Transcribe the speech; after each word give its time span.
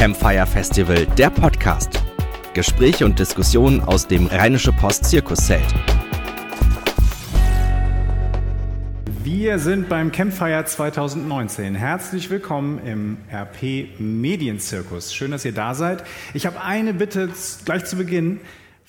Campfire 0.00 0.46
Festival, 0.46 1.04
der 1.18 1.28
Podcast. 1.28 2.02
Gespräche 2.54 3.04
und 3.04 3.18
Diskussionen 3.18 3.82
aus 3.82 4.06
dem 4.06 4.28
Rheinische 4.28 4.72
Post 4.72 5.04
Zirkuszelt. 5.04 5.62
Wir 9.22 9.58
sind 9.58 9.90
beim 9.90 10.10
Campfire 10.10 10.64
2019. 10.64 11.74
Herzlich 11.74 12.30
willkommen 12.30 12.78
im 12.86 13.18
RP 13.30 13.90
Medienzirkus. 13.98 15.12
Schön, 15.12 15.32
dass 15.32 15.44
ihr 15.44 15.52
da 15.52 15.74
seid. 15.74 16.02
Ich 16.32 16.46
habe 16.46 16.62
eine 16.62 16.94
Bitte 16.94 17.28
gleich 17.66 17.84
zu 17.84 17.96
Beginn. 17.96 18.40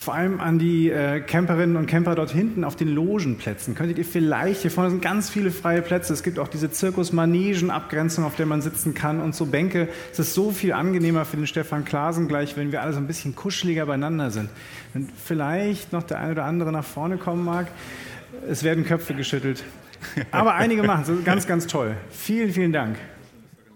Vor 0.04 0.16
allem 0.16 0.40
an 0.40 0.58
die 0.58 0.90
äh, 0.90 1.20
Camperinnen 1.20 1.76
und 1.76 1.86
Camper 1.86 2.16
dort 2.16 2.32
hinten 2.32 2.64
auf 2.64 2.76
den 2.76 2.88
Logenplätzen. 2.88 3.76
Könntet 3.76 4.00
ihr 4.00 4.04
vielleicht, 4.04 4.64
hier 4.64 4.72
vorne 4.72 4.90
sind 4.90 5.04
ganz 5.04 5.30
viele 5.30 5.52
freie 5.52 5.84
Plätze, 5.84 6.12
es 6.12 6.24
gibt 6.24 6.40
auch 6.40 6.48
diese 6.48 6.72
Zirkus-Manegen-Abgrenzung, 6.72 8.24
auf 8.24 8.36
der 8.36 8.48
man 8.48 8.64
sitzen 8.64 8.96
kann 8.96 9.22
und 9.22 9.36
so 9.36 9.46
Bänke. 9.46 9.90
Es 10.12 10.18
ist 10.18 10.34
so 10.34 10.50
viel 10.50 10.74
angenehmer 10.74 11.24
für 11.24 11.38
den 11.38 11.46
Stefan 11.46 11.86
Klasen 11.86 12.28
gleich, 12.28 12.58
wenn 12.58 12.72
wir 12.72 12.82
alle 12.82 12.94
so 12.94 12.98
ein 12.98 13.06
bisschen 13.06 13.36
kuscheliger 13.36 13.86
beieinander 13.86 14.32
sind. 14.32 14.50
Wenn 14.94 15.08
vielleicht 15.24 15.94
noch 15.94 16.02
der 16.02 16.20
eine 16.20 16.32
oder 16.32 16.46
andere 16.46 16.72
nach 16.72 16.84
vorne 16.84 17.18
kommen 17.18 17.46
mag. 17.46 17.68
Es 18.50 18.64
werden 18.64 18.84
Köpfe 18.84 19.14
geschüttelt. 19.14 19.64
Aber 20.32 20.56
einige 20.56 20.82
machen 20.82 21.04
es, 21.08 21.24
ganz, 21.24 21.46
ganz 21.46 21.68
toll. 21.68 21.96
Vielen, 22.10 22.52
vielen 22.52 22.74
Dank. 22.74 22.98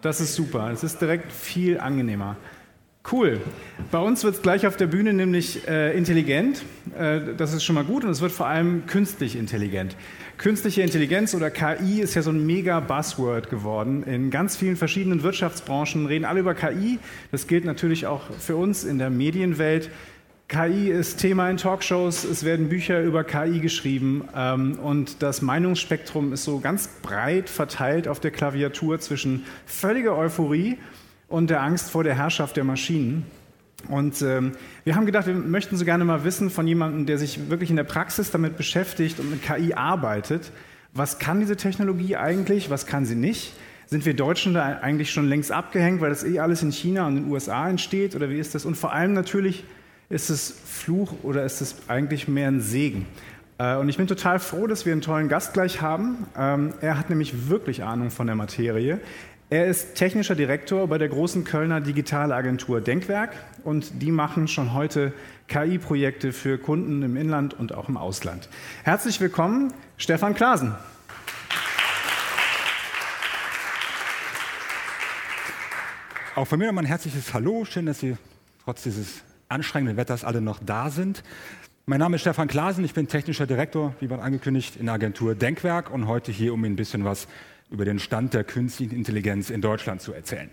Das 0.01 0.19
ist 0.19 0.33
super. 0.33 0.71
Es 0.71 0.83
ist 0.83 0.99
direkt 0.99 1.31
viel 1.31 1.79
angenehmer. 1.79 2.35
Cool. 3.11 3.39
Bei 3.91 3.99
uns 3.99 4.23
wird 4.23 4.35
es 4.35 4.41
gleich 4.41 4.65
auf 4.65 4.77
der 4.77 4.87
Bühne 4.87 5.13
nämlich 5.13 5.67
äh, 5.67 5.95
intelligent. 5.95 6.63
Äh, 6.97 7.35
das 7.37 7.53
ist 7.53 7.63
schon 7.63 7.75
mal 7.75 7.83
gut 7.83 8.03
und 8.03 8.09
es 8.09 8.19
wird 8.19 8.31
vor 8.31 8.47
allem 8.47 8.87
künstlich 8.87 9.35
intelligent. 9.35 9.95
Künstliche 10.39 10.81
Intelligenz 10.81 11.35
oder 11.35 11.51
KI 11.51 12.01
ist 12.01 12.15
ja 12.15 12.23
so 12.23 12.31
ein 12.31 12.43
mega 12.47 12.79
Buzzword 12.79 13.51
geworden. 13.51 14.01
In 14.03 14.31
ganz 14.31 14.57
vielen 14.57 14.75
verschiedenen 14.75 15.21
Wirtschaftsbranchen 15.21 16.07
reden 16.07 16.25
alle 16.25 16.39
über 16.39 16.55
KI. 16.55 16.97
Das 17.31 17.45
gilt 17.45 17.63
natürlich 17.63 18.07
auch 18.07 18.23
für 18.39 18.55
uns 18.55 18.83
in 18.83 18.97
der 18.97 19.11
Medienwelt. 19.11 19.91
KI 20.47 20.89
ist 20.89 21.17
Thema 21.17 21.49
in 21.49 21.57
Talkshows, 21.57 22.23
es 22.23 22.43
werden 22.43 22.69
Bücher 22.69 23.01
über 23.01 23.23
KI 23.23 23.59
geschrieben 23.59 24.27
ähm, 24.35 24.77
und 24.79 25.23
das 25.23 25.41
Meinungsspektrum 25.41 26.33
ist 26.33 26.43
so 26.43 26.59
ganz 26.59 26.87
breit 27.01 27.49
verteilt 27.49 28.07
auf 28.07 28.19
der 28.19 28.29
Klaviatur 28.29 28.99
zwischen 28.99 29.43
völliger 29.65 30.15
Euphorie 30.15 30.77
der 31.29 31.61
Angst 31.61 31.89
vor 31.89 32.03
der 32.03 32.15
Herrschaft 32.15 32.57
der 32.57 32.63
Maschinen. 32.63 33.25
Und 33.89 34.21
ähm, 34.21 34.53
wir 34.83 34.95
haben 34.95 35.05
gedacht, 35.05 35.27
wir 35.27 35.33
möchten 35.33 35.77
so 35.77 35.85
gerne 35.85 36.05
mal 36.05 36.23
wissen 36.23 36.49
von 36.49 36.67
jemandem, 36.67 37.05
der 37.05 37.17
sich 37.17 37.49
wirklich 37.49 37.69
in 37.69 37.75
der 37.75 37.83
Praxis 37.83 38.31
damit 38.31 38.57
beschäftigt 38.57 39.19
und 39.19 39.29
mit 39.29 39.43
KI 39.43 39.73
arbeitet, 39.73 40.51
was 40.93 41.19
kann 41.19 41.39
diese 41.39 41.57
Technologie 41.57 42.15
eigentlich, 42.15 42.69
was 42.69 42.85
kann 42.85 43.05
sie 43.05 43.15
nicht? 43.15 43.53
Sind 43.87 44.05
wir 44.05 44.15
Deutschen 44.15 44.53
da 44.53 44.79
eigentlich 44.79 45.11
schon 45.11 45.27
längst 45.27 45.51
abgehängt, 45.51 46.01
weil 46.01 46.09
das 46.09 46.23
eh 46.23 46.39
alles 46.39 46.63
in 46.63 46.71
China 46.71 47.05
und 47.05 47.17
in 47.17 47.23
den 47.25 47.31
USA 47.31 47.69
entsteht? 47.69 48.15
Oder 48.15 48.29
wie 48.29 48.39
ist 48.39 48.55
das? 48.55 48.65
Und 48.65 48.75
vor 48.75 48.93
allem 48.93 49.13
natürlich, 49.13 49.65
ist 50.09 50.29
es 50.29 50.55
Fluch 50.65 51.13
oder 51.23 51.43
ist 51.43 51.61
es 51.61 51.75
eigentlich 51.87 52.27
mehr 52.27 52.47
ein 52.47 52.61
Segen? 52.61 53.05
Äh, 53.57 53.75
und 53.75 53.89
ich 53.89 53.97
bin 53.97 54.07
total 54.07 54.39
froh, 54.39 54.67
dass 54.67 54.85
wir 54.85 54.93
einen 54.93 55.01
tollen 55.01 55.29
Gast 55.29 55.53
gleich 55.53 55.81
haben. 55.81 56.27
Ähm, 56.37 56.73
er 56.81 56.97
hat 56.97 57.09
nämlich 57.09 57.49
wirklich 57.49 57.83
Ahnung 57.83 58.09
von 58.09 58.27
der 58.27 58.35
Materie. 58.35 58.99
Er 59.51 59.67
ist 59.67 59.93
technischer 59.93 60.33
Direktor 60.33 60.87
bei 60.87 60.97
der 60.97 61.07
großen 61.07 61.43
Kölner 61.43 61.79
Digitalagentur 61.79 62.81
Denkwerk 62.81 63.35
und 63.63 64.01
die 64.01 64.09
machen 64.09 64.47
schon 64.47 64.73
heute 64.73 65.13
KI-Projekte 65.47 66.33
für 66.33 66.57
Kunden 66.57 67.03
im 67.03 67.15
Inland 67.15 67.53
und 67.53 67.71
auch 67.71 67.87
im 67.87 67.95
Ausland. 67.95 68.49
Herzlich 68.83 69.21
willkommen, 69.21 69.71
Stefan 69.97 70.33
Klasen. 70.33 70.73
Auch 76.33 76.47
von 76.47 76.57
mir 76.57 76.65
nochmal 76.65 76.85
ein 76.85 76.87
herzliches 76.87 77.31
Hallo. 77.35 77.65
Schön, 77.65 77.85
dass 77.85 77.99
Sie 77.99 78.17
trotz 78.63 78.81
dieses 78.81 79.21
anstrengenden 79.47 79.95
Wetters 79.95 80.23
alle 80.23 80.41
noch 80.41 80.57
da 80.65 80.89
sind. 80.89 81.21
Mein 81.85 81.99
Name 81.99 82.15
ist 82.15 82.21
Stefan 82.21 82.47
Klasen, 82.47 82.83
ich 82.83 82.95
bin 82.95 83.07
technischer 83.07 83.45
Direktor, 83.45 83.93
wie 83.99 84.07
bereits 84.07 84.23
angekündigt, 84.23 84.75
in 84.75 84.87
der 84.87 84.95
Agentur 84.95 85.35
Denkwerk 85.35 85.91
und 85.91 86.07
heute 86.07 86.31
hier, 86.31 86.51
um 86.51 86.65
Ihnen 86.65 86.73
ein 86.73 86.77
bisschen 86.77 87.05
was 87.05 87.27
über 87.71 87.85
den 87.85 87.99
Stand 87.99 88.33
der 88.33 88.43
künstlichen 88.43 88.95
Intelligenz 88.95 89.49
in 89.49 89.61
Deutschland 89.61 90.01
zu 90.01 90.13
erzählen. 90.13 90.49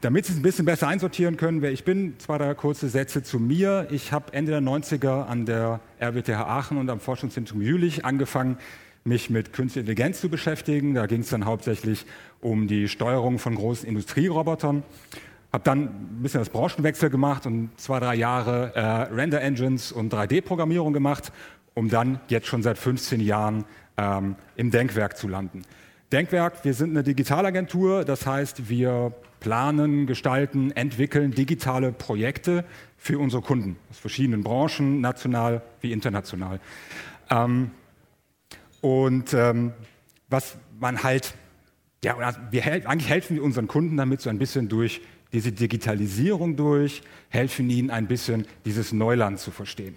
Damit 0.00 0.26
Sie 0.26 0.32
es 0.32 0.38
ein 0.38 0.42
bisschen 0.42 0.64
besser 0.64 0.88
einsortieren 0.88 1.36
können, 1.36 1.62
wer 1.62 1.70
ich 1.70 1.84
bin, 1.84 2.18
zwei, 2.18 2.38
drei 2.38 2.54
kurze 2.54 2.88
Sätze 2.88 3.22
zu 3.22 3.38
mir. 3.38 3.86
Ich 3.90 4.12
habe 4.12 4.32
Ende 4.32 4.52
der 4.52 4.60
90er 4.60 5.26
an 5.26 5.46
der 5.46 5.80
RWTH 6.00 6.40
Aachen 6.40 6.78
und 6.78 6.90
am 6.90 6.98
Forschungszentrum 6.98 7.62
Jülich 7.62 8.04
angefangen, 8.04 8.58
mich 9.04 9.30
mit 9.30 9.52
künstlicher 9.52 9.82
Intelligenz 9.82 10.20
zu 10.20 10.28
beschäftigen. 10.28 10.94
Da 10.94 11.06
ging 11.06 11.20
es 11.20 11.28
dann 11.28 11.44
hauptsächlich 11.44 12.04
um 12.40 12.66
die 12.66 12.88
Steuerung 12.88 13.38
von 13.38 13.54
großen 13.54 13.88
Industrierobotern. 13.88 14.82
Habe 15.52 15.64
dann 15.64 15.84
ein 15.84 16.22
bisschen 16.22 16.40
das 16.40 16.50
Branchenwechsel 16.50 17.08
gemacht 17.08 17.46
und 17.46 17.70
zwei, 17.76 18.00
drei 18.00 18.16
Jahre 18.16 18.74
äh, 18.74 18.80
Render-Engines 19.14 19.92
und 19.92 20.12
3D-Programmierung 20.12 20.92
gemacht, 20.92 21.32
um 21.74 21.88
dann 21.88 22.20
jetzt 22.28 22.48
schon 22.48 22.64
seit 22.64 22.76
15 22.76 23.20
Jahren 23.20 23.64
ähm, 23.96 24.34
im 24.56 24.72
Denkwerk 24.72 25.16
zu 25.16 25.28
landen. 25.28 25.62
Denkwerk, 26.12 26.64
wir 26.64 26.74
sind 26.74 26.90
eine 26.90 27.02
Digitalagentur, 27.02 28.04
das 28.04 28.26
heißt, 28.26 28.68
wir 28.68 29.12
planen, 29.40 30.06
gestalten, 30.06 30.70
entwickeln 30.70 31.32
digitale 31.32 31.92
Projekte 31.92 32.64
für 32.96 33.18
unsere 33.18 33.42
Kunden 33.42 33.76
aus 33.90 33.98
verschiedenen 33.98 34.42
Branchen, 34.42 35.00
national 35.00 35.62
wie 35.80 35.92
international. 35.92 36.60
Ähm, 37.30 37.72
und 38.80 39.34
ähm, 39.34 39.72
was 40.28 40.56
man 40.78 41.02
halt, 41.02 41.34
ja, 42.04 42.16
wir, 42.50 42.64
eigentlich 42.64 43.08
helfen 43.08 43.36
wir 43.36 43.42
unseren 43.42 43.66
Kunden 43.66 43.96
damit 43.96 44.20
so 44.20 44.30
ein 44.30 44.38
bisschen 44.38 44.68
durch 44.68 45.00
diese 45.32 45.50
Digitalisierung 45.52 46.56
durch, 46.56 47.02
helfen 47.30 47.68
ihnen 47.68 47.90
ein 47.90 48.06
bisschen 48.06 48.46
dieses 48.64 48.92
Neuland 48.92 49.40
zu 49.40 49.50
verstehen. 49.50 49.96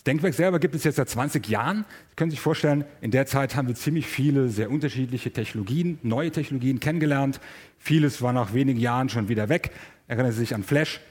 Das 0.00 0.04
Denkwerk 0.04 0.32
selber 0.32 0.60
gibt 0.60 0.74
es 0.74 0.84
jetzt 0.84 0.96
seit 0.96 1.10
20 1.10 1.46
Jahren. 1.46 1.84
Sie 2.08 2.16
können 2.16 2.30
sich 2.30 2.40
vorstellen, 2.40 2.86
in 3.02 3.10
der 3.10 3.26
Zeit 3.26 3.54
haben 3.54 3.68
wir 3.68 3.74
ziemlich 3.74 4.06
viele 4.06 4.48
sehr 4.48 4.70
unterschiedliche 4.70 5.30
Technologien, 5.30 5.98
neue 6.02 6.30
Technologien 6.30 6.80
kennengelernt. 6.80 7.38
Vieles 7.78 8.22
war 8.22 8.32
nach 8.32 8.54
wenigen 8.54 8.80
Jahren 8.80 9.10
schon 9.10 9.28
wieder 9.28 9.50
weg. 9.50 9.72
Erinnern 10.08 10.32
Sie 10.32 10.38
sich 10.38 10.54
an 10.54 10.62
Flash. 10.62 11.02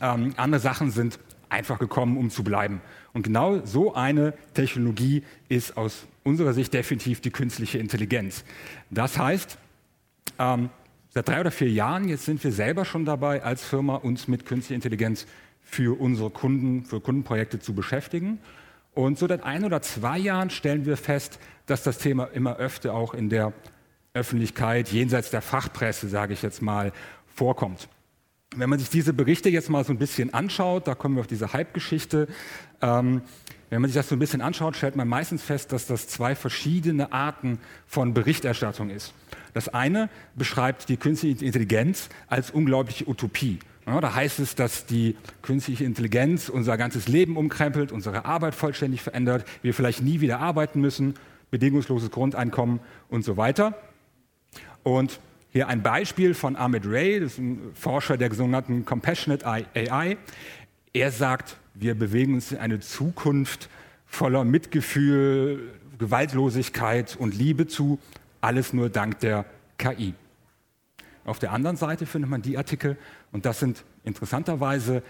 Ähm, 0.00 0.32
andere 0.38 0.58
Sachen 0.58 0.90
sind 0.90 1.18
einfach 1.50 1.78
gekommen, 1.78 2.16
um 2.16 2.30
zu 2.30 2.44
bleiben. 2.44 2.80
Und 3.12 3.24
genau 3.24 3.60
so 3.66 3.92
eine 3.92 4.32
Technologie 4.54 5.22
ist 5.50 5.76
aus 5.76 6.06
unserer 6.22 6.54
Sicht 6.54 6.72
definitiv 6.72 7.20
die 7.20 7.30
künstliche 7.30 7.76
Intelligenz. 7.76 8.46
Das 8.88 9.18
heißt, 9.18 9.58
ähm, 10.38 10.70
seit 11.10 11.28
drei 11.28 11.40
oder 11.40 11.50
vier 11.50 11.70
Jahren, 11.70 12.08
jetzt 12.08 12.24
sind 12.24 12.42
wir 12.42 12.52
selber 12.52 12.86
schon 12.86 13.04
dabei, 13.04 13.42
als 13.42 13.62
Firma 13.66 13.96
uns 13.96 14.28
mit 14.28 14.46
künstlicher 14.46 14.76
Intelligenz 14.76 15.26
für 15.64 15.98
unsere 15.98 16.30
Kunden, 16.30 16.84
für 16.84 17.00
Kundenprojekte 17.00 17.58
zu 17.58 17.74
beschäftigen. 17.74 18.38
Und 18.94 19.18
so 19.18 19.26
seit 19.26 19.42
ein 19.42 19.64
oder 19.64 19.82
zwei 19.82 20.18
Jahren 20.18 20.50
stellen 20.50 20.86
wir 20.86 20.96
fest, 20.96 21.38
dass 21.66 21.82
das 21.82 21.98
Thema 21.98 22.24
immer 22.26 22.56
öfter 22.56 22.94
auch 22.94 23.14
in 23.14 23.28
der 23.28 23.52
Öffentlichkeit, 24.12 24.90
jenseits 24.90 25.30
der 25.30 25.42
Fachpresse, 25.42 26.08
sage 26.08 26.32
ich 26.32 26.42
jetzt 26.42 26.62
mal, 26.62 26.92
vorkommt. 27.34 27.88
Wenn 28.54 28.70
man 28.70 28.78
sich 28.78 28.90
diese 28.90 29.12
Berichte 29.12 29.48
jetzt 29.48 29.68
mal 29.68 29.84
so 29.84 29.92
ein 29.92 29.98
bisschen 29.98 30.32
anschaut, 30.32 30.86
da 30.86 30.94
kommen 30.94 31.16
wir 31.16 31.20
auf 31.22 31.26
diese 31.26 31.52
Hype-Geschichte, 31.52 32.28
ähm, 32.80 33.22
wenn 33.70 33.80
man 33.80 33.90
sich 33.90 33.96
das 33.96 34.08
so 34.08 34.14
ein 34.14 34.20
bisschen 34.20 34.40
anschaut, 34.40 34.76
stellt 34.76 34.94
man 34.94 35.08
meistens 35.08 35.42
fest, 35.42 35.72
dass 35.72 35.86
das 35.88 36.06
zwei 36.06 36.36
verschiedene 36.36 37.12
Arten 37.12 37.58
von 37.88 38.14
Berichterstattung 38.14 38.90
ist. 38.90 39.12
Das 39.52 39.68
eine 39.68 40.10
beschreibt 40.36 40.88
die 40.88 40.96
künstliche 40.96 41.44
Intelligenz 41.44 42.08
als 42.28 42.52
unglaubliche 42.52 43.08
Utopie. 43.08 43.58
Ja, 43.86 44.00
da 44.00 44.14
heißt 44.14 44.38
es, 44.40 44.54
dass 44.54 44.86
die 44.86 45.14
künstliche 45.42 45.84
Intelligenz 45.84 46.48
unser 46.48 46.78
ganzes 46.78 47.06
Leben 47.06 47.36
umkrempelt, 47.36 47.92
unsere 47.92 48.24
Arbeit 48.24 48.54
vollständig 48.54 49.02
verändert, 49.02 49.46
wir 49.62 49.74
vielleicht 49.74 50.00
nie 50.00 50.20
wieder 50.20 50.40
arbeiten 50.40 50.80
müssen, 50.80 51.14
bedingungsloses 51.50 52.10
Grundeinkommen 52.10 52.80
und 53.10 53.24
so 53.24 53.36
weiter. 53.36 53.76
Und 54.82 55.20
hier 55.50 55.68
ein 55.68 55.82
Beispiel 55.82 56.34
von 56.34 56.56
Ahmed 56.56 56.86
Ray, 56.86 57.20
das 57.20 57.32
ist 57.32 57.38
ein 57.38 57.60
Forscher 57.74 58.16
der 58.16 58.32
sogenannten 58.34 58.84
Compassionate 58.86 59.46
AI. 59.46 60.16
Er 60.92 61.10
sagt, 61.10 61.56
wir 61.74 61.94
bewegen 61.94 62.34
uns 62.34 62.52
in 62.52 62.58
eine 62.58 62.80
Zukunft 62.80 63.68
voller 64.06 64.44
Mitgefühl, 64.44 65.72
Gewaltlosigkeit 65.98 67.16
und 67.16 67.34
Liebe 67.34 67.66
zu, 67.66 67.98
alles 68.40 68.72
nur 68.72 68.88
dank 68.88 69.20
der 69.20 69.44
KI. 69.78 70.14
Auf 71.24 71.38
der 71.38 71.52
anderen 71.52 71.76
Seite 71.76 72.04
findet 72.04 72.30
man 72.30 72.42
die 72.42 72.58
Artikel, 72.58 72.96
und 73.34 73.44
das 73.44 73.58
sind 73.58 73.84
interessanterweise 74.04 75.02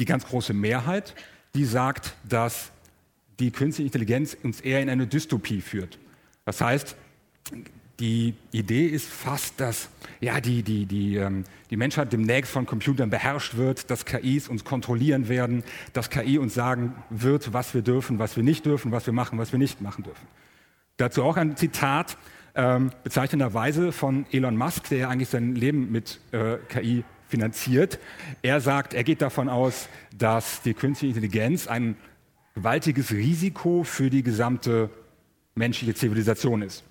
die 0.00 0.04
ganz 0.04 0.26
große 0.26 0.52
Mehrheit, 0.52 1.14
die 1.54 1.64
sagt, 1.64 2.16
dass 2.28 2.72
die 3.38 3.52
künstliche 3.52 3.86
Intelligenz 3.86 4.36
uns 4.42 4.60
eher 4.60 4.82
in 4.82 4.90
eine 4.90 5.06
Dystopie 5.06 5.60
führt. 5.60 6.00
Das 6.44 6.60
heißt, 6.60 6.96
die 8.00 8.34
Idee 8.50 8.86
ist 8.86 9.06
fast, 9.06 9.60
dass 9.60 9.88
ja, 10.20 10.40
die, 10.40 10.64
die, 10.64 10.86
die, 10.86 11.14
ähm, 11.14 11.44
die 11.70 11.76
Menschheit 11.76 12.12
demnächst 12.12 12.50
von 12.50 12.66
Computern 12.66 13.08
beherrscht 13.08 13.56
wird, 13.56 13.88
dass 13.88 14.04
KIs 14.04 14.48
uns 14.48 14.64
kontrollieren 14.64 15.28
werden, 15.28 15.62
dass 15.92 16.10
KI 16.10 16.38
uns 16.38 16.54
sagen 16.54 16.96
wird, 17.08 17.52
was 17.52 17.72
wir 17.72 17.82
dürfen, 17.82 18.18
was 18.18 18.36
wir 18.36 18.42
nicht 18.42 18.66
dürfen, 18.66 18.90
was 18.90 19.06
wir 19.06 19.12
machen, 19.14 19.38
was 19.38 19.52
wir 19.52 19.60
nicht 19.60 19.80
machen 19.80 20.02
dürfen. 20.02 20.26
Dazu 20.96 21.22
auch 21.22 21.36
ein 21.36 21.56
Zitat 21.56 22.18
ähm, 22.56 22.90
bezeichnenderweise 23.04 23.92
von 23.92 24.26
Elon 24.32 24.56
Musk, 24.56 24.88
der 24.88 25.08
eigentlich 25.08 25.28
sein 25.28 25.54
Leben 25.54 25.92
mit 25.92 26.18
äh, 26.32 26.56
KI 26.68 27.04
finanziert. 27.34 27.98
Er 28.42 28.60
sagt, 28.60 28.94
er 28.94 29.02
geht 29.02 29.20
davon 29.20 29.48
aus, 29.48 29.88
dass 30.16 30.62
die 30.62 30.72
künstliche 30.72 31.16
Intelligenz 31.16 31.66
ein 31.66 31.96
gewaltiges 32.54 33.10
Risiko 33.10 33.82
für 33.82 34.08
die 34.08 34.22
gesamte 34.22 34.88
menschliche 35.56 35.94
Zivilisation 35.94 36.62
ist. 36.62 36.84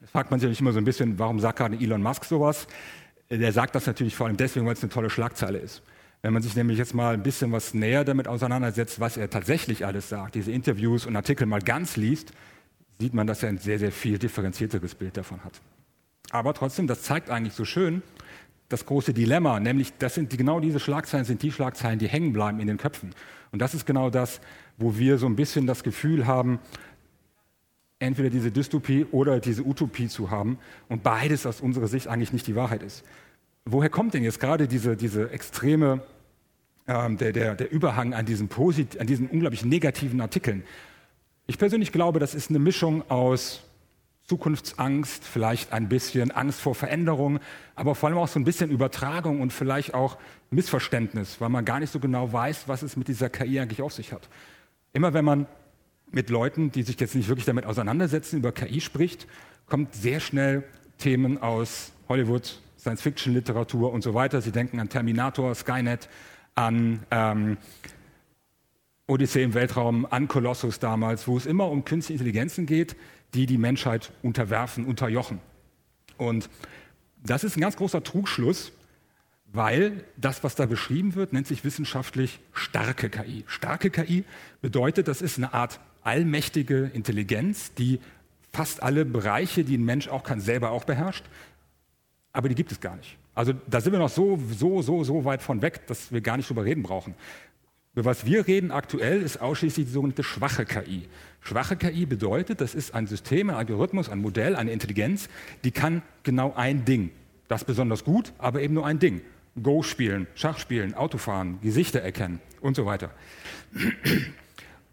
Da 0.00 0.08
fragt 0.08 0.32
man 0.32 0.40
sich 0.40 0.46
natürlich 0.46 0.60
immer 0.60 0.72
so 0.72 0.78
ein 0.78 0.84
bisschen, 0.84 1.20
warum 1.20 1.38
sagt 1.38 1.58
gerade 1.58 1.76
Elon 1.76 2.02
Musk 2.02 2.24
sowas? 2.24 2.66
Der 3.30 3.52
sagt 3.52 3.76
das 3.76 3.86
natürlich 3.86 4.16
vor 4.16 4.26
allem 4.26 4.36
deswegen, 4.36 4.66
weil 4.66 4.72
es 4.72 4.82
eine 4.82 4.90
tolle 4.90 5.08
Schlagzeile 5.08 5.58
ist. 5.58 5.82
Wenn 6.22 6.32
man 6.32 6.42
sich 6.42 6.56
nämlich 6.56 6.78
jetzt 6.78 6.94
mal 6.94 7.14
ein 7.14 7.22
bisschen 7.22 7.52
was 7.52 7.72
näher 7.72 8.04
damit 8.04 8.26
auseinandersetzt, 8.26 8.98
was 8.98 9.16
er 9.16 9.30
tatsächlich 9.30 9.86
alles 9.86 10.08
sagt, 10.08 10.34
diese 10.34 10.50
Interviews 10.50 11.06
und 11.06 11.14
Artikel 11.14 11.46
mal 11.46 11.60
ganz 11.60 11.96
liest, 11.96 12.32
sieht 12.98 13.14
man, 13.14 13.28
dass 13.28 13.44
er 13.44 13.50
ein 13.50 13.58
sehr, 13.58 13.78
sehr 13.78 13.92
viel 13.92 14.18
differenzierteres 14.18 14.96
Bild 14.96 15.16
davon 15.16 15.44
hat. 15.44 15.60
Aber 16.32 16.54
trotzdem, 16.54 16.88
das 16.88 17.02
zeigt 17.02 17.30
eigentlich 17.30 17.54
so 17.54 17.64
schön 17.64 18.02
das 18.68 18.84
große 18.86 19.12
Dilemma, 19.12 19.60
nämlich 19.60 19.92
das 19.98 20.14
sind 20.14 20.32
die, 20.32 20.36
genau 20.36 20.60
diese 20.60 20.80
Schlagzeilen 20.80 21.24
sind 21.24 21.42
die 21.42 21.52
Schlagzeilen, 21.52 21.98
die 21.98 22.08
hängen 22.08 22.32
bleiben 22.32 22.58
in 22.60 22.66
den 22.66 22.78
Köpfen. 22.78 23.14
Und 23.52 23.60
das 23.60 23.74
ist 23.74 23.86
genau 23.86 24.10
das, 24.10 24.40
wo 24.76 24.98
wir 24.98 25.18
so 25.18 25.26
ein 25.26 25.36
bisschen 25.36 25.66
das 25.66 25.82
Gefühl 25.82 26.26
haben, 26.26 26.58
entweder 27.98 28.28
diese 28.28 28.50
Dystopie 28.50 29.06
oder 29.10 29.40
diese 29.40 29.64
Utopie 29.64 30.08
zu 30.08 30.30
haben 30.30 30.58
und 30.88 31.02
beides 31.02 31.46
aus 31.46 31.60
unserer 31.60 31.86
Sicht 31.86 32.08
eigentlich 32.08 32.32
nicht 32.32 32.46
die 32.46 32.56
Wahrheit 32.56 32.82
ist. 32.82 33.04
Woher 33.64 33.88
kommt 33.88 34.14
denn 34.14 34.22
jetzt 34.22 34.40
gerade 34.40 34.68
diese, 34.68 34.96
diese 34.96 35.30
extreme, 35.30 36.02
ähm, 36.86 37.16
der, 37.16 37.32
der, 37.32 37.54
der 37.54 37.70
Überhang 37.70 38.14
an 38.14 38.26
diesen, 38.26 38.48
an 38.98 39.06
diesen 39.06 39.28
unglaublich 39.28 39.64
negativen 39.64 40.20
Artikeln? 40.20 40.62
Ich 41.46 41.58
persönlich 41.58 41.92
glaube, 41.92 42.18
das 42.18 42.34
ist 42.34 42.50
eine 42.50 42.58
Mischung 42.58 43.08
aus 43.10 43.65
Zukunftsangst, 44.26 45.24
vielleicht 45.24 45.72
ein 45.72 45.88
bisschen 45.88 46.32
Angst 46.32 46.60
vor 46.60 46.74
Veränderung, 46.74 47.38
aber 47.76 47.94
vor 47.94 48.08
allem 48.08 48.18
auch 48.18 48.26
so 48.28 48.40
ein 48.40 48.44
bisschen 48.44 48.70
Übertragung 48.70 49.40
und 49.40 49.52
vielleicht 49.52 49.94
auch 49.94 50.18
Missverständnis, 50.50 51.40
weil 51.40 51.48
man 51.48 51.64
gar 51.64 51.78
nicht 51.78 51.92
so 51.92 52.00
genau 52.00 52.32
weiß, 52.32 52.66
was 52.66 52.82
es 52.82 52.96
mit 52.96 53.06
dieser 53.06 53.30
KI 53.30 53.60
eigentlich 53.60 53.82
auf 53.82 53.92
sich 53.92 54.12
hat. 54.12 54.28
Immer 54.92 55.14
wenn 55.14 55.24
man 55.24 55.46
mit 56.10 56.30
Leuten, 56.30 56.72
die 56.72 56.82
sich 56.82 56.98
jetzt 56.98 57.14
nicht 57.14 57.28
wirklich 57.28 57.46
damit 57.46 57.66
auseinandersetzen, 57.66 58.38
über 58.38 58.52
KI 58.52 58.80
spricht, 58.80 59.28
kommt 59.66 59.94
sehr 59.94 60.20
schnell 60.20 60.64
Themen 60.98 61.40
aus 61.40 61.92
Hollywood, 62.08 62.60
Science-Fiction-Literatur 62.78 63.92
und 63.92 64.02
so 64.02 64.14
weiter. 64.14 64.40
Sie 64.40 64.52
denken 64.52 64.80
an 64.80 64.88
Terminator, 64.88 65.54
Skynet, 65.54 66.08
an 66.54 67.00
ähm, 67.10 67.58
Odyssee 69.08 69.42
im 69.42 69.54
Weltraum, 69.54 70.06
an 70.10 70.26
Colossus 70.26 70.80
damals, 70.80 71.28
wo 71.28 71.36
es 71.36 71.46
immer 71.46 71.70
um 71.70 71.84
künstliche 71.84 72.14
Intelligenzen 72.20 72.66
geht, 72.66 72.96
die 73.36 73.46
die 73.46 73.58
Menschheit 73.58 74.10
unterwerfen, 74.22 74.86
unterjochen. 74.86 75.40
Und 76.16 76.48
das 77.22 77.44
ist 77.44 77.56
ein 77.56 77.60
ganz 77.60 77.76
großer 77.76 78.02
Trugschluss, 78.02 78.72
weil 79.52 80.04
das, 80.16 80.42
was 80.42 80.54
da 80.54 80.66
beschrieben 80.66 81.14
wird, 81.14 81.32
nennt 81.32 81.46
sich 81.46 81.64
wissenschaftlich 81.64 82.40
starke 82.52 83.10
KI. 83.10 83.44
Starke 83.46 83.90
KI 83.90 84.24
bedeutet, 84.60 85.06
das 85.08 85.22
ist 85.22 85.38
eine 85.38 85.54
Art 85.54 85.80
allmächtige 86.02 86.90
Intelligenz, 86.94 87.74
die 87.74 88.00
fast 88.52 88.82
alle 88.82 89.04
Bereiche, 89.04 89.64
die 89.64 89.76
ein 89.76 89.84
Mensch 89.84 90.08
auch 90.08 90.22
kann, 90.22 90.40
selber 90.40 90.70
auch 90.70 90.84
beherrscht. 90.84 91.24
Aber 92.32 92.48
die 92.48 92.54
gibt 92.54 92.72
es 92.72 92.80
gar 92.80 92.96
nicht. 92.96 93.18
Also 93.34 93.52
da 93.66 93.80
sind 93.80 93.92
wir 93.92 93.98
noch 93.98 94.08
so, 94.08 94.38
so, 94.50 94.80
so, 94.80 95.04
so 95.04 95.24
weit 95.24 95.42
von 95.42 95.60
weg, 95.60 95.86
dass 95.86 96.10
wir 96.10 96.22
gar 96.22 96.38
nicht 96.38 96.48
drüber 96.48 96.64
reden 96.64 96.82
brauchen. 96.82 97.14
Über 97.96 98.10
was 98.10 98.26
wir 98.26 98.46
reden 98.46 98.72
aktuell 98.72 99.22
ist 99.22 99.40
ausschließlich 99.40 99.86
die 99.86 99.92
sogenannte 99.92 100.22
schwache 100.22 100.66
KI. 100.66 101.08
Schwache 101.40 101.76
KI 101.76 102.04
bedeutet, 102.04 102.60
das 102.60 102.74
ist 102.74 102.94
ein 102.94 103.06
System, 103.06 103.48
ein 103.48 103.56
Algorithmus, 103.56 104.10
ein 104.10 104.20
Modell, 104.20 104.54
eine 104.54 104.70
Intelligenz, 104.70 105.30
die 105.64 105.70
kann 105.70 106.02
genau 106.22 106.52
ein 106.54 106.84
Ding. 106.84 107.10
Das 107.48 107.64
besonders 107.64 108.04
gut, 108.04 108.34
aber 108.36 108.60
eben 108.60 108.74
nur 108.74 108.84
ein 108.84 108.98
Ding. 108.98 109.22
Go 109.62 109.82
spielen, 109.82 110.26
Schach 110.34 110.58
spielen, 110.58 110.92
Autofahren, 110.92 111.58
Gesichter 111.62 112.02
erkennen 112.02 112.40
und 112.60 112.76
so 112.76 112.84
weiter. 112.84 113.10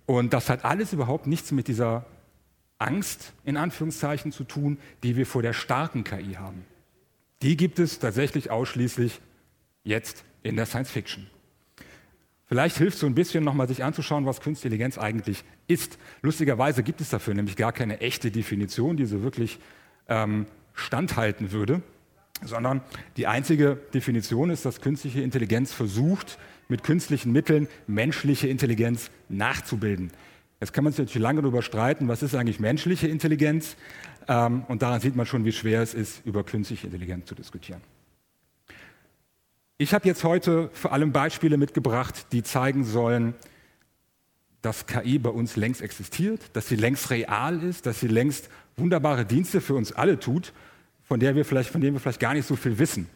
Und 0.05 0.31
das 0.31 0.49
hat 0.49 0.63
alles 0.63 0.93
überhaupt 0.93 1.27
nichts 1.27 1.51
mit 1.51 1.67
dieser 1.67 2.05
Angst 2.77 3.33
in 3.43 3.57
Anführungszeichen 3.57 4.31
zu 4.31 4.45
tun, 4.45 4.77
die 5.03 5.17
wir 5.17 5.25
vor 5.25 5.41
der 5.41 5.51
starken 5.51 6.05
KI 6.05 6.35
haben. 6.35 6.63
Die 7.41 7.57
gibt 7.57 7.79
es 7.79 7.99
tatsächlich 7.99 8.49
ausschließlich 8.49 9.19
jetzt 9.83 10.23
in 10.41 10.55
der 10.55 10.65
Science 10.65 10.89
Fiction. 10.89 11.27
Vielleicht 12.53 12.77
hilft 12.77 12.93
es 12.93 12.99
so 12.99 13.07
ein 13.07 13.15
bisschen 13.15 13.43
nochmal 13.43 13.67
sich 13.67 13.83
anzuschauen, 13.83 14.27
was 14.27 14.39
Künstliche 14.39 14.67
Intelligenz 14.67 14.99
eigentlich 14.99 15.43
ist. 15.65 15.97
Lustigerweise 16.21 16.83
gibt 16.83 17.01
es 17.01 17.09
dafür 17.09 17.33
nämlich 17.33 17.55
gar 17.55 17.71
keine 17.73 17.99
echte 17.99 18.29
Definition, 18.29 18.95
die 18.95 19.07
so 19.07 19.23
wirklich 19.23 19.57
ähm, 20.07 20.45
standhalten 20.75 21.51
würde, 21.51 21.81
sondern 22.43 22.81
die 23.17 23.25
einzige 23.25 23.79
Definition 23.95 24.51
ist, 24.51 24.65
dass 24.65 24.81
künstliche 24.81 25.21
Intelligenz 25.21 25.73
versucht, 25.73 26.37
mit 26.69 26.83
künstlichen 26.83 27.31
Mitteln 27.31 27.67
menschliche 27.87 28.49
Intelligenz 28.49 29.09
nachzubilden. 29.29 30.11
Jetzt 30.61 30.73
kann 30.73 30.83
man 30.83 30.93
sich 30.93 30.99
natürlich 30.99 31.23
lange 31.23 31.41
darüber 31.41 31.63
streiten, 31.63 32.07
was 32.07 32.21
ist 32.21 32.35
eigentlich 32.35 32.59
menschliche 32.59 33.07
Intelligenz? 33.07 33.77
Ähm, 34.27 34.63
und 34.67 34.83
daran 34.83 35.01
sieht 35.01 35.15
man 35.15 35.25
schon, 35.25 35.43
wie 35.43 35.53
schwer 35.53 35.81
es 35.81 35.95
ist, 35.95 36.23
über 36.23 36.43
künstliche 36.43 36.85
Intelligenz 36.85 37.25
zu 37.25 37.33
diskutieren. 37.33 37.81
Ich 39.83 39.93
habe 39.93 40.07
jetzt 40.07 40.23
heute 40.23 40.69
vor 40.71 40.93
allem 40.93 41.11
Beispiele 41.11 41.57
mitgebracht, 41.57 42.27
die 42.31 42.41
zeigen 42.41 42.85
sollen, 42.85 43.33
dass 44.61 44.87
KI 44.87 45.19
bei 45.19 45.29
uns 45.29 45.57
längst 45.57 45.81
existiert, 45.81 46.39
dass 46.53 46.69
sie 46.69 46.77
längst 46.77 47.09
real 47.09 47.61
ist, 47.61 47.85
dass 47.85 47.99
sie 47.99 48.07
längst 48.07 48.49
wunderbare 48.77 49.25
Dienste 49.25 49.59
für 49.59 49.73
uns 49.73 49.91
alle 49.91 50.17
tut, 50.19 50.53
von, 51.03 51.19
der 51.19 51.35
wir 51.35 51.43
vielleicht, 51.43 51.69
von 51.69 51.81
denen 51.81 51.95
wir 51.95 51.99
vielleicht 51.99 52.21
gar 52.21 52.33
nicht 52.33 52.47
so 52.47 52.55
viel 52.55 52.79
wissen. 52.79 53.09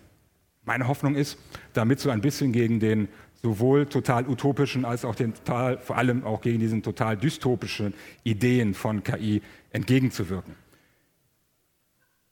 Meine 0.66 0.90
Hoffnung 0.90 1.16
ist, 1.16 1.38
damit 1.72 2.02
so 2.02 2.10
ein 2.10 2.19
bisschen 2.19 2.52
gegen 2.52 2.81
den 2.81 3.08
sowohl 3.42 3.86
total 3.86 4.28
utopischen 4.28 4.84
als 4.84 5.06
auch 5.06 5.16
den 5.16 5.36
total, 5.36 5.78
vor 5.78 5.96
allem 5.98 6.25
auch 6.25 6.42
gegen 6.42 6.60
diesen 6.60 6.84
total 6.84 7.16
dystopischen 7.16 7.94
Ideen 8.25 8.74
von 8.74 9.04
KI 9.04 9.42
entgegenzuwirken. 9.72 10.67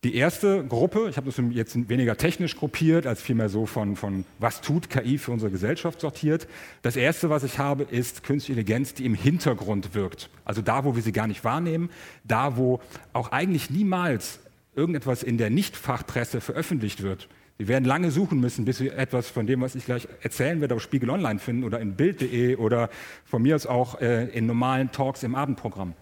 Die 0.06 0.14
erste 0.14 0.64
Gruppe, 0.64 1.08
ich 1.10 1.18
habe 1.18 1.32
das 1.32 1.42
jetzt 1.50 1.90
weniger 1.90 2.16
technisch 2.16 2.56
gruppiert, 2.56 3.08
als 3.08 3.24
vielmehr 3.24 3.50
so 3.50 3.66
von, 3.66 3.96
von 3.96 4.24
was 4.38 4.62
tut 4.62 4.88
KI 4.88 5.18
für 5.18 5.32
unsere 5.32 5.50
Gesellschaft 5.50 6.00
sortiert. 6.00 6.48
Das 6.84 6.96
erste, 6.96 7.32
was 7.32 7.44
ich 7.44 7.58
habe, 7.58 7.88
ist 7.90 8.22
künstliche 8.22 8.60
Intelligenz, 8.60 8.94
die 8.94 9.04
im 9.04 9.16
Hintergrund 9.16 9.96
wirkt. 9.96 10.30
Also 10.46 10.62
da, 10.62 10.86
wo 10.86 10.96
wir 10.96 11.02
sie 11.02 11.12
gar 11.12 11.26
nicht 11.26 11.44
wahrnehmen, 11.44 11.90
da, 12.24 12.56
wo 12.56 12.82
auch 13.14 13.32
eigentlich 13.32 13.72
niemals 13.72 14.38
irgendetwas 14.76 15.24
in 15.24 15.40
der 15.40 15.50
Nicht-Fachpresse 15.50 16.40
veröffentlicht 16.40 17.02
wird. 17.02 17.28
Sie 17.58 17.68
werden 17.68 17.86
lange 17.86 18.12
suchen 18.12 18.40
müssen, 18.40 18.64
bis 18.64 18.78
Sie 18.78 18.90
etwas 18.90 19.32
von 19.32 19.48
dem, 19.48 19.62
was 19.62 19.74
ich 19.74 19.86
gleich 19.86 20.08
erzählen 20.22 20.62
werde, 20.62 20.76
auf 20.76 20.84
Spiegel 20.84 21.10
Online 21.10 21.40
finden 21.40 21.64
oder 21.64 21.80
in 21.80 21.96
Bild.de 21.96 22.58
oder 22.58 22.92
von 23.24 23.42
mir 23.42 23.56
aus 23.56 23.66
auch 23.66 24.00
äh, 24.02 24.26
in 24.26 24.46
normalen 24.46 24.92
Talks 24.92 25.24
im 25.24 25.34
Abendprogramm. 25.34 25.96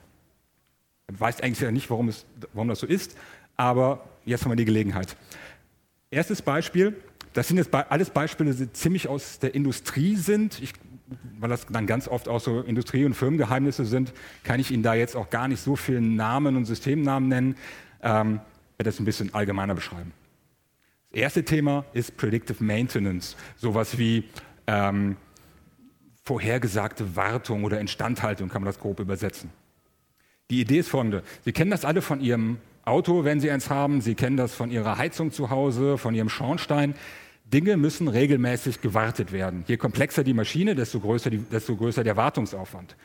Weiß 1.07 1.39
eigentlich 1.39 1.61
ja 1.61 1.71
nicht, 1.71 1.89
warum, 1.89 2.09
es, 2.09 2.25
warum 2.51 2.67
das 2.67 2.79
so 2.79 2.87
ist, 2.87 3.15
aber 3.57 4.03
jetzt 4.25 4.43
haben 4.43 4.51
wir 4.51 4.55
die 4.55 4.65
Gelegenheit. 4.65 5.15
Erstes 6.11 6.41
Beispiel, 6.41 6.95
das 7.33 7.47
sind 7.47 7.57
jetzt 7.57 7.73
alles 7.73 8.09
Beispiele, 8.09 8.53
die 8.53 8.71
ziemlich 8.71 9.07
aus 9.07 9.39
der 9.39 9.55
Industrie 9.55 10.15
sind. 10.15 10.61
Ich, 10.61 10.73
weil 11.39 11.49
das 11.49 11.65
dann 11.67 11.87
ganz 11.87 12.07
oft 12.07 12.27
auch 12.27 12.39
so 12.39 12.61
Industrie- 12.61 13.05
und 13.05 13.15
Firmengeheimnisse 13.15 13.85
sind, 13.85 14.13
kann 14.43 14.59
ich 14.59 14.71
Ihnen 14.71 14.83
da 14.83 14.93
jetzt 14.93 15.15
auch 15.15 15.29
gar 15.29 15.47
nicht 15.47 15.61
so 15.61 15.75
viele 15.75 16.01
Namen 16.01 16.55
und 16.55 16.65
Systemnamen 16.65 17.27
nennen. 17.29 17.55
Ähm, 18.01 18.39
werde 18.77 18.89
das 18.89 18.99
ein 18.99 19.05
bisschen 19.05 19.33
allgemeiner 19.33 19.75
beschreiben. 19.75 20.13
Das 21.11 21.21
erste 21.21 21.45
Thema 21.45 21.85
ist 21.93 22.17
Predictive 22.17 22.63
Maintenance, 22.63 23.35
sowas 23.57 23.97
wie 23.97 24.29
ähm, 24.67 25.15
vorhergesagte 26.23 27.15
Wartung 27.15 27.63
oder 27.63 27.79
Instandhaltung, 27.79 28.49
kann 28.49 28.61
man 28.61 28.67
das 28.67 28.79
grob 28.79 28.99
übersetzen. 28.99 29.49
Die 30.49 30.61
Idee 30.61 30.79
ist 30.79 30.89
folgende. 30.89 31.23
Sie 31.45 31.51
kennen 31.51 31.71
das 31.71 31.85
alle 31.85 32.01
von 32.01 32.21
Ihrem 32.21 32.57
Auto, 32.85 33.23
wenn 33.23 33.39
Sie 33.39 33.49
eins 33.49 33.69
haben. 33.69 34.01
Sie 34.01 34.15
kennen 34.15 34.37
das 34.37 34.53
von 34.53 34.69
Ihrer 34.69 34.97
Heizung 34.97 35.31
zu 35.31 35.49
Hause, 35.49 35.97
von 35.97 36.13
Ihrem 36.13 36.29
Schornstein. 36.29 36.95
Dinge 37.45 37.77
müssen 37.77 38.07
regelmäßig 38.07 38.81
gewartet 38.81 39.31
werden. 39.31 39.63
Je 39.67 39.77
komplexer 39.77 40.23
die 40.23 40.33
Maschine, 40.33 40.75
desto 40.75 40.99
größer, 40.99 41.29
die, 41.29 41.37
desto 41.37 41.75
größer 41.75 42.03
der 42.03 42.17
Wartungsaufwand. 42.17 42.95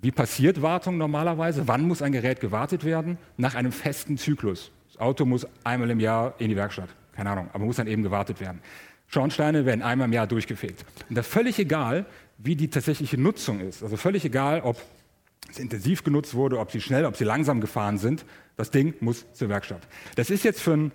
Wie 0.00 0.10
passiert 0.10 0.62
Wartung 0.62 0.98
normalerweise? 0.98 1.68
Wann 1.68 1.86
muss 1.86 2.02
ein 2.02 2.12
Gerät 2.12 2.40
gewartet 2.40 2.84
werden? 2.84 3.18
Nach 3.36 3.54
einem 3.54 3.72
festen 3.72 4.16
Zyklus. 4.18 4.70
Das 4.88 5.00
Auto 5.00 5.24
muss 5.24 5.46
einmal 5.64 5.90
im 5.90 6.00
Jahr 6.00 6.34
in 6.38 6.48
die 6.48 6.56
Werkstatt. 6.56 6.88
Keine 7.14 7.30
Ahnung, 7.30 7.48
aber 7.52 7.64
muss 7.64 7.76
dann 7.76 7.86
eben 7.86 8.02
gewartet 8.02 8.40
werden. 8.40 8.60
Schornsteine 9.08 9.66
werden 9.66 9.82
einmal 9.82 10.08
im 10.08 10.12
Jahr 10.12 10.26
durchgefegt. 10.26 10.84
Und 11.08 11.16
da 11.16 11.22
völlig 11.22 11.58
egal, 11.58 12.06
wie 12.38 12.56
die 12.56 12.68
tatsächliche 12.68 13.20
Nutzung 13.20 13.60
ist. 13.60 13.82
Also 13.82 13.96
völlig 13.96 14.24
egal, 14.24 14.62
ob 14.62 14.80
es 15.50 15.58
intensiv 15.58 16.02
genutzt 16.02 16.34
wurde, 16.34 16.58
ob 16.58 16.70
sie 16.70 16.80
schnell, 16.80 17.04
ob 17.04 17.16
sie 17.16 17.24
langsam 17.24 17.60
gefahren 17.60 17.98
sind. 17.98 18.24
Das 18.56 18.70
Ding 18.70 18.94
muss 19.00 19.26
zur 19.32 19.48
Werkstatt. 19.48 19.86
Das 20.16 20.30
ist 20.30 20.44
jetzt 20.44 20.60
für 20.60 20.90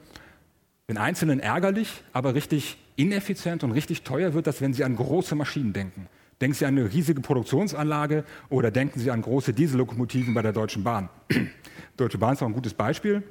den 0.90 0.98
Einzelnen 0.98 1.40
ärgerlich, 1.40 2.04
aber 2.14 2.34
richtig 2.34 2.78
ineffizient 2.96 3.64
und 3.64 3.72
richtig 3.72 4.04
teuer 4.04 4.34
wird 4.34 4.48
das, 4.48 4.62
wenn 4.62 4.74
Sie 4.74 4.84
an 4.84 4.96
große 4.96 5.36
Maschinen 5.36 5.74
denken. 5.74 6.08
Denken 6.40 6.54
Sie 6.56 6.66
an 6.66 6.78
eine 6.78 6.92
riesige 6.92 7.22
Produktionsanlage 7.22 8.24
oder 8.50 8.72
denken 8.72 9.00
Sie 9.00 9.10
an 9.10 9.22
große 9.22 9.54
Diesellokomotiven 9.54 10.34
bei 10.34 10.42
der 10.42 10.54
Deutschen 10.54 10.84
Bahn. 10.84 11.10
Deutsche 11.98 12.18
Bahn 12.18 12.34
ist 12.34 12.44
auch 12.44 12.48
ein 12.48 12.54
gutes 12.54 12.74
Beispiel. 12.74 13.24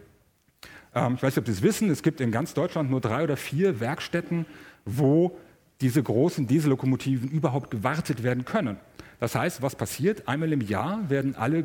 Ähm, 0.95 1.14
ich 1.14 1.23
weiß 1.23 1.35
nicht, 1.35 1.38
ob 1.38 1.47
Sie 1.47 1.52
es 1.52 1.62
wissen, 1.62 1.90
es 1.90 2.02
gibt 2.02 2.21
in 2.21 2.33
ganz 2.33 2.52
Deutschland 2.52 2.90
nur 2.90 3.00
drei 3.00 3.23
oder 3.23 3.37
vier 3.37 3.80
Werkstätten, 3.80 4.45
wo 4.85 5.38
diese 5.80 6.02
großen 6.02 6.47
Diesellokomotiven 6.47 7.30
überhaupt 7.30 7.71
gewartet 7.71 8.23
werden 8.23 8.45
können. 8.45 8.78
Das 9.21 9.35
heißt, 9.35 9.62
was 9.62 9.76
passiert? 9.76 10.26
Einmal 10.26 10.52
im 10.52 10.61
Jahr 10.61 11.09
werden 11.09 11.37
alle 11.37 11.62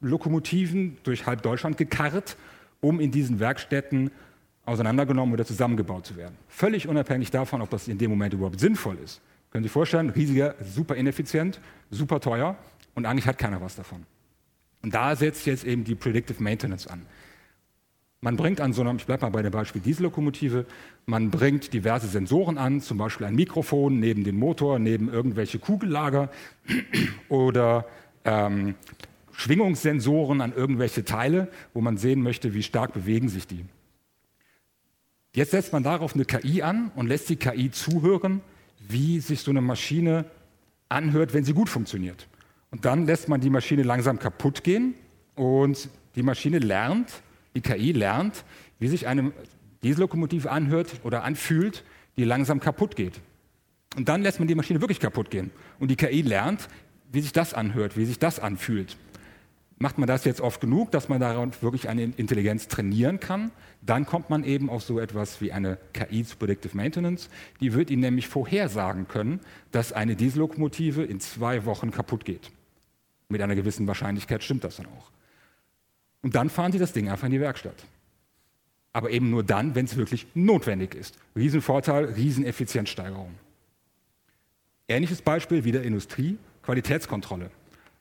Güterlokomotiven 0.00 0.98
durch 1.02 1.26
halb 1.26 1.42
Deutschland 1.42 1.76
gekarrt, 1.76 2.36
um 2.80 3.00
in 3.00 3.10
diesen 3.10 3.40
Werkstätten 3.40 4.10
auseinandergenommen 4.64 5.32
oder 5.34 5.44
zusammengebaut 5.44 6.06
zu 6.06 6.16
werden. 6.16 6.36
Völlig 6.48 6.86
unabhängig 6.88 7.30
davon, 7.30 7.62
ob 7.62 7.70
das 7.70 7.88
in 7.88 7.98
dem 7.98 8.10
Moment 8.10 8.34
überhaupt 8.34 8.60
sinnvoll 8.60 8.98
ist. 9.02 9.20
Können 9.50 9.64
Sie 9.64 9.68
sich 9.68 9.72
vorstellen, 9.72 10.10
riesiger, 10.10 10.54
super 10.62 10.94
ineffizient, 10.94 11.58
super 11.90 12.20
teuer 12.20 12.56
und 12.94 13.06
eigentlich 13.06 13.26
hat 13.26 13.38
keiner 13.38 13.60
was 13.60 13.76
davon. 13.76 14.04
Und 14.82 14.94
da 14.94 15.16
setzt 15.16 15.46
jetzt 15.46 15.64
eben 15.64 15.84
die 15.84 15.94
Predictive 15.94 16.42
Maintenance 16.42 16.86
an. 16.86 17.02
Man 18.20 18.36
bringt 18.36 18.60
an 18.60 18.72
so 18.72 18.82
einem, 18.82 18.96
ich 18.96 19.06
bleibe 19.06 19.22
mal 19.22 19.30
bei 19.30 19.42
dem 19.42 19.52
Beispiel 19.52 19.80
Diesellokomotive, 19.80 20.66
man 21.06 21.30
bringt 21.30 21.72
diverse 21.72 22.08
Sensoren 22.08 22.58
an, 22.58 22.80
zum 22.80 22.98
Beispiel 22.98 23.26
ein 23.26 23.36
Mikrofon 23.36 24.00
neben 24.00 24.24
den 24.24 24.36
Motor, 24.36 24.78
neben 24.78 25.08
irgendwelche 25.08 25.58
Kugellager 25.58 26.28
oder 27.28 27.86
ähm, 28.24 28.74
Schwingungssensoren 29.38 30.40
an 30.40 30.52
irgendwelche 30.52 31.04
Teile, 31.04 31.46
wo 31.72 31.80
man 31.80 31.96
sehen 31.96 32.22
möchte, 32.22 32.54
wie 32.54 32.62
stark 32.64 32.92
bewegen 32.92 33.28
sich 33.28 33.46
die. 33.46 33.64
Jetzt 35.32 35.52
setzt 35.52 35.72
man 35.72 35.84
darauf 35.84 36.16
eine 36.16 36.24
KI 36.24 36.62
an 36.62 36.90
und 36.96 37.06
lässt 37.06 37.28
die 37.28 37.36
KI 37.36 37.70
zuhören, 37.70 38.40
wie 38.88 39.20
sich 39.20 39.42
so 39.42 39.52
eine 39.52 39.60
Maschine 39.60 40.24
anhört, 40.88 41.34
wenn 41.34 41.44
sie 41.44 41.52
gut 41.52 41.68
funktioniert. 41.68 42.26
Und 42.72 42.84
dann 42.84 43.06
lässt 43.06 43.28
man 43.28 43.40
die 43.40 43.48
Maschine 43.48 43.84
langsam 43.84 44.18
kaputt 44.18 44.64
gehen 44.64 44.94
und 45.36 45.88
die 46.16 46.24
Maschine 46.24 46.58
lernt, 46.58 47.22
die 47.54 47.60
KI 47.60 47.92
lernt, 47.92 48.44
wie 48.80 48.88
sich 48.88 49.06
eine 49.06 49.30
Diesellokomotive 49.84 50.50
anhört 50.50 51.00
oder 51.04 51.22
anfühlt, 51.22 51.84
die 52.16 52.24
langsam 52.24 52.58
kaputt 52.58 52.96
geht. 52.96 53.20
Und 53.96 54.08
dann 54.08 54.22
lässt 54.22 54.40
man 54.40 54.48
die 54.48 54.56
Maschine 54.56 54.80
wirklich 54.80 54.98
kaputt 54.98 55.30
gehen. 55.30 55.52
Und 55.78 55.92
die 55.92 55.96
KI 55.96 56.22
lernt, 56.22 56.68
wie 57.12 57.20
sich 57.20 57.32
das 57.32 57.54
anhört, 57.54 57.96
wie 57.96 58.04
sich 58.04 58.18
das 58.18 58.40
anfühlt. 58.40 58.96
Macht 59.80 59.96
man 59.98 60.08
das 60.08 60.24
jetzt 60.24 60.40
oft 60.40 60.60
genug, 60.60 60.90
dass 60.90 61.08
man 61.08 61.20
daran 61.20 61.52
wirklich 61.60 61.88
eine 61.88 62.02
Intelligenz 62.02 62.66
trainieren 62.66 63.20
kann, 63.20 63.52
dann 63.80 64.06
kommt 64.06 64.28
man 64.28 64.42
eben 64.42 64.70
auf 64.70 64.82
so 64.82 64.98
etwas 64.98 65.40
wie 65.40 65.52
eine 65.52 65.78
KI 65.92 66.24
zu 66.24 66.36
Predictive 66.36 66.76
Maintenance. 66.76 67.28
Die 67.60 67.72
wird 67.74 67.90
Ihnen 67.90 68.02
nämlich 68.02 68.26
vorhersagen 68.26 69.06
können, 69.06 69.38
dass 69.70 69.92
eine 69.92 70.16
Diesellokomotive 70.16 71.04
in 71.04 71.20
zwei 71.20 71.64
Wochen 71.64 71.92
kaputt 71.92 72.24
geht. 72.24 72.50
Mit 73.28 73.40
einer 73.40 73.54
gewissen 73.54 73.86
Wahrscheinlichkeit 73.86 74.42
stimmt 74.42 74.64
das 74.64 74.76
dann 74.76 74.86
auch. 74.86 75.12
Und 76.22 76.34
dann 76.34 76.50
fahren 76.50 76.72
Sie 76.72 76.78
das 76.78 76.92
Ding 76.92 77.08
einfach 77.08 77.26
in 77.26 77.32
die 77.32 77.40
Werkstatt. 77.40 77.84
Aber 78.92 79.10
eben 79.10 79.30
nur 79.30 79.44
dann, 79.44 79.76
wenn 79.76 79.84
es 79.84 79.96
wirklich 79.96 80.26
notwendig 80.34 80.96
ist. 80.96 81.16
Riesenvorteil, 81.36 82.06
Rieseneffizienzsteigerung. 82.06 83.32
Ähnliches 84.88 85.22
Beispiel 85.22 85.62
wieder 85.62 85.82
Industrie, 85.82 86.36
Qualitätskontrolle. 86.62 87.50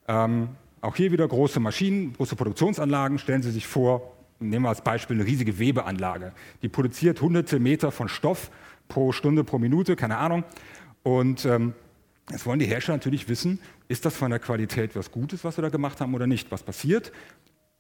Ähm, 0.08 0.50
auch 0.82 0.96
hier 0.96 1.12
wieder 1.12 1.28
große 1.28 1.60
Maschinen, 1.60 2.14
große 2.14 2.36
Produktionsanlagen. 2.36 3.20
Stellen 3.20 3.42
Sie 3.42 3.52
sich 3.52 3.68
vor, 3.68 4.14
nehmen 4.40 4.66
wir 4.66 4.70
als 4.70 4.82
Beispiel 4.82 5.18
eine 5.18 5.26
riesige 5.26 5.60
Webeanlage. 5.60 6.34
Die 6.62 6.70
produziert 6.70 7.22
hunderte 7.22 7.60
Meter 7.60 7.92
von 7.92 8.10
Stoff 8.10 8.52
pro 8.88 9.12
Stunde, 9.12 9.44
pro 9.44 9.58
Minute, 9.58 9.96
keine 9.96 10.18
Ahnung. 10.18 10.44
Und 11.04 11.46
ähm, 11.46 11.74
jetzt 12.30 12.46
wollen 12.46 12.60
die 12.60 12.66
Hersteller 12.66 12.98
natürlich 12.98 13.30
wissen, 13.30 13.60
ist 13.88 14.06
das 14.06 14.16
von 14.16 14.30
der 14.30 14.40
Qualität 14.40 14.96
was 14.96 15.12
Gutes, 15.12 15.44
was 15.44 15.58
wir 15.58 15.62
da 15.62 15.70
gemacht 15.70 16.02
haben 16.02 16.14
oder 16.14 16.28
nicht? 16.28 16.52
Was 16.52 16.64
passiert? 16.64 17.12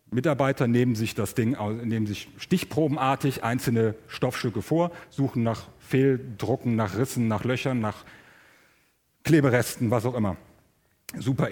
Mitarbeiter 0.10 0.68
nehmen 0.68 0.96
sich 0.96 1.16
das 1.16 1.36
Ding, 1.36 1.58
nehmen 1.84 2.08
sich 2.08 2.30
stichprobenartig 2.38 3.44
einzelne 3.44 3.94
Stoffstücke 4.08 4.62
vor, 4.62 4.92
suchen 5.10 5.44
nach 5.44 5.68
Fehldrucken, 5.80 6.77
nach 6.77 6.98
Rissen, 6.98 7.27
nach 7.27 7.44
Löchern, 7.44 7.82
nach 7.82 8.06
Kleberesten, 9.25 9.92
was 9.92 10.06
auch 10.06 10.16
immer. 10.16 10.38
Super 11.18 11.50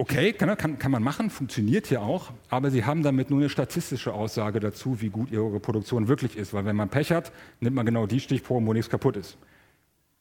Okay, 0.00 0.32
kann, 0.32 0.56
kann, 0.56 0.78
kann 0.78 0.92
man 0.92 1.02
machen, 1.02 1.28
funktioniert 1.28 1.88
hier 1.88 2.02
auch, 2.02 2.30
aber 2.50 2.70
Sie 2.70 2.84
haben 2.84 3.02
damit 3.02 3.30
nur 3.30 3.40
eine 3.40 3.48
statistische 3.48 4.14
Aussage 4.14 4.60
dazu, 4.60 5.00
wie 5.00 5.08
gut 5.08 5.32
Ihre 5.32 5.58
Produktion 5.58 6.06
wirklich 6.06 6.36
ist. 6.36 6.54
Weil 6.54 6.64
wenn 6.64 6.76
man 6.76 6.88
Pech 6.88 7.10
hat, 7.10 7.32
nimmt 7.58 7.74
man 7.74 7.84
genau 7.84 8.06
die 8.06 8.20
Stichproben, 8.20 8.64
wo 8.68 8.72
nichts 8.72 8.88
kaputt 8.88 9.16
ist. 9.16 9.36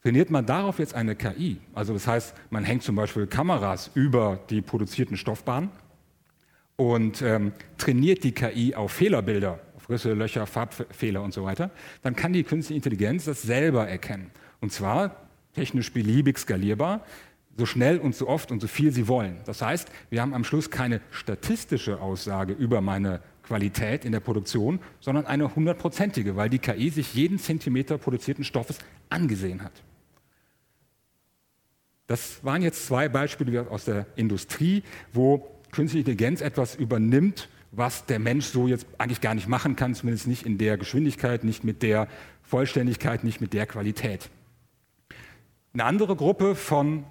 Trainiert 0.01 0.31
man 0.31 0.48
darauf 0.48 0.79
jetzt 0.79 0.96
eine 0.96 1.15
KI, 1.15 1.57
also 1.75 1.93
das 1.93 2.07
heißt, 2.07 2.34
man 2.50 2.63
hängt 2.63 2.81
zum 2.81 2.96
Beispiel 2.96 3.27
Kameras 3.27 3.91
über 3.93 4.39
die 4.50 4.62
produzierten 4.62 5.15
Stoffbahnen 5.15 5.69
und 6.75 7.22
ähm, 7.22 7.51
trainiert 7.77 8.24
die 8.24 8.31
KI 8.31 8.74
auf 8.74 8.93
Fehlerbilder, 8.93 9.60
auf 9.75 9.89
Risse, 9.89 10.13
Löcher, 10.13 10.48
Farbfehler 10.48 11.22
und 11.22 11.36
so 11.36 11.43
weiter, 11.43 11.69
dann 12.01 12.15
kann 12.15 12.34
die 12.34 12.43
künstliche 12.43 12.77
Intelligenz 12.77 13.25
das 13.25 13.43
selber 13.43 13.88
erkennen. 13.88 14.31
Und 14.60 14.72
zwar 14.72 15.27
technisch 15.53 15.91
beliebig 15.91 16.38
skalierbar 16.38 17.01
so 17.57 17.65
schnell 17.65 17.97
und 17.97 18.15
so 18.15 18.27
oft 18.27 18.51
und 18.51 18.61
so 18.61 18.67
viel 18.67 18.91
sie 18.91 19.07
wollen. 19.07 19.37
Das 19.45 19.61
heißt, 19.61 19.89
wir 20.09 20.21
haben 20.21 20.33
am 20.33 20.43
Schluss 20.43 20.69
keine 20.69 21.01
statistische 21.11 21.99
Aussage 21.99 22.53
über 22.53 22.81
meine 22.81 23.19
Qualität 23.43 24.05
in 24.05 24.11
der 24.11 24.19
Produktion, 24.19 24.79
sondern 24.99 25.25
eine 25.25 25.55
hundertprozentige, 25.55 26.35
weil 26.35 26.49
die 26.49 26.59
KI 26.59 26.89
sich 26.89 27.13
jeden 27.13 27.39
Zentimeter 27.39 27.97
produzierten 27.97 28.43
Stoffes 28.43 28.77
angesehen 29.09 29.63
hat. 29.63 29.71
Das 32.05 32.43
waren 32.43 32.61
jetzt 32.61 32.85
zwei 32.85 33.09
Beispiele 33.09 33.69
aus 33.69 33.85
der 33.85 34.05
Industrie, 34.15 34.83
wo 35.11 35.49
künstliche 35.71 36.09
Intelligenz 36.09 36.41
etwas 36.41 36.75
übernimmt, 36.75 37.49
was 37.71 38.05
der 38.05 38.19
Mensch 38.19 38.45
so 38.45 38.67
jetzt 38.67 38.87
eigentlich 38.97 39.19
gar 39.19 39.35
nicht 39.35 39.47
machen 39.47 39.75
kann, 39.75 39.93
zumindest 39.93 40.27
nicht 40.27 40.45
in 40.45 40.57
der 40.57 40.77
Geschwindigkeit, 40.77 41.43
nicht 41.43 41.63
mit 41.63 41.83
der 41.83 42.07
Vollständigkeit, 42.43 43.23
nicht 43.23 43.41
mit 43.41 43.53
der 43.53 43.65
Qualität. 43.65 44.29
Eine 45.73 45.83
andere 45.83 46.15
Gruppe 46.15 46.55
von 46.55 47.03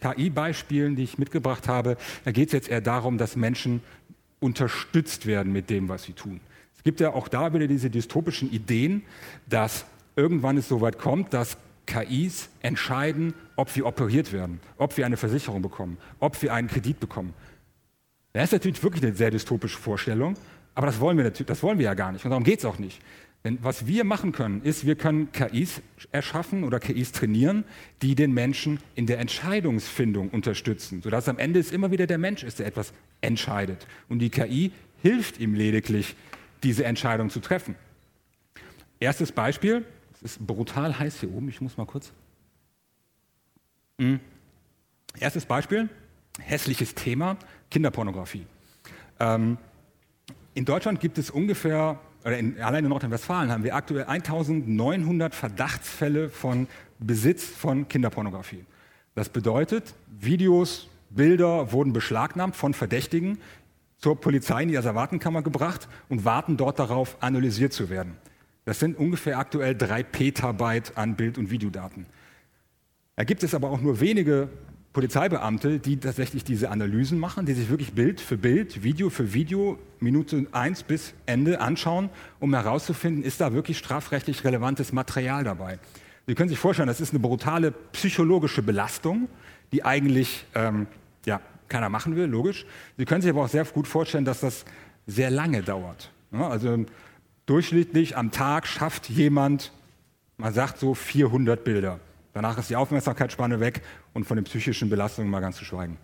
KI-Beispielen, 0.00 0.96
die 0.96 1.04
ich 1.04 1.18
mitgebracht 1.18 1.68
habe, 1.68 1.96
da 2.24 2.32
geht 2.32 2.48
es 2.48 2.52
jetzt 2.52 2.68
eher 2.68 2.80
darum, 2.80 3.18
dass 3.18 3.36
Menschen 3.36 3.80
unterstützt 4.40 5.26
werden 5.26 5.52
mit 5.52 5.70
dem, 5.70 5.88
was 5.88 6.04
sie 6.04 6.12
tun. 6.12 6.40
Es 6.76 6.82
gibt 6.82 7.00
ja 7.00 7.14
auch 7.14 7.28
da 7.28 7.52
wieder 7.54 7.66
diese 7.66 7.90
dystopischen 7.90 8.52
Ideen, 8.52 9.02
dass 9.48 9.86
irgendwann 10.14 10.56
es 10.56 10.68
so 10.68 10.80
weit 10.80 10.98
kommt, 10.98 11.32
dass 11.32 11.56
KIs 11.86 12.48
entscheiden, 12.60 13.34
ob 13.54 13.74
wir 13.74 13.86
operiert 13.86 14.32
werden, 14.32 14.60
ob 14.76 14.96
wir 14.96 15.06
eine 15.06 15.16
Versicherung 15.16 15.62
bekommen, 15.62 15.98
ob 16.20 16.40
wir 16.42 16.52
einen 16.52 16.68
Kredit 16.68 17.00
bekommen. 17.00 17.32
Das 18.32 18.44
ist 18.44 18.52
natürlich 18.52 18.82
wirklich 18.82 19.02
eine 19.02 19.14
sehr 19.14 19.30
dystopische 19.30 19.78
Vorstellung, 19.78 20.36
aber 20.74 20.88
das 20.88 21.00
wollen 21.00 21.16
wir, 21.16 21.24
natürlich, 21.24 21.46
das 21.46 21.62
wollen 21.62 21.78
wir 21.78 21.86
ja 21.86 21.94
gar 21.94 22.12
nicht 22.12 22.24
und 22.24 22.30
darum 22.30 22.44
geht 22.44 22.58
es 22.58 22.64
auch 22.64 22.78
nicht. 22.78 23.00
Denn 23.46 23.60
was 23.62 23.86
wir 23.86 24.02
machen 24.02 24.32
können, 24.32 24.60
ist, 24.62 24.86
wir 24.86 24.96
können 24.96 25.30
KIs 25.30 25.80
erschaffen 26.10 26.64
oder 26.64 26.80
KIs 26.80 27.12
trainieren, 27.12 27.62
die 28.02 28.16
den 28.16 28.34
Menschen 28.34 28.80
in 28.96 29.06
der 29.06 29.20
Entscheidungsfindung 29.20 30.30
unterstützen, 30.30 31.00
sodass 31.00 31.28
am 31.28 31.38
Ende 31.38 31.60
es 31.60 31.70
immer 31.70 31.92
wieder 31.92 32.08
der 32.08 32.18
Mensch 32.18 32.42
ist, 32.42 32.58
der 32.58 32.66
etwas 32.66 32.92
entscheidet. 33.20 33.86
Und 34.08 34.18
die 34.18 34.30
KI 34.30 34.72
hilft 35.00 35.38
ihm 35.38 35.54
lediglich, 35.54 36.16
diese 36.64 36.84
Entscheidung 36.86 37.30
zu 37.30 37.38
treffen. 37.38 37.76
Erstes 38.98 39.30
Beispiel, 39.30 39.84
es 40.14 40.22
ist 40.22 40.44
brutal 40.44 40.98
heiß 40.98 41.20
hier 41.20 41.32
oben, 41.32 41.48
ich 41.48 41.60
muss 41.60 41.76
mal 41.76 41.86
kurz. 41.86 42.10
Mhm. 43.98 44.18
Erstes 45.20 45.46
Beispiel, 45.46 45.88
hässliches 46.40 46.96
Thema, 46.96 47.36
Kinderpornografie. 47.70 48.44
Ähm, 49.20 49.56
in 50.54 50.64
Deutschland 50.64 50.98
gibt 50.98 51.16
es 51.18 51.30
ungefähr 51.30 52.00
oder 52.26 52.38
in, 52.38 52.60
allein 52.60 52.84
in 52.84 52.90
Nordrhein-Westfalen 52.90 53.52
haben 53.52 53.62
wir 53.62 53.76
aktuell 53.76 54.04
1900 54.04 55.32
Verdachtsfälle 55.32 56.28
von 56.28 56.66
Besitz 56.98 57.44
von 57.44 57.86
Kinderpornografie. 57.86 58.64
Das 59.14 59.28
bedeutet, 59.28 59.94
Videos, 60.18 60.88
Bilder 61.10 61.70
wurden 61.70 61.92
beschlagnahmt 61.92 62.56
von 62.56 62.74
Verdächtigen, 62.74 63.38
zur 63.98 64.20
Polizei 64.20 64.64
in 64.64 64.68
die 64.68 64.76
Asservatenkammer 64.76 65.42
gebracht 65.42 65.88
und 66.08 66.24
warten 66.24 66.56
dort 66.56 66.80
darauf, 66.80 67.16
analysiert 67.20 67.72
zu 67.72 67.90
werden. 67.90 68.16
Das 68.64 68.80
sind 68.80 68.98
ungefähr 68.98 69.38
aktuell 69.38 69.76
drei 69.76 70.02
Petabyte 70.02 70.98
an 70.98 71.14
Bild- 71.14 71.38
und 71.38 71.50
Videodaten. 71.50 72.06
Da 73.14 73.22
gibt 73.22 73.44
es 73.44 73.54
aber 73.54 73.70
auch 73.70 73.80
nur 73.80 74.00
wenige 74.00 74.48
Polizeibeamte, 74.96 75.78
die 75.78 75.98
tatsächlich 75.98 76.42
diese 76.42 76.70
Analysen 76.70 77.18
machen, 77.18 77.44
die 77.44 77.52
sich 77.52 77.68
wirklich 77.68 77.92
Bild 77.92 78.18
für 78.18 78.38
Bild, 78.38 78.82
Video 78.82 79.10
für 79.10 79.34
Video, 79.34 79.78
Minute 80.00 80.46
1 80.52 80.84
bis 80.84 81.12
Ende 81.26 81.60
anschauen, 81.60 82.08
um 82.40 82.54
herauszufinden, 82.54 83.22
ist 83.22 83.42
da 83.42 83.52
wirklich 83.52 83.76
strafrechtlich 83.76 84.42
relevantes 84.42 84.94
Material 84.94 85.44
dabei. 85.44 85.78
Sie 86.26 86.34
können 86.34 86.48
sich 86.48 86.58
vorstellen, 86.58 86.86
das 86.86 87.02
ist 87.02 87.10
eine 87.10 87.18
brutale 87.18 87.72
psychologische 87.92 88.62
Belastung, 88.62 89.28
die 89.70 89.84
eigentlich 89.84 90.46
ähm, 90.54 90.86
ja, 91.26 91.42
keiner 91.68 91.90
machen 91.90 92.16
will, 92.16 92.24
logisch. 92.24 92.64
Sie 92.96 93.04
können 93.04 93.20
sich 93.20 93.30
aber 93.30 93.42
auch 93.42 93.50
sehr 93.50 93.66
gut 93.66 93.86
vorstellen, 93.86 94.24
dass 94.24 94.40
das 94.40 94.64
sehr 95.06 95.28
lange 95.30 95.62
dauert. 95.62 96.10
Ja, 96.32 96.48
also 96.48 96.86
durchschnittlich 97.44 98.16
am 98.16 98.30
Tag 98.30 98.66
schafft 98.66 99.10
jemand, 99.10 99.72
man 100.38 100.54
sagt 100.54 100.78
so 100.78 100.94
400 100.94 101.64
Bilder. 101.64 102.00
Danach 102.36 102.58
ist 102.58 102.68
die 102.68 102.76
Aufmerksamkeitsspanne 102.76 103.60
weg 103.60 103.80
und 104.12 104.24
von 104.24 104.36
den 104.36 104.44
psychischen 104.44 104.90
Belastungen 104.90 105.30
mal 105.30 105.40
ganz 105.40 105.56
zu 105.56 105.64
schweigen. 105.64 105.96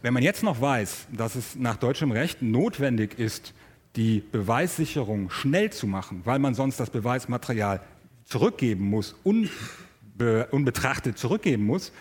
Wenn 0.00 0.14
man 0.14 0.22
jetzt 0.22 0.42
noch 0.42 0.62
weiß, 0.62 1.08
dass 1.12 1.34
es 1.34 1.56
nach 1.56 1.76
deutschem 1.76 2.10
Recht 2.10 2.40
notwendig 2.40 3.18
ist, 3.18 3.52
die 3.96 4.20
Beweissicherung 4.32 5.28
schnell 5.28 5.70
zu 5.70 5.86
machen, 5.86 6.22
weil 6.24 6.38
man 6.38 6.54
sonst 6.54 6.80
das 6.80 6.88
Beweismaterial 6.88 7.82
zurückgeben 8.24 8.88
muss, 8.88 9.14
unbe 9.24 10.46
unbetrachtet 10.52 11.18
zurückgeben 11.18 11.66
muss, 11.66 11.92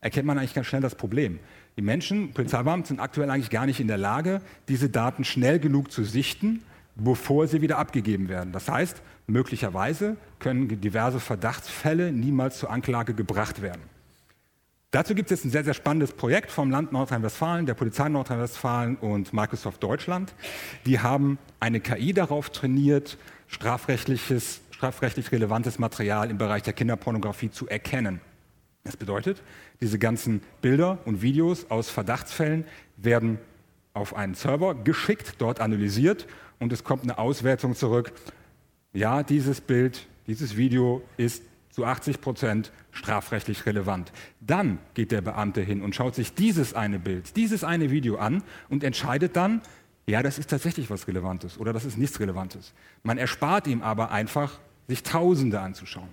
erkennt 0.00 0.28
man 0.28 0.38
eigentlich 0.38 0.54
ganz 0.54 0.68
schnell 0.68 0.82
das 0.82 0.94
Problem. 0.94 1.40
Die 1.76 1.82
Menschen, 1.82 2.32
Polizeibeamten, 2.32 2.86
sind 2.86 3.00
aktuell 3.00 3.28
eigentlich 3.28 3.50
gar 3.50 3.66
nicht 3.66 3.80
in 3.80 3.88
der 3.88 3.98
Lage, 3.98 4.40
diese 4.68 4.88
Daten 4.88 5.24
schnell 5.24 5.58
genug 5.58 5.90
zu 5.90 6.04
sichten, 6.04 6.62
bevor 6.94 7.48
sie 7.48 7.60
wieder 7.60 7.76
abgegeben 7.78 8.28
werden. 8.28 8.52
Das 8.52 8.68
heißt, 8.68 9.02
möglicherweise 9.28 10.16
können 10.40 10.80
diverse 10.80 11.20
Verdachtsfälle 11.20 12.10
niemals 12.10 12.58
zur 12.58 12.70
Anklage 12.70 13.14
gebracht 13.14 13.62
werden. 13.62 13.82
Dazu 14.90 15.14
gibt 15.14 15.30
es 15.30 15.38
jetzt 15.38 15.44
ein 15.44 15.50
sehr, 15.50 15.64
sehr 15.64 15.74
spannendes 15.74 16.12
Projekt 16.12 16.50
vom 16.50 16.70
Land 16.70 16.92
Nordrhein-Westfalen, 16.92 17.66
der 17.66 17.74
Polizei 17.74 18.08
Nordrhein-Westfalen 18.08 18.96
und 18.96 19.34
Microsoft 19.34 19.82
Deutschland. 19.82 20.32
Die 20.86 20.98
haben 20.98 21.38
eine 21.60 21.80
KI 21.80 22.14
darauf 22.14 22.48
trainiert, 22.48 23.18
strafrechtliches, 23.48 24.62
strafrechtlich 24.70 25.30
relevantes 25.30 25.78
Material 25.78 26.30
im 26.30 26.38
Bereich 26.38 26.62
der 26.62 26.72
Kinderpornografie 26.72 27.50
zu 27.50 27.68
erkennen. 27.68 28.22
Das 28.84 28.96
bedeutet, 28.96 29.42
diese 29.82 29.98
ganzen 29.98 30.40
Bilder 30.62 30.96
und 31.04 31.20
Videos 31.20 31.70
aus 31.70 31.90
Verdachtsfällen 31.90 32.64
werden 32.96 33.38
auf 33.92 34.16
einen 34.16 34.34
Server 34.34 34.74
geschickt, 34.74 35.34
dort 35.36 35.60
analysiert 35.60 36.26
und 36.58 36.72
es 36.72 36.82
kommt 36.82 37.02
eine 37.02 37.18
Auswertung 37.18 37.74
zurück. 37.74 38.12
Ja, 38.92 39.22
dieses 39.22 39.60
Bild, 39.60 40.06
dieses 40.26 40.56
Video 40.56 41.02
ist 41.16 41.42
zu 41.70 41.84
80 41.84 42.20
Prozent 42.20 42.72
strafrechtlich 42.90 43.66
relevant. 43.66 44.12
Dann 44.40 44.78
geht 44.94 45.12
der 45.12 45.20
Beamte 45.20 45.60
hin 45.60 45.82
und 45.82 45.94
schaut 45.94 46.14
sich 46.14 46.34
dieses 46.34 46.74
eine 46.74 46.98
Bild, 46.98 47.36
dieses 47.36 47.64
eine 47.64 47.90
Video 47.90 48.16
an 48.16 48.42
und 48.68 48.82
entscheidet 48.82 49.36
dann, 49.36 49.60
ja, 50.06 50.22
das 50.22 50.38
ist 50.38 50.48
tatsächlich 50.50 50.90
was 50.90 51.06
Relevantes 51.06 51.58
oder 51.58 51.72
das 51.72 51.84
ist 51.84 51.98
nichts 51.98 52.18
Relevantes. 52.18 52.72
Man 53.02 53.18
erspart 53.18 53.66
ihm 53.66 53.82
aber 53.82 54.10
einfach, 54.10 54.58
sich 54.88 55.02
Tausende 55.02 55.60
anzuschauen. 55.60 56.08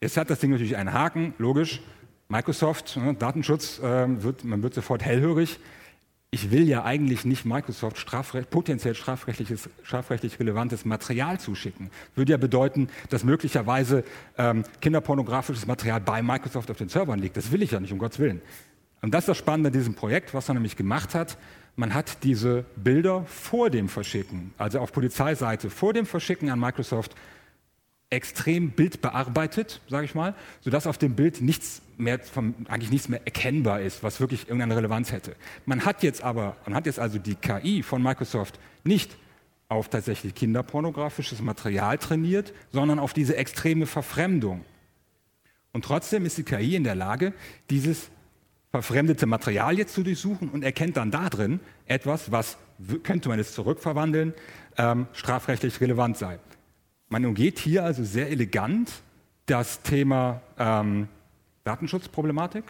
Jetzt 0.00 0.16
hat 0.16 0.30
das 0.30 0.38
Ding 0.38 0.52
natürlich 0.52 0.76
einen 0.76 0.92
Haken, 0.92 1.34
logisch. 1.38 1.82
Microsoft, 2.28 2.96
ne, 2.96 3.12
Datenschutz, 3.14 3.80
äh, 3.80 4.22
wird, 4.22 4.44
man 4.44 4.62
wird 4.62 4.72
sofort 4.72 5.02
hellhörig 5.02 5.58
ich 6.32 6.52
will 6.52 6.68
ja 6.68 6.84
eigentlich 6.84 7.24
nicht 7.24 7.44
Microsoft 7.44 7.98
strafrecht, 7.98 8.50
potenziell 8.50 8.94
strafrechtliches, 8.94 9.68
strafrechtlich 9.82 10.38
relevantes 10.38 10.84
Material 10.84 11.40
zuschicken. 11.40 11.90
Würde 12.14 12.32
ja 12.32 12.38
bedeuten, 12.38 12.88
dass 13.08 13.24
möglicherweise 13.24 14.04
ähm, 14.38 14.62
kinderpornografisches 14.80 15.66
Material 15.66 16.00
bei 16.00 16.22
Microsoft 16.22 16.70
auf 16.70 16.76
den 16.76 16.88
Servern 16.88 17.18
liegt. 17.18 17.36
Das 17.36 17.50
will 17.50 17.62
ich 17.62 17.72
ja 17.72 17.80
nicht, 17.80 17.92
um 17.92 17.98
Gottes 17.98 18.20
Willen. 18.20 18.40
Und 19.02 19.12
das 19.12 19.22
ist 19.22 19.28
das 19.28 19.38
Spannende 19.38 19.68
an 19.68 19.72
diesem 19.72 19.94
Projekt, 19.94 20.32
was 20.32 20.48
er 20.48 20.54
nämlich 20.54 20.76
gemacht 20.76 21.14
hat. 21.14 21.36
Man 21.74 21.94
hat 21.94 22.22
diese 22.22 22.64
Bilder 22.76 23.24
vor 23.24 23.70
dem 23.70 23.88
Verschicken, 23.88 24.52
also 24.56 24.78
auf 24.78 24.92
Polizeiseite 24.92 25.68
vor 25.68 25.92
dem 25.94 26.06
Verschicken 26.06 26.50
an 26.50 26.60
Microsoft, 26.60 27.16
extrem 28.10 28.70
bildbearbeitet, 28.72 29.80
sage 29.88 30.04
ich 30.04 30.14
mal, 30.14 30.34
sodass 30.60 30.88
auf 30.88 30.98
dem 30.98 31.14
Bild 31.14 31.40
nichts 31.40 31.80
mehr 31.96 32.18
vom, 32.18 32.54
eigentlich 32.68 32.90
nichts 32.90 33.08
mehr 33.08 33.20
erkennbar 33.24 33.80
ist, 33.80 34.02
was 34.02 34.20
wirklich 34.20 34.42
irgendeine 34.42 34.76
Relevanz 34.76 35.12
hätte. 35.12 35.36
Man 35.64 35.84
hat 35.84 36.02
jetzt 36.02 36.22
aber, 36.22 36.56
man 36.64 36.74
hat 36.74 36.86
jetzt 36.86 36.98
also 36.98 37.18
die 37.18 37.36
KI 37.36 37.82
von 37.82 38.02
Microsoft 38.02 38.58
nicht 38.82 39.16
auf 39.68 39.88
tatsächlich 39.88 40.34
kinderpornografisches 40.34 41.40
Material 41.40 41.98
trainiert, 41.98 42.52
sondern 42.72 42.98
auf 42.98 43.12
diese 43.12 43.36
extreme 43.36 43.86
Verfremdung. 43.86 44.64
Und 45.72 45.84
trotzdem 45.84 46.26
ist 46.26 46.36
die 46.36 46.42
KI 46.42 46.74
in 46.74 46.82
der 46.82 46.96
Lage, 46.96 47.32
dieses 47.70 48.10
verfremdete 48.72 49.26
Material 49.26 49.78
jetzt 49.78 49.94
zu 49.94 50.02
durchsuchen 50.02 50.48
und 50.48 50.64
erkennt 50.64 50.96
dann 50.96 51.12
darin 51.12 51.60
etwas, 51.86 52.32
was, 52.32 52.56
könnte 53.04 53.28
man 53.28 53.38
es 53.38 53.54
zurückverwandeln, 53.54 54.34
ähm, 54.76 55.06
strafrechtlich 55.12 55.80
relevant 55.80 56.16
sei. 56.16 56.40
Man 57.10 57.26
umgeht 57.26 57.58
hier 57.58 57.84
also 57.84 58.04
sehr 58.04 58.30
elegant 58.30 59.02
das 59.46 59.82
Thema 59.82 60.40
ähm, 60.58 61.08
Datenschutzproblematik 61.64 62.64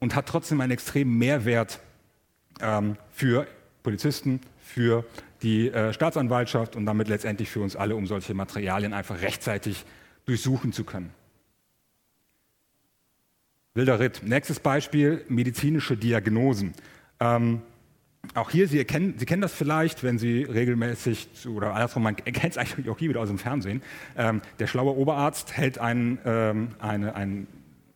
und 0.00 0.14
hat 0.14 0.26
trotzdem 0.26 0.62
einen 0.62 0.72
extremen 0.72 1.16
Mehrwert 1.18 1.78
ähm, 2.60 2.96
für 3.12 3.46
Polizisten, 3.82 4.40
für 4.58 5.04
die 5.42 5.68
äh, 5.68 5.92
Staatsanwaltschaft 5.92 6.74
und 6.74 6.86
damit 6.86 7.08
letztendlich 7.08 7.50
für 7.50 7.60
uns 7.60 7.76
alle, 7.76 7.96
um 7.96 8.06
solche 8.06 8.32
Materialien 8.32 8.94
einfach 8.94 9.20
rechtzeitig 9.20 9.84
durchsuchen 10.24 10.72
zu 10.72 10.84
können. 10.84 11.10
Wilder 13.74 14.00
Ritt. 14.00 14.22
Nächstes 14.24 14.58
Beispiel, 14.58 15.22
medizinische 15.28 15.98
Diagnosen. 15.98 16.72
Ähm, 17.20 17.60
auch 18.34 18.50
hier, 18.50 18.68
Sie, 18.68 18.78
erkennen, 18.78 19.14
Sie 19.18 19.26
kennen 19.26 19.42
das 19.42 19.52
vielleicht, 19.52 20.02
wenn 20.02 20.18
Sie 20.18 20.42
regelmäßig, 20.42 21.32
zu, 21.34 21.54
oder 21.54 21.74
andersrum, 21.74 22.02
man 22.02 22.16
kennt 22.16 22.52
es 22.52 22.58
eigentlich 22.58 22.88
auch 22.88 22.98
hier 22.98 23.08
wieder 23.08 23.20
aus 23.20 23.28
dem 23.28 23.38
Fernsehen, 23.38 23.82
ähm, 24.16 24.40
der 24.58 24.66
schlaue 24.66 24.96
Oberarzt 24.96 25.56
hält 25.56 25.78
ein, 25.78 26.18
ähm, 26.24 26.68
eine, 26.78 27.14
ein, 27.14 27.46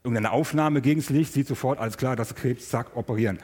irgendeine 0.02 0.32
Aufnahme 0.32 0.80
gegen 0.80 1.00
das 1.00 1.10
Licht, 1.10 1.32
sieht 1.32 1.46
sofort, 1.46 1.78
alles 1.78 1.96
klar, 1.96 2.16
das 2.16 2.34
Krebs, 2.34 2.68
zack, 2.68 2.96
operieren. 2.96 3.38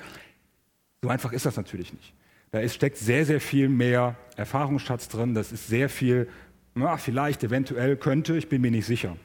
So 1.03 1.09
einfach 1.09 1.33
ist 1.33 1.47
das 1.47 1.57
natürlich 1.57 1.93
nicht. 1.93 2.15
Da 2.51 2.61
ist, 2.61 2.75
steckt 2.75 2.97
sehr, 2.97 3.27
sehr 3.27 3.41
viel 3.41 3.69
mehr 3.69 4.17
Erfahrungsschatz 4.37 5.09
drin, 5.09 5.35
das 5.35 5.53
ist 5.53 5.69
sehr 5.69 5.89
viel, 5.89 6.29
na, 6.75 6.97
vielleicht, 6.97 7.43
eventuell, 7.45 7.97
könnte, 7.97 8.37
ich 8.37 8.49
bin 8.49 8.63
mir 8.63 8.71
nicht 8.71 8.87
sicher. 8.87 9.17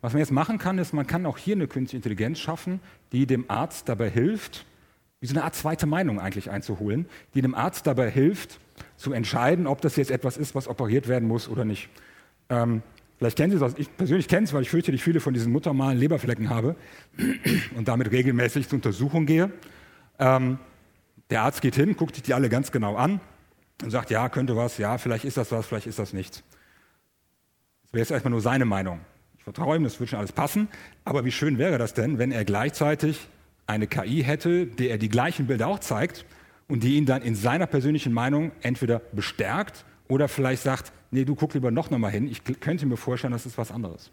Was 0.00 0.12
man 0.12 0.20
jetzt 0.20 0.32
machen 0.32 0.58
kann, 0.58 0.78
ist, 0.78 0.92
man 0.92 1.06
kann 1.06 1.26
auch 1.26 1.38
hier 1.38 1.56
eine 1.56 1.66
künstliche 1.66 1.96
Intelligenz 1.96 2.38
schaffen, 2.38 2.80
die 3.12 3.26
dem 3.26 3.50
Arzt 3.50 3.88
dabei 3.88 4.10
hilft, 4.10 4.64
wie 5.20 5.26
so 5.26 5.34
eine 5.34 5.44
Art 5.44 5.54
zweite 5.54 5.86
Meinung 5.86 6.20
eigentlich 6.20 6.50
einzuholen, 6.50 7.06
die 7.34 7.42
dem 7.42 7.54
Arzt 7.54 7.86
dabei 7.86 8.10
hilft, 8.10 8.60
zu 8.96 9.12
entscheiden, 9.12 9.66
ob 9.66 9.80
das 9.80 9.96
jetzt 9.96 10.10
etwas 10.10 10.36
ist, 10.36 10.54
was 10.54 10.68
operiert 10.68 11.08
werden 11.08 11.26
muss 11.26 11.48
oder 11.48 11.64
nicht. 11.64 11.88
Ähm, 12.48 12.82
vielleicht 13.18 13.36
kennen 13.36 13.52
Sie 13.52 13.58
das, 13.58 13.74
ich 13.78 13.94
persönlich 13.96 14.28
kenne 14.28 14.44
es, 14.44 14.52
weil 14.52 14.62
ich 14.62 14.70
fürchterlich 14.70 15.02
viele 15.02 15.20
von 15.20 15.34
diesen 15.34 15.52
muttermalen 15.52 15.98
Leberflecken 15.98 16.50
habe 16.50 16.76
und 17.76 17.88
damit 17.88 18.10
regelmäßig 18.10 18.68
zur 18.68 18.76
Untersuchung 18.76 19.26
gehe. 19.26 19.50
Ähm, 20.18 20.58
der 21.30 21.42
Arzt 21.42 21.60
geht 21.60 21.74
hin, 21.74 21.96
guckt 21.96 22.14
sich 22.14 22.22
die 22.22 22.34
alle 22.34 22.48
ganz 22.48 22.70
genau 22.70 22.96
an 22.96 23.20
und 23.82 23.90
sagt, 23.90 24.10
ja, 24.10 24.28
könnte 24.28 24.56
was, 24.56 24.78
ja, 24.78 24.98
vielleicht 24.98 25.24
ist 25.24 25.36
das 25.36 25.50
was, 25.50 25.66
vielleicht 25.66 25.86
ist 25.86 25.98
das 25.98 26.12
nichts. 26.12 26.42
Das 27.84 27.92
wäre 27.92 28.00
jetzt 28.00 28.10
erstmal 28.10 28.30
nur 28.30 28.40
seine 28.40 28.64
Meinung. 28.64 29.00
Ich 29.38 29.44
vertraue 29.44 29.76
ihm, 29.76 29.84
das 29.84 29.98
wird 29.98 30.10
schon 30.10 30.18
alles 30.18 30.32
passen. 30.32 30.68
Aber 31.04 31.24
wie 31.24 31.32
schön 31.32 31.58
wäre 31.58 31.78
das 31.78 31.94
denn, 31.94 32.18
wenn 32.18 32.32
er 32.32 32.44
gleichzeitig 32.44 33.28
eine 33.66 33.86
KI 33.86 34.22
hätte, 34.22 34.66
der 34.66 34.90
er 34.90 34.98
die 34.98 35.08
gleichen 35.08 35.46
Bilder 35.46 35.68
auch 35.68 35.80
zeigt 35.80 36.24
und 36.68 36.82
die 36.82 36.96
ihn 36.96 37.06
dann 37.06 37.22
in 37.22 37.34
seiner 37.34 37.66
persönlichen 37.66 38.12
Meinung 38.12 38.52
entweder 38.62 39.00
bestärkt 39.12 39.84
oder 40.08 40.28
vielleicht 40.28 40.62
sagt, 40.62 40.92
nee, 41.10 41.24
du 41.24 41.34
guck 41.34 41.54
lieber 41.54 41.70
noch 41.70 41.90
nochmal 41.90 42.10
hin, 42.10 42.28
ich 42.28 42.42
könnte 42.60 42.86
mir 42.86 42.96
vorstellen, 42.96 43.32
das 43.32 43.46
ist 43.46 43.58
was 43.58 43.70
anderes. 43.70 44.10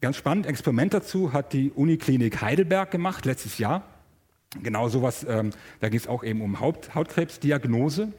Ganz 0.00 0.16
spannend, 0.16 0.46
Experiment 0.46 0.92
dazu 0.92 1.32
hat 1.32 1.52
die 1.52 1.70
Uniklinik 1.70 2.42
Heidelberg 2.42 2.90
gemacht, 2.90 3.24
letztes 3.24 3.58
Jahr. 3.58 3.84
Genau 4.62 4.88
sowas, 4.88 5.24
ähm, 5.28 5.50
da 5.80 5.88
ging 5.88 5.98
es 5.98 6.06
auch 6.06 6.22
eben 6.22 6.42
um 6.42 6.60
Haut, 6.60 6.94
Hautkrebsdiagnose. 6.94 8.12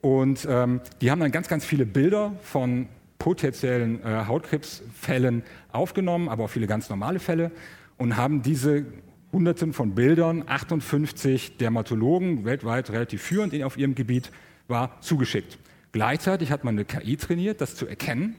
Und 0.00 0.46
ähm, 0.48 0.80
die 1.00 1.10
haben 1.10 1.20
dann 1.20 1.32
ganz, 1.32 1.48
ganz 1.48 1.64
viele 1.64 1.84
Bilder 1.84 2.32
von 2.42 2.88
potenziellen 3.18 4.02
äh, 4.04 4.26
Hautkrebsfällen 4.26 5.42
aufgenommen, 5.72 6.28
aber 6.28 6.44
auch 6.44 6.50
viele 6.50 6.66
ganz 6.66 6.88
normale 6.88 7.18
Fälle 7.18 7.50
und 7.96 8.16
haben 8.16 8.42
diese 8.42 8.84
Hunderten 9.36 9.74
von 9.74 9.94
Bildern, 9.94 10.44
58 10.46 11.58
Dermatologen, 11.58 12.46
weltweit 12.46 12.88
relativ 12.88 13.20
führend 13.20 13.62
auf 13.62 13.76
ihrem 13.76 13.94
Gebiet, 13.94 14.32
war 14.66 14.98
zugeschickt. 15.02 15.58
Gleichzeitig 15.92 16.50
hat 16.50 16.64
man 16.64 16.74
eine 16.74 16.86
KI 16.86 17.18
trainiert, 17.18 17.60
das 17.60 17.76
zu 17.76 17.86
erkennen. 17.86 18.36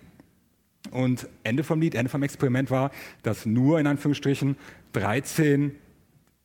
Und 0.89 1.29
Ende 1.43 1.63
vom 1.63 1.81
Lied, 1.81 1.93
Ende 1.93 2.09
vom 2.09 2.23
Experiment 2.23 2.71
war, 2.71 2.89
dass 3.21 3.45
nur 3.45 3.79
in 3.79 3.85
Anführungsstrichen 3.85 4.57
13 4.93 5.75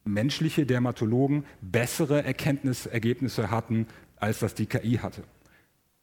menschliche 0.05 0.67
Dermatologen 0.67 1.45
bessere 1.63 2.23
Erkenntnisergebnisse 2.23 3.51
hatten, 3.51 3.87
als 4.17 4.41
das 4.41 4.55
die 4.55 4.67
KI 4.67 4.99
hatte. 5.03 5.23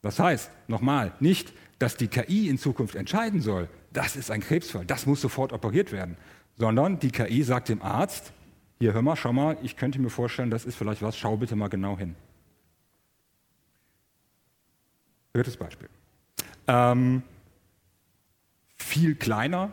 Das 0.02 0.18
heißt, 0.18 0.50
nochmal, 0.68 1.14
nicht, 1.20 1.54
dass 1.78 1.98
die 1.98 2.08
KI 2.08 2.50
in 2.50 2.58
Zukunft 2.58 2.96
entscheiden 2.96 3.42
soll, 3.42 3.70
das 3.94 4.16
ist 4.16 4.32
ein 4.32 4.42
Krebsfall, 4.42 4.86
das 4.86 5.06
muss 5.06 5.22
sofort 5.22 5.54
operiert 5.54 5.92
werden, 5.92 6.18
sondern 6.58 6.98
die 6.98 7.12
KI 7.12 7.44
sagt 7.44 7.70
dem 7.70 7.84
Arzt, 7.84 8.34
hier 8.80 8.94
hör 8.94 9.02
mal, 9.02 9.16
schau 9.16 9.34
mal, 9.34 9.58
ich 9.62 9.76
könnte 9.76 10.00
mir 10.00 10.10
vorstellen, 10.10 10.50
das 10.50 10.66
ist 10.66 10.76
vielleicht 10.76 11.02
was, 11.02 11.18
schau 11.18 11.36
bitte 11.36 11.56
mal 11.56 11.68
genau 11.68 11.98
hin. 11.98 12.16
Drittes 15.34 15.58
Beispiel. 15.58 15.90
Ähm, 16.68 17.24
viel 18.78 19.16
kleiner, 19.16 19.72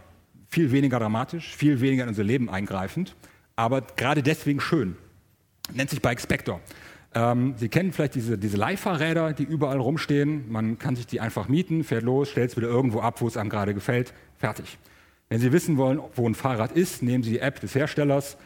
viel 0.49 0.73
weniger 0.73 0.99
dramatisch, 0.99 1.55
viel 1.57 1.81
weniger 1.81 2.03
in 2.03 2.09
unser 2.09 2.25
Leben 2.25 2.51
eingreifend, 2.51 3.15
aber 3.55 3.81
gerade 3.81 4.23
deswegen 4.23 4.61
schön. 4.61 4.97
Nennt 5.73 5.91
sich 5.91 6.03
Bike 6.03 6.21
Spector. 6.21 6.61
Ähm, 7.15 7.55
Sie 7.57 7.69
kennen 7.69 7.93
vielleicht 7.93 8.17
diese, 8.17 8.37
diese 8.37 8.57
Leihfahrräder, 8.57 9.33
die 9.33 9.45
überall 9.45 9.79
rumstehen. 9.79 10.51
Man 10.51 10.79
kann 10.79 10.97
sich 10.97 11.07
die 11.07 11.21
einfach 11.21 11.49
mieten, 11.49 11.85
fährt 11.85 12.03
los, 12.03 12.29
stellt 12.31 12.51
es 12.51 12.57
wieder 12.57 12.69
irgendwo 12.69 13.01
ab, 13.01 13.21
wo 13.21 13.29
es 13.29 13.37
einem 13.37 13.51
gerade 13.51 13.73
gefällt, 13.73 14.13
fertig. 14.37 14.79
Wenn 15.29 15.41
Sie 15.41 15.53
wissen 15.53 15.77
wollen, 15.77 16.01
wo 16.15 16.29
ein 16.29 16.35
Fahrrad 16.35 16.73
ist, 16.73 17.03
nehmen 17.03 17.23
Sie 17.23 17.31
die 17.31 17.41
App 17.41 17.61
des 17.61 17.75
Herstellers, 17.75 18.37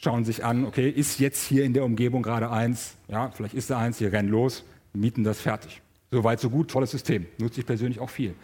schauen 0.00 0.24
sich 0.24 0.44
an, 0.44 0.64
okay, 0.64 0.88
ist 0.88 1.20
jetzt 1.20 1.44
hier 1.46 1.64
in 1.64 1.74
der 1.74 1.84
Umgebung 1.84 2.22
gerade 2.22 2.50
eins? 2.50 2.94
Ja, 3.08 3.30
vielleicht 3.30 3.54
ist 3.54 3.70
da 3.70 3.78
eins, 3.78 3.98
Sie 3.98 4.06
rennen 4.06 4.28
los, 4.28 4.64
mieten 4.92 5.24
das 5.24 5.40
fertig. 5.40 5.82
Soweit, 6.10 6.40
so 6.40 6.50
gut, 6.50 6.70
tolles 6.70 6.90
System. 6.90 7.26
Nutze 7.38 7.60
ich 7.60 7.66
persönlich 7.66 8.00
auch 8.00 8.10
viel. 8.10 8.34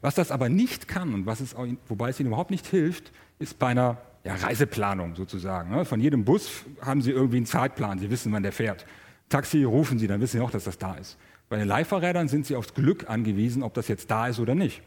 Was 0.00 0.14
das 0.14 0.30
aber 0.30 0.48
nicht 0.48 0.86
kann 0.86 1.12
und 1.12 1.26
was 1.26 1.40
es 1.40 1.56
wobei 1.88 2.10
es 2.10 2.20
Ihnen 2.20 2.28
überhaupt 2.28 2.52
nicht 2.52 2.66
hilft, 2.66 3.10
ist 3.40 3.58
bei 3.58 3.68
einer 3.68 3.96
ja, 4.22 4.34
Reiseplanung 4.34 5.16
sozusagen. 5.16 5.70
Ne? 5.70 5.84
Von 5.84 6.00
jedem 6.00 6.24
Bus 6.24 6.64
haben 6.80 7.02
Sie 7.02 7.10
irgendwie 7.10 7.38
einen 7.38 7.46
Zeitplan, 7.46 7.98
Sie 7.98 8.10
wissen, 8.10 8.32
wann 8.32 8.42
der 8.42 8.52
fährt. 8.52 8.86
Taxi 9.28 9.64
rufen 9.64 9.98
Sie, 9.98 10.06
dann 10.06 10.20
wissen 10.20 10.38
Sie 10.38 10.44
auch, 10.44 10.50
dass 10.50 10.64
das 10.64 10.78
da 10.78 10.94
ist. 10.94 11.16
Bei 11.48 11.56
den 11.56 11.66
Leihfahrrädern 11.66 12.28
sind 12.28 12.46
Sie 12.46 12.54
aufs 12.54 12.74
Glück 12.74 13.08
angewiesen, 13.08 13.62
ob 13.62 13.74
das 13.74 13.88
jetzt 13.88 14.10
da 14.10 14.28
ist 14.28 14.38
oder 14.38 14.54
nicht. 14.54 14.82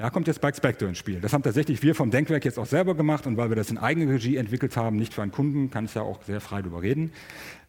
Da 0.00 0.10
kommt 0.10 0.28
jetzt 0.28 0.40
Bike 0.40 0.54
Spectre 0.54 0.86
ins 0.86 0.96
Spiel. 0.98 1.20
Das 1.20 1.32
haben 1.32 1.42
tatsächlich 1.42 1.82
wir 1.82 1.92
vom 1.92 2.12
Denkwerk 2.12 2.44
jetzt 2.44 2.56
auch 2.56 2.66
selber 2.66 2.94
gemacht 2.94 3.26
und 3.26 3.36
weil 3.36 3.48
wir 3.48 3.56
das 3.56 3.68
in 3.68 3.78
Eigenregie 3.78 4.36
entwickelt 4.36 4.76
haben, 4.76 4.96
nicht 4.96 5.12
für 5.12 5.22
einen 5.22 5.32
Kunden, 5.32 5.70
kann 5.72 5.86
ich 5.86 5.94
ja 5.94 6.02
auch 6.02 6.22
sehr 6.22 6.40
frei 6.40 6.62
darüber 6.62 6.82
reden. 6.82 7.12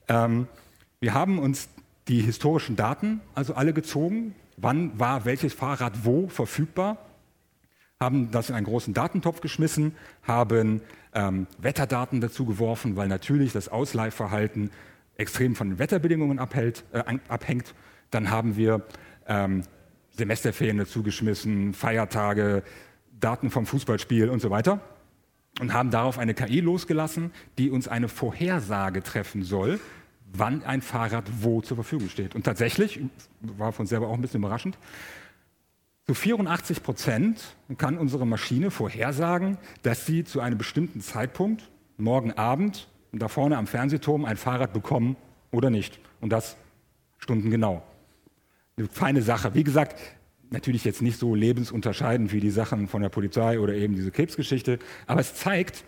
Ähm, 0.07 0.47
wir 0.99 1.15
haben 1.15 1.39
uns 1.39 1.69
die 2.07 2.21
historischen 2.21 2.75
Daten 2.75 3.19
also 3.33 3.55
alle 3.55 3.73
gezogen. 3.73 4.35
Wann 4.57 4.99
war 4.99 5.25
welches 5.25 5.55
Fahrrad 5.55 6.05
wo 6.05 6.27
verfügbar? 6.27 6.97
Haben 7.99 8.29
das 8.29 8.49
in 8.51 8.55
einen 8.55 8.67
großen 8.67 8.93
Datentopf 8.93 9.41
geschmissen, 9.41 9.95
haben 10.21 10.81
ähm, 11.15 11.47
Wetterdaten 11.57 12.21
dazu 12.21 12.45
geworfen, 12.45 12.95
weil 12.95 13.07
natürlich 13.07 13.53
das 13.53 13.69
Ausleihverhalten 13.69 14.69
extrem 15.17 15.55
von 15.55 15.69
den 15.69 15.79
Wetterbedingungen 15.79 16.37
abhält, 16.37 16.83
äh, 16.91 17.01
abhängt. 17.27 17.73
Dann 18.11 18.29
haben 18.29 18.55
wir 18.55 18.85
ähm, 19.27 19.63
Semesterferien 20.19 20.77
dazu 20.77 21.01
geschmissen, 21.01 21.73
Feiertage, 21.73 22.63
Daten 23.19 23.49
vom 23.49 23.65
Fußballspiel 23.65 24.29
und 24.29 24.39
so 24.41 24.49
weiter 24.51 24.79
und 25.59 25.73
haben 25.73 25.89
darauf 25.89 26.19
eine 26.19 26.33
KI 26.33 26.59
losgelassen, 26.59 27.31
die 27.57 27.71
uns 27.71 27.87
eine 27.87 28.07
Vorhersage 28.07 29.01
treffen 29.01 29.43
soll, 29.43 29.79
wann 30.31 30.63
ein 30.63 30.81
Fahrrad 30.81 31.25
wo 31.41 31.61
zur 31.61 31.75
Verfügung 31.75 32.09
steht. 32.09 32.35
Und 32.35 32.43
tatsächlich, 32.43 32.99
war 33.41 33.71
von 33.71 33.87
selber 33.87 34.07
auch 34.07 34.13
ein 34.13 34.21
bisschen 34.21 34.41
überraschend, 34.41 34.77
zu 36.05 36.15
84 36.15 36.81
Prozent 36.81 37.55
kann 37.77 37.97
unsere 37.97 38.25
Maschine 38.25 38.71
vorhersagen, 38.71 39.59
dass 39.83 40.07
sie 40.07 40.23
zu 40.23 40.39
einem 40.39 40.57
bestimmten 40.57 41.01
Zeitpunkt, 41.01 41.69
morgen 41.97 42.31
Abend, 42.33 42.87
da 43.11 43.27
vorne 43.27 43.57
am 43.57 43.67
Fernsehturm 43.67 44.25
ein 44.25 44.37
Fahrrad 44.37 44.73
bekommen 44.73 45.17
oder 45.51 45.69
nicht. 45.69 45.99
Und 46.19 46.31
das 46.31 46.57
stundengenau. 47.19 47.83
Eine 48.79 48.87
feine 48.87 49.21
Sache. 49.21 49.53
Wie 49.55 49.65
gesagt, 49.65 49.99
natürlich 50.51 50.85
jetzt 50.85 51.01
nicht 51.01 51.19
so 51.19 51.35
lebensunterscheidend 51.35 52.31
wie 52.31 52.39
die 52.39 52.49
Sachen 52.49 52.87
von 52.87 53.01
der 53.01 53.09
Polizei 53.09 53.59
oder 53.59 53.73
eben 53.73 53.93
diese 53.93 54.09
Krebsgeschichte, 54.09 54.79
aber 55.05 55.19
es 55.19 55.35
zeigt, 55.35 55.83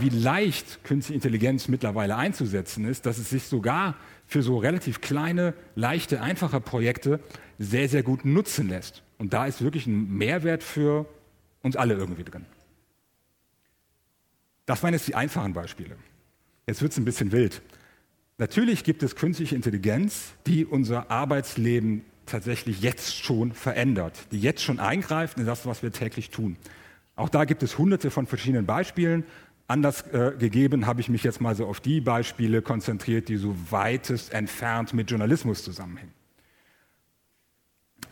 wie 0.00 0.08
leicht 0.08 0.82
künstliche 0.84 1.16
Intelligenz 1.16 1.68
mittlerweile 1.68 2.16
einzusetzen 2.16 2.86
ist, 2.86 3.04
dass 3.04 3.18
es 3.18 3.28
sich 3.28 3.42
sogar 3.42 3.94
für 4.26 4.42
so 4.42 4.56
relativ 4.56 5.02
kleine, 5.02 5.52
leichte, 5.74 6.22
einfache 6.22 6.62
Projekte 6.62 7.20
sehr, 7.58 7.90
sehr 7.90 8.02
gut 8.02 8.24
nutzen 8.24 8.70
lässt. 8.70 9.02
Und 9.18 9.34
da 9.34 9.44
ist 9.44 9.60
wirklich 9.60 9.86
ein 9.86 10.16
Mehrwert 10.16 10.62
für 10.62 11.04
uns 11.62 11.76
alle 11.76 11.92
irgendwie 11.92 12.24
drin. 12.24 12.46
Das 14.64 14.82
waren 14.82 14.94
jetzt 14.94 15.08
die 15.08 15.14
einfachen 15.14 15.52
Beispiele. 15.52 15.96
Jetzt 16.66 16.80
wird 16.80 16.92
es 16.92 16.98
ein 16.98 17.04
bisschen 17.04 17.32
wild. 17.32 17.60
Natürlich 18.38 18.84
gibt 18.84 19.02
es 19.02 19.14
künstliche 19.14 19.54
Intelligenz, 19.54 20.32
die 20.46 20.64
unser 20.64 21.10
Arbeitsleben 21.10 22.04
tatsächlich 22.26 22.80
jetzt 22.80 23.16
schon 23.16 23.52
verändert, 23.52 24.18
die 24.32 24.40
jetzt 24.40 24.62
schon 24.62 24.80
eingreift 24.80 25.38
in 25.38 25.46
das, 25.46 25.66
was 25.66 25.82
wir 25.82 25.92
täglich 25.92 26.30
tun. 26.30 26.56
Auch 27.14 27.28
da 27.28 27.44
gibt 27.44 27.62
es 27.62 27.78
hunderte 27.78 28.10
von 28.10 28.26
verschiedenen 28.26 28.64
Beispielen. 28.64 29.24
Anders 29.68 30.02
äh, 30.12 30.32
gegeben 30.38 30.86
habe 30.86 31.00
ich 31.00 31.08
mich 31.08 31.22
jetzt 31.24 31.40
mal 31.40 31.54
so 31.54 31.66
auf 31.66 31.80
die 31.80 32.00
Beispiele 32.00 32.62
konzentriert, 32.62 33.28
die 33.28 33.36
so 33.36 33.54
weitest 33.70 34.32
entfernt 34.32 34.94
mit 34.94 35.10
Journalismus 35.10 35.62
zusammenhängen. 35.62 36.12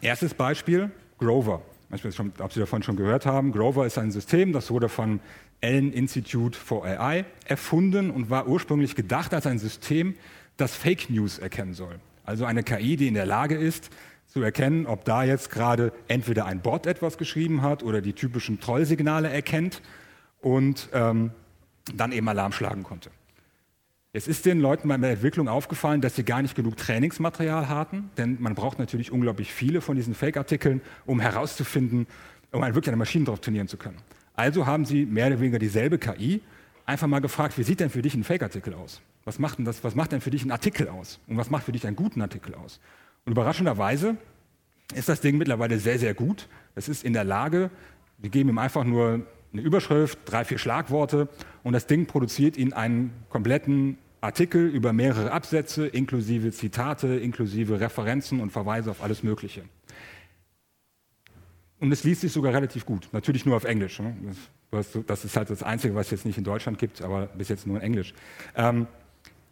Erstes 0.01 0.35
Beispiel, 0.35 0.91
Grover. 1.19 1.63
Ich 1.93 2.05
weiß 2.05 2.19
nicht, 2.19 2.41
ob 2.41 2.53
Sie 2.53 2.61
davon 2.61 2.83
schon 2.83 2.97
gehört 2.97 3.27
haben. 3.27 3.53
Grover 3.53 3.85
ist 3.85 3.99
ein 3.99 4.13
System, 4.13 4.53
das 4.53 4.71
wurde 4.71 4.89
von 4.89 5.21
Allen 5.63 5.93
Institute 5.93 6.59
for 6.59 6.85
AI 6.85 7.25
erfunden 7.45 8.11
und 8.11 8.31
war 8.31 8.49
ursprünglich 8.49 8.95
gedacht 8.95 9.35
als 9.35 9.47
ein 9.47 9.59
System, 9.59 10.15
das 10.57 10.75
Fake 10.75 11.11
News 11.11 11.39
erkennen 11.39 11.75
soll. 11.75 12.01
Also 12.25 12.45
eine 12.45 12.63
KI, 12.63 12.97
die 12.97 13.09
in 13.09 13.15
der 13.15 13.27
Lage 13.27 13.57
ist, 13.57 13.91
zu 14.27 14.43
erkennen, 14.43 14.87
ob 14.87 15.05
da 15.05 15.25
jetzt 15.25 15.51
gerade 15.51 15.93
entweder 16.07 16.47
ein 16.47 16.61
Bot 16.61 16.87
etwas 16.87 17.19
geschrieben 17.19 17.63
hat 17.63 17.83
oder 17.83 18.01
die 18.01 18.13
typischen 18.13 18.61
Trollsignale 18.61 19.29
erkennt 19.29 19.83
und 20.41 20.89
ähm, 20.93 21.33
dann 21.93 22.13
eben 22.13 22.29
Alarm 22.29 22.53
schlagen 22.53 22.85
konnte. 22.85 23.11
Jetzt 24.13 24.29
ist 24.29 24.45
den 24.45 24.61
Leuten 24.61 24.89
bei 24.89 24.97
der 24.97 25.11
Entwicklung 25.11 25.49
aufgefallen, 25.49 26.01
dass 26.01 26.17
sie 26.17 26.25
gar 26.25 26.43
nicht 26.43 26.57
genug 26.57 26.77
Trainingsmaterial 26.77 27.69
hatten, 27.69 28.11
denn 28.17 28.39
man 28.41 28.55
braucht 28.55 28.79
natürlich 28.79 29.13
unglaublich 29.13 29.53
viele 29.53 29.81
von 29.81 29.97
diesen 29.97 30.15
Fake-Artikeln, 30.15 30.81
um 31.07 31.21
herauszufinden, 31.21 32.07
um 32.51 32.63
wirklich 32.63 32.89
eine 32.89 32.97
Maschine 32.97 33.25
drauf 33.25 33.41
trainieren 33.41 33.69
zu 33.69 33.77
können. 33.77 33.99
Also 34.35 34.67
haben 34.67 34.85
sie 34.85 35.07
mehr 35.07 35.27
oder 35.27 35.41
weniger 35.41 35.59
dieselbe 35.59 35.99
KI 35.99 36.41
einfach 36.87 37.07
mal 37.07 37.21
gefragt, 37.21 37.59
wie 37.59 37.63
sieht 37.63 37.81
denn 37.81 37.91
für 37.91 38.03
dich 38.03 38.15
ein 38.15 38.25
Fake-Artikel 38.25 38.75
aus? 38.75 39.01
Was 39.25 39.39
macht, 39.39 39.59
denn 39.59 39.65
das, 39.65 39.85
was 39.85 39.95
macht 39.95 40.13
denn 40.13 40.21
für 40.21 40.31
dich 40.31 40.45
ein 40.45 40.51
Artikel 40.51 40.89
aus? 40.89 41.21
Und 41.27 41.37
was 41.37 41.51
macht 41.51 41.65
für 41.65 41.73
dich 41.73 41.87
einen 41.87 41.97
guten 41.97 42.23
Artikel 42.23 42.55
aus? 42.55 42.81
Und 43.25 43.33
überraschenderweise 43.33 44.17
ist 44.95 45.09
das 45.09 45.21
Ding 45.21 45.39
mittlerweile 45.39 45.79
sehr, 45.79 45.99
sehr 45.99 46.15
gut. 46.15 46.49
Es 46.75 46.89
ist 46.89 47.05
in 47.05 47.13
der 47.13 47.25
Lage, 47.25 47.71
wir 48.19 48.31
geben 48.31 48.49
ihm 48.49 48.59
einfach 48.59 48.85
nur 48.85 49.27
eine 49.53 49.63
Überschrift, 49.63 50.19
drei, 50.25 50.45
vier 50.45 50.59
Schlagworte 50.59 51.29
und 51.63 51.73
das 51.73 51.87
Ding 51.87 52.07
produziert 52.07 52.57
Ihnen 52.57 52.73
einen 52.73 53.13
kompletten 53.29 53.99
Artikel 54.21 54.67
über 54.69 54.93
mehrere 54.93 55.33
Absätze, 55.33 55.87
inklusive 55.87 56.53
Zitate, 56.53 57.17
inklusive 57.17 57.81
Referenzen 57.81 58.41
und 58.41 58.51
Verweise 58.51 58.91
auf 58.91 59.03
alles 59.03 59.23
Mögliche. 59.23 59.63
Und 61.81 61.91
es 61.93 62.05
liest 62.05 62.21
sich 62.21 62.33
sogar 62.33 62.53
relativ 62.53 62.85
gut, 62.85 63.09
natürlich 63.13 63.47
nur 63.47 63.57
auf 63.57 63.65
Englisch. 63.65 63.99
Ne? 64.01 64.15
Das, 64.71 65.25
ist 65.25 65.37
halt 65.37 65.49
das 65.51 65.63
Einzige, 65.63 65.95
was 65.95 66.07
es 66.07 66.11
jetzt 66.11 66.27
nicht 66.27 66.39
in 66.39 66.45
Deutschland 66.45 66.79
gibt, 66.79 67.03
aber 67.03 67.27
bis 67.27 67.49
jetzt 67.49 67.67
nur 67.67 67.79
in 67.79 67.83
Englisch. 67.83 68.15
Ähm, 68.55 68.87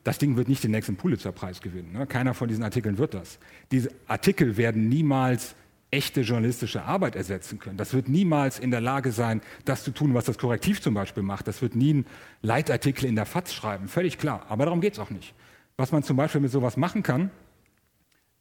das 0.04 0.18
Ding 0.18 0.36
wird 0.36 0.48
nicht 0.48 0.62
den 0.62 0.70
nächsten 0.70 0.96
Pulitzer-Preis 0.96 1.60
gewinnen. 1.60 1.92
Ne? 1.92 2.06
Keiner 2.06 2.34
von 2.34 2.48
diesen 2.48 2.62
Artikeln 2.62 2.98
wird 2.98 3.14
das. 3.14 3.38
Diese 3.72 3.90
Artikel 4.06 4.56
werden 4.56 4.88
niemals 4.88 5.54
echte 5.90 6.20
journalistische 6.20 6.82
Arbeit 6.82 7.16
ersetzen 7.16 7.58
können. 7.58 7.78
Das 7.78 7.94
wird 7.94 8.08
niemals 8.08 8.58
in 8.58 8.70
der 8.70 8.82
Lage 8.82 9.10
sein, 9.10 9.40
das 9.64 9.84
zu 9.84 9.90
tun, 9.90 10.12
was 10.12 10.26
das 10.26 10.36
Korrektiv 10.36 10.82
zum 10.82 10.92
Beispiel 10.94 11.22
macht. 11.22 11.48
Das 11.48 11.62
wird 11.62 11.74
nie 11.74 11.94
ein 11.94 12.06
Leitartikel 12.42 13.06
in 13.06 13.16
der 13.16 13.24
FAZ 13.24 13.54
schreiben, 13.54 13.88
völlig 13.88 14.18
klar. 14.18 14.44
Aber 14.50 14.66
darum 14.66 14.82
geht 14.82 14.92
es 14.92 14.98
auch 14.98 15.10
nicht. 15.10 15.34
Was 15.78 15.92
man 15.92 16.02
zum 16.02 16.16
Beispiel 16.16 16.42
mit 16.42 16.50
sowas 16.50 16.76
machen 16.76 17.02
kann, 17.02 17.30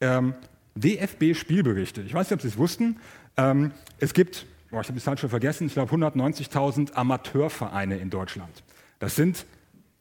ähm, 0.01 0.33
DFB-Spielberichte. 0.75 2.01
Ich 2.01 2.13
weiß 2.13 2.29
nicht, 2.29 2.33
ob 2.33 2.41
Sie 2.41 2.49
es 2.49 2.57
wussten. 2.57 2.97
Ähm, 3.37 3.71
es 3.99 4.13
gibt, 4.13 4.45
boah, 4.71 4.81
ich 4.81 4.87
habe 4.87 4.97
die 4.97 5.03
Zahl 5.03 5.17
schon 5.17 5.29
vergessen, 5.29 5.67
ich 5.67 5.73
glaube 5.73 5.93
190.000 5.95 6.93
Amateurvereine 6.93 7.97
in 7.97 8.09
Deutschland. 8.09 8.63
Das 8.99 9.15
sind 9.15 9.45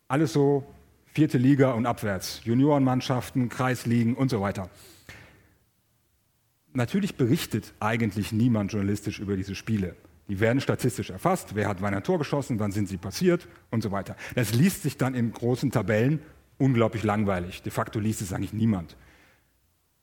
alles 0.09 0.33
so 0.33 0.66
vierte 1.07 1.38
Liga 1.38 1.72
und 1.72 1.87
abwärts, 1.87 2.40
Juniorenmannschaften, 2.44 3.49
Kreisligen 3.49 4.14
und 4.14 4.31
so 4.31 4.40
weiter. 4.40 4.68
Natürlich 6.72 7.16
berichtet 7.16 7.72
eigentlich 7.81 8.33
niemand 8.33 8.72
journalistisch 8.72 9.18
über 9.18 9.37
diese 9.37 9.55
Spiele. 9.55 9.96
Die 10.29 10.40
werden 10.40 10.61
statistisch 10.61 11.11
erfasst, 11.11 11.55
wer 11.55 11.68
hat 11.68 11.81
wann 11.81 11.94
ein 11.94 12.03
Tor 12.03 12.18
geschossen, 12.18 12.59
wann 12.59 12.72
sind 12.72 12.88
sie 12.88 12.96
passiert 12.96 13.46
und 13.70 13.83
so 13.83 13.92
weiter. 13.92 14.16
Das 14.35 14.53
liest 14.53 14.83
sich 14.83 14.99
dann 14.99 15.14
in 15.14 15.33
großen 15.33 15.70
Tabellen 15.70 16.20
unglaublich 16.59 17.03
langweilig. 17.03 17.62
De 17.62 17.70
facto 17.70 17.99
liest 17.99 18.22
es 18.22 18.33
eigentlich 18.33 18.53
niemand. 18.53 18.96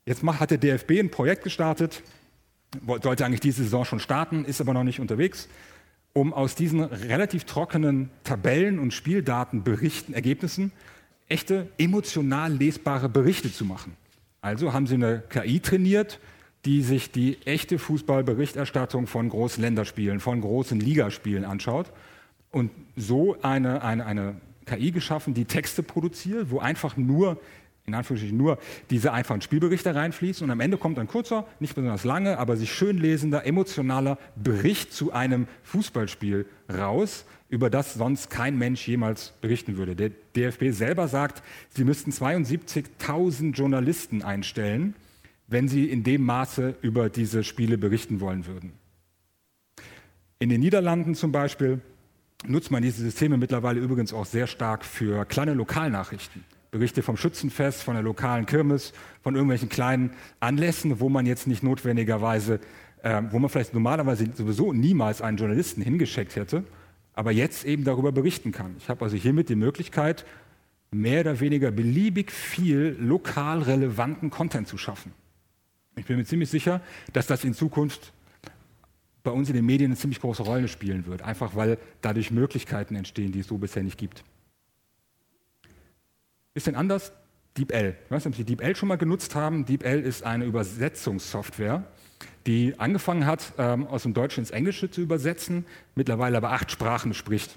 Jetzt 0.06 0.24
hat 0.24 0.52
der 0.52 0.58
DFB 0.58 0.91
ein 1.00 1.12
Projekt 1.12 1.43
gestartet, 1.43 2.04
sollte 3.01 3.25
eigentlich 3.25 3.39
diese 3.39 3.63
Saison 3.63 3.86
schon 3.86 3.99
starten, 3.99 4.45
ist 4.45 4.62
aber 4.62 4.73
noch 4.73 4.83
nicht 4.83 4.99
unterwegs, 4.99 5.47
um 6.13 6.33
aus 6.33 6.55
diesen 6.55 6.81
relativ 6.81 7.45
trockenen 7.45 8.09
Tabellen 8.23 8.79
und 8.79 8.93
Spieldaten, 8.93 9.63
Berichten, 9.63 10.13
Ergebnissen 10.13 10.71
echte 11.27 11.67
emotional 11.77 12.53
lesbare 12.53 13.09
Berichte 13.09 13.51
zu 13.51 13.65
machen. 13.65 13.95
Also 14.41 14.73
haben 14.73 14.88
sie 14.88 14.95
eine 14.95 15.23
KI 15.29 15.59
trainiert, 15.59 16.19
die 16.65 16.81
sich 16.81 17.12
die 17.12 17.38
echte 17.45 17.79
Fußballberichterstattung 17.79 19.07
von 19.07 19.29
großen 19.29 19.62
Länderspielen, 19.62 20.19
von 20.19 20.41
großen 20.41 20.79
Ligaspielen 20.79 21.45
anschaut 21.45 21.91
und 22.51 22.71
so 22.95 23.36
eine, 23.41 23.83
eine, 23.83 24.05
eine 24.05 24.36
KI 24.65 24.91
geschaffen, 24.91 25.33
die 25.33 25.45
Texte 25.45 25.83
produziert, 25.83 26.51
wo 26.51 26.59
einfach 26.59 26.95
nur, 26.95 27.39
in 27.86 27.96
Anführungsstrichen 27.96 28.38
nur, 28.38 28.58
diese 28.89 29.12
einfachen 29.12 29.41
Spielberichte 29.41 29.93
reinfließen 29.93 30.46
und 30.46 30.52
am 30.52 30.62
Ende 30.62 30.78
kommt 30.78 30.98
ein 31.00 31.08
kurzer, 31.08 31.46
nicht 31.60 31.76
besonders 31.76 32.06
lange, 32.06 32.38
aber 32.38 32.56
sich 32.56 32.74
schön 32.74 32.98
lesender, 32.98 33.46
emotionaler 33.46 34.17
Bericht 34.36 34.93
zu 34.93 35.12
einem 35.12 35.48
Fußballspiel 35.63 36.46
raus, 36.74 37.26
über 37.50 37.69
das 37.69 37.93
sonst 37.93 38.30
kein 38.30 38.58
Mensch 38.58 38.88
jemals 38.88 39.34
berichten 39.41 39.78
würde. 39.78 39.96
Der 39.96 40.12
DFB 40.36 40.72
selber 40.72 41.08
sagt, 41.08 41.43
sie 41.69 41.84
müssten 41.84 42.12
72.000 42.12 43.54
Journalisten 43.54 44.24
einstellen, 44.24 44.96
wenn 45.48 45.67
sie 45.67 45.86
in 45.86 46.04
dem 46.04 46.24
Maße 46.24 46.76
über 46.82 47.10
diese 47.10 47.43
Spiele 47.43 47.78
berichten 47.78 48.22
wollen 48.22 48.48
würden. 48.48 48.72
In 50.39 50.50
den 50.50 50.62
Niederlanden 50.62 51.15
zum 51.15 51.32
Beispiel 51.32 51.82
nutzt 52.48 52.72
man 52.72 52.82
diese 52.82 53.02
Systeme 53.02 53.38
mittlerweile 53.38 53.80
übrigens 53.80 54.13
auch 54.13 54.26
sehr 54.26 54.48
stark 54.48 54.84
für 54.84 55.26
kleine 55.26 55.54
Lokalnachrichten. 55.54 56.43
Berichte 56.73 57.03
vom 57.03 57.17
Schützenfest, 57.17 57.83
von 57.83 57.93
der 57.93 58.03
lokalen 58.03 58.47
Kirmes, 58.47 58.93
von 59.21 59.36
irgendwelchen 59.36 59.69
kleinen 59.69 60.12
Anlässen, 60.39 60.99
wo 60.99 61.07
man 61.07 61.27
jetzt 61.27 61.45
nicht 61.45 61.62
notwendigerweise, 61.62 62.59
äh, 63.03 63.21
wo 63.29 63.38
man 63.38 63.49
vielleicht 63.49 63.75
normalerweise 63.75 64.27
sowieso 64.33 64.73
niemals 64.73 65.21
einen 65.21 65.38
Journalisten 65.38 65.83
hingeschickt 65.83 66.36
hätte, 66.36 66.63
aber 67.13 67.31
jetzt 67.31 67.63
eben 67.63 67.83
darüber 67.83 68.12
berichten 68.12 68.51
kann. 68.51 68.75
Ich 68.79 68.89
habe 68.89 69.05
also 69.05 69.15
hiermit 69.15 69.49
die 69.49 69.55
Möglichkeit, 69.55 70.25
mehr 70.89 71.21
oder 71.21 71.39
weniger 71.39 71.69
beliebig 71.69 72.31
viel 72.31 72.97
lokal 72.99 73.62
relevanten 73.62 74.31
Content 74.31 74.67
zu 74.67 74.79
schaffen. 74.79 75.13
Ich 75.95 76.05
bin 76.05 76.17
mir 76.17 76.25
ziemlich 76.25 76.49
sicher, 76.49 76.81
dass 77.13 77.27
das 77.27 77.43
in 77.43 77.53
Zukunft 77.53 78.13
bei 79.21 79.29
uns 79.29 79.47
in 79.47 79.55
den 79.55 79.65
Medien 79.65 79.91
eine 79.91 79.95
ziemlich 79.95 80.19
große 80.19 80.41
Rolle 80.41 80.67
spielen 80.67 81.05
wird, 81.05 81.21
einfach 81.21 81.55
weil 81.55 81.77
dadurch 82.01 82.31
Möglichkeiten 82.31 82.95
entstehen, 82.95 83.31
die 83.31 83.39
es 83.39 83.47
so 83.47 83.59
bisher 83.59 83.83
nicht 83.83 83.99
gibt. 83.99 84.23
Bisschen 86.54 86.76
anders, 86.76 87.12
DeepL. 87.58 87.96
Ich 88.06 88.12
weiß 88.12 88.26
nicht, 88.26 88.34
ob 88.34 88.38
Sie 88.38 88.44
DeepL 88.44 88.76
schon 88.76 88.89
mal 88.89 88.98
genutzt 88.98 89.34
haben. 89.34 89.66
DeepL 89.66 90.00
ist 90.02 90.24
eine 90.24 90.46
Übersetzungssoftware, 90.46 91.84
die 92.46 92.80
angefangen 92.80 93.26
hat, 93.26 93.54
ähm, 93.58 93.88
aus 93.88 94.04
dem 94.04 94.13
Deutschen 94.13 94.42
ins 94.42 94.52
Englische 94.52 94.92
zu 94.92 95.02
übersetzen, 95.02 95.66
mittlerweile 95.96 96.38
aber 96.38 96.52
acht 96.52 96.72
Sprachen 96.72 97.13
spricht. 97.13 97.56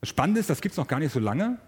Das 0.00 0.10
Spannende 0.10 0.40
ist, 0.40 0.50
das 0.50 0.60
gibt 0.60 0.72
es 0.72 0.76
noch 0.76 0.88
gar 0.88 0.98
nicht 0.98 1.12
so 1.12 1.20
lange. 1.20 1.58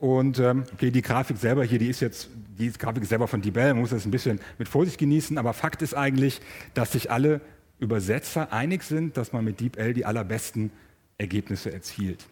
Und 0.00 0.40
ähm, 0.40 0.64
okay, 0.72 0.90
die 0.90 1.02
Grafik 1.02 1.36
selber 1.36 1.64
hier, 1.64 1.78
die 1.78 1.88
ist 1.88 2.00
jetzt, 2.00 2.28
die 2.58 2.72
Grafik 2.72 3.04
selber 3.04 3.28
von 3.28 3.40
DeepL, 3.40 3.74
man 3.74 3.80
muss 3.80 3.90
das 3.90 4.04
ein 4.04 4.10
bisschen 4.10 4.40
mit 4.58 4.68
Vorsicht 4.68 4.98
genießen, 4.98 5.38
aber 5.38 5.52
Fakt 5.52 5.82
ist 5.82 5.94
eigentlich, 5.94 6.40
dass 6.74 6.92
sich 6.92 7.12
alle 7.12 7.40
Übersetzer 7.78 8.52
einig 8.52 8.82
sind, 8.82 9.16
dass 9.16 9.32
man 9.32 9.44
mit 9.44 9.60
DeepL 9.60 9.94
die 9.94 10.04
allerbesten 10.04 10.72
Ergebnisse 11.16 11.72
erzielt. 11.72 12.26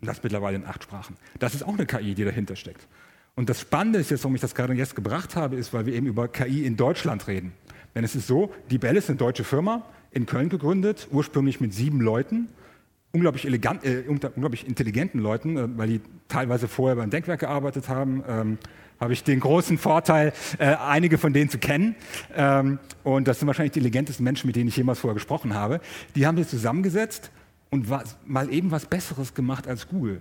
Und 0.00 0.08
das 0.08 0.22
mittlerweile 0.22 0.56
in 0.56 0.66
acht 0.66 0.82
Sprachen. 0.82 1.16
Das 1.38 1.54
ist 1.54 1.62
auch 1.62 1.74
eine 1.74 1.86
KI, 1.86 2.14
die 2.14 2.24
dahinter 2.24 2.56
steckt. 2.56 2.86
Und 3.36 3.48
das 3.48 3.60
Spannende 3.60 3.98
ist 3.98 4.10
jetzt, 4.10 4.22
warum 4.24 4.34
ich 4.34 4.40
das 4.40 4.54
gerade 4.54 4.74
jetzt 4.74 4.94
gebracht 4.94 5.34
habe, 5.34 5.56
ist, 5.56 5.72
weil 5.72 5.86
wir 5.86 5.94
eben 5.94 6.06
über 6.06 6.28
KI 6.28 6.64
in 6.64 6.76
Deutschland 6.76 7.26
reden. 7.26 7.52
Denn 7.94 8.04
es 8.04 8.14
ist 8.14 8.26
so, 8.26 8.52
DeepL 8.70 8.96
ist 8.96 9.08
eine 9.08 9.18
deutsche 9.18 9.44
Firma, 9.44 9.84
in 10.10 10.26
Köln 10.26 10.48
gegründet, 10.48 11.08
ursprünglich 11.10 11.60
mit 11.60 11.74
sieben 11.74 12.00
Leuten, 12.00 12.48
unglaublich, 13.12 13.46
elegant, 13.46 13.84
äh, 13.84 14.04
unglaublich 14.06 14.66
intelligenten 14.66 15.20
Leuten, 15.20 15.56
äh, 15.56 15.78
weil 15.78 15.88
die 15.88 16.00
teilweise 16.28 16.68
vorher 16.68 16.96
beim 16.96 17.10
Denkwerk 17.10 17.40
gearbeitet 17.40 17.88
haben. 17.88 18.22
Ähm, 18.28 18.58
habe 19.00 19.12
ich 19.12 19.24
den 19.24 19.40
großen 19.40 19.76
Vorteil, 19.76 20.32
äh, 20.58 20.76
einige 20.76 21.18
von 21.18 21.32
denen 21.32 21.50
zu 21.50 21.58
kennen. 21.58 21.96
Ähm, 22.34 22.78
und 23.02 23.26
das 23.26 23.38
sind 23.38 23.48
wahrscheinlich 23.48 23.72
die 23.72 23.80
intelligentesten 23.80 24.22
Menschen, 24.22 24.46
mit 24.46 24.56
denen 24.56 24.68
ich 24.68 24.76
jemals 24.76 25.00
vorher 25.00 25.14
gesprochen 25.14 25.54
habe. 25.54 25.80
Die 26.14 26.26
haben 26.26 26.36
sich 26.36 26.48
zusammengesetzt 26.48 27.30
und 27.74 27.90
was, 27.90 28.16
mal 28.24 28.52
eben 28.52 28.70
was 28.70 28.86
Besseres 28.86 29.34
gemacht 29.34 29.66
als 29.66 29.88
Google. 29.88 30.20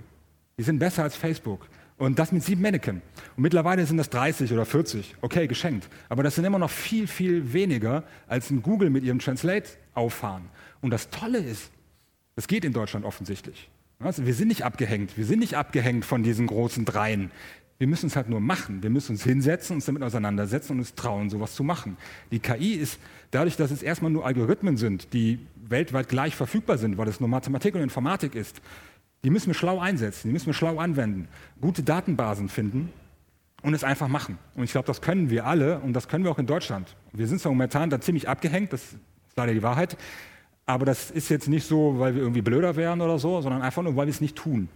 Die 0.57 0.63
sind 0.63 0.79
besser 0.79 1.03
als 1.03 1.15
Facebook. 1.15 1.67
Und 1.99 2.17
das 2.17 2.31
mit 2.31 2.41
sieben 2.41 2.63
Mannequin. 2.63 3.03
Und 3.37 3.43
mittlerweile 3.43 3.85
sind 3.85 3.97
das 3.97 4.09
30 4.09 4.51
oder 4.51 4.65
40. 4.65 5.15
Okay, 5.21 5.45
geschenkt. 5.45 5.87
Aber 6.09 6.23
das 6.23 6.33
sind 6.33 6.45
immer 6.45 6.57
noch 6.57 6.71
viel, 6.71 7.05
viel 7.05 7.53
weniger, 7.53 8.05
als 8.27 8.49
ein 8.49 8.63
Google 8.63 8.89
mit 8.89 9.03
ihrem 9.03 9.19
Translate 9.19 9.69
auffahren. 9.93 10.49
Und 10.81 10.89
das 10.89 11.11
Tolle 11.11 11.37
ist, 11.37 11.69
das 12.35 12.47
geht 12.47 12.65
in 12.65 12.73
Deutschland 12.73 13.05
offensichtlich. 13.05 13.69
Also 13.99 14.25
wir 14.25 14.33
sind 14.33 14.47
nicht 14.47 14.65
abgehängt. 14.65 15.15
Wir 15.15 15.25
sind 15.25 15.37
nicht 15.37 15.55
abgehängt 15.55 16.05
von 16.05 16.23
diesen 16.23 16.47
großen 16.47 16.85
Dreien. 16.85 17.29
Wir 17.79 17.87
müssen 17.87 18.07
es 18.07 18.15
halt 18.15 18.29
nur 18.29 18.39
machen. 18.39 18.83
Wir 18.83 18.89
müssen 18.89 19.13
uns 19.13 19.23
hinsetzen, 19.23 19.75
uns 19.75 19.85
damit 19.85 20.03
auseinandersetzen 20.03 20.73
und 20.73 20.79
uns 20.79 20.95
trauen, 20.95 21.29
sowas 21.29 21.55
zu 21.55 21.63
machen. 21.63 21.97
Die 22.31 22.39
KI 22.39 22.73
ist 22.73 22.99
dadurch, 23.31 23.57
dass 23.57 23.71
es 23.71 23.83
erstmal 23.83 24.11
nur 24.11 24.25
Algorithmen 24.25 24.77
sind, 24.77 25.13
die 25.13 25.39
weltweit 25.55 26.09
gleich 26.09 26.35
verfügbar 26.35 26.77
sind, 26.77 26.97
weil 26.97 27.07
es 27.07 27.19
nur 27.19 27.29
Mathematik 27.29 27.75
und 27.75 27.81
Informatik 27.81 28.35
ist, 28.35 28.61
die 29.23 29.29
müssen 29.29 29.47
wir 29.47 29.53
schlau 29.53 29.79
einsetzen, 29.79 30.27
die 30.27 30.33
müssen 30.33 30.47
wir 30.47 30.53
schlau 30.53 30.77
anwenden, 30.77 31.27
gute 31.61 31.81
Datenbasen 31.81 32.49
finden 32.49 32.91
und 33.61 33.73
es 33.73 33.83
einfach 33.83 34.07
machen. 34.07 34.37
Und 34.55 34.65
ich 34.65 34.71
glaube, 34.71 34.85
das 34.85 35.01
können 35.01 35.29
wir 35.29 35.45
alle 35.45 35.79
und 35.79 35.93
das 35.93 36.07
können 36.07 36.25
wir 36.25 36.31
auch 36.31 36.39
in 36.39 36.45
Deutschland. 36.45 36.95
Wir 37.13 37.27
sind 37.27 37.39
zwar 37.39 37.51
momentan 37.51 37.89
da 37.89 37.99
ziemlich 38.01 38.27
abgehängt, 38.27 38.73
das 38.73 38.83
ist 38.83 38.97
leider 39.35 39.53
die 39.53 39.63
Wahrheit, 39.63 39.97
aber 40.65 40.85
das 40.85 41.09
ist 41.09 41.29
jetzt 41.29 41.47
nicht 41.47 41.65
so, 41.65 41.99
weil 41.99 42.15
wir 42.15 42.21
irgendwie 42.21 42.41
blöder 42.41 42.75
wären 42.75 43.01
oder 43.01 43.17
so, 43.17 43.41
sondern 43.41 43.61
einfach 43.61 43.81
nur, 43.81 43.95
weil 43.95 44.07
wir 44.07 44.11
es 44.11 44.21
nicht 44.21 44.35
tun. 44.35 44.69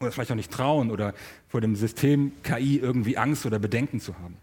Oder 0.00 0.12
vielleicht 0.12 0.30
auch 0.30 0.36
nicht 0.36 0.50
trauen 0.50 0.90
oder 0.90 1.14
vor 1.48 1.60
dem 1.60 1.76
System 1.76 2.32
KI 2.42 2.78
irgendwie 2.78 3.16
Angst 3.16 3.46
oder 3.46 3.58
Bedenken 3.58 4.00
zu 4.00 4.14
haben. 4.18 4.36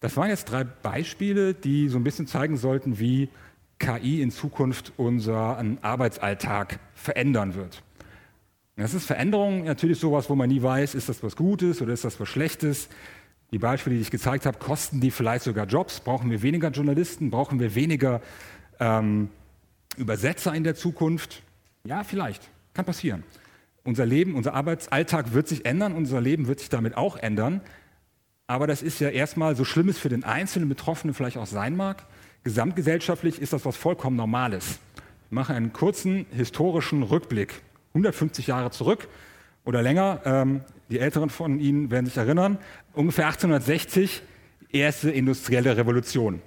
Das 0.00 0.16
waren 0.16 0.28
jetzt 0.28 0.46
drei 0.46 0.64
Beispiele, 0.64 1.54
die 1.54 1.88
so 1.88 1.98
ein 1.98 2.04
bisschen 2.04 2.26
zeigen 2.26 2.56
sollten, 2.56 2.98
wie 2.98 3.28
KI 3.78 4.22
in 4.22 4.30
Zukunft 4.30 4.92
unseren 4.96 5.78
Arbeitsalltag 5.82 6.78
verändern 6.94 7.54
wird. 7.54 7.82
Das 8.76 8.94
ist 8.94 9.06
Veränderung 9.06 9.64
natürlich 9.64 9.98
sowas, 9.98 10.30
wo 10.30 10.34
man 10.34 10.48
nie 10.48 10.62
weiß, 10.62 10.94
ist 10.94 11.08
das 11.10 11.22
was 11.22 11.36
Gutes 11.36 11.82
oder 11.82 11.92
ist 11.92 12.04
das 12.04 12.18
was 12.18 12.28
Schlechtes. 12.28 12.88
Die 13.52 13.58
Beispiele, 13.58 13.96
die 13.96 14.02
ich 14.02 14.10
gezeigt 14.10 14.46
habe, 14.46 14.58
kosten 14.58 15.00
die 15.00 15.10
vielleicht 15.10 15.44
sogar 15.44 15.66
Jobs? 15.66 16.00
Brauchen 16.00 16.30
wir 16.30 16.40
weniger 16.40 16.68
Journalisten? 16.70 17.30
Brauchen 17.30 17.60
wir 17.60 17.74
weniger 17.74 18.22
ähm, 18.78 19.28
Übersetzer 19.96 20.54
in 20.54 20.64
der 20.64 20.76
Zukunft? 20.76 21.42
Ja, 21.84 22.04
vielleicht. 22.04 22.48
Kann 22.72 22.84
passieren. 22.84 23.24
Unser 23.90 24.06
Leben, 24.06 24.36
unser 24.36 24.54
Arbeitsalltag 24.54 25.34
wird 25.34 25.48
sich 25.48 25.66
ändern, 25.66 25.94
unser 25.94 26.20
Leben 26.20 26.46
wird 26.46 26.60
sich 26.60 26.68
damit 26.68 26.96
auch 26.96 27.16
ändern. 27.16 27.60
Aber 28.46 28.68
das 28.68 28.82
ist 28.82 29.00
ja 29.00 29.08
erstmal, 29.08 29.56
so 29.56 29.64
schlimm 29.64 29.88
es 29.88 29.98
für 29.98 30.08
den 30.08 30.22
einzelnen 30.22 30.68
Betroffenen 30.68 31.12
vielleicht 31.12 31.38
auch 31.38 31.46
sein 31.48 31.74
mag, 31.74 32.06
gesamtgesellschaftlich 32.44 33.42
ist 33.42 33.52
das 33.52 33.64
was 33.64 33.76
vollkommen 33.76 34.14
Normales. 34.14 34.78
Ich 35.24 35.32
mache 35.32 35.54
einen 35.54 35.72
kurzen 35.72 36.26
historischen 36.30 37.02
Rückblick, 37.02 37.62
150 37.88 38.46
Jahre 38.46 38.70
zurück 38.70 39.08
oder 39.64 39.82
länger. 39.82 40.20
Ähm, 40.24 40.60
die 40.88 41.00
Älteren 41.00 41.28
von 41.28 41.58
Ihnen 41.58 41.90
werden 41.90 42.06
sich 42.06 42.16
erinnern, 42.16 42.58
ungefähr 42.92 43.26
1860, 43.26 44.22
erste 44.70 45.10
industrielle 45.10 45.76
Revolution. 45.76 46.40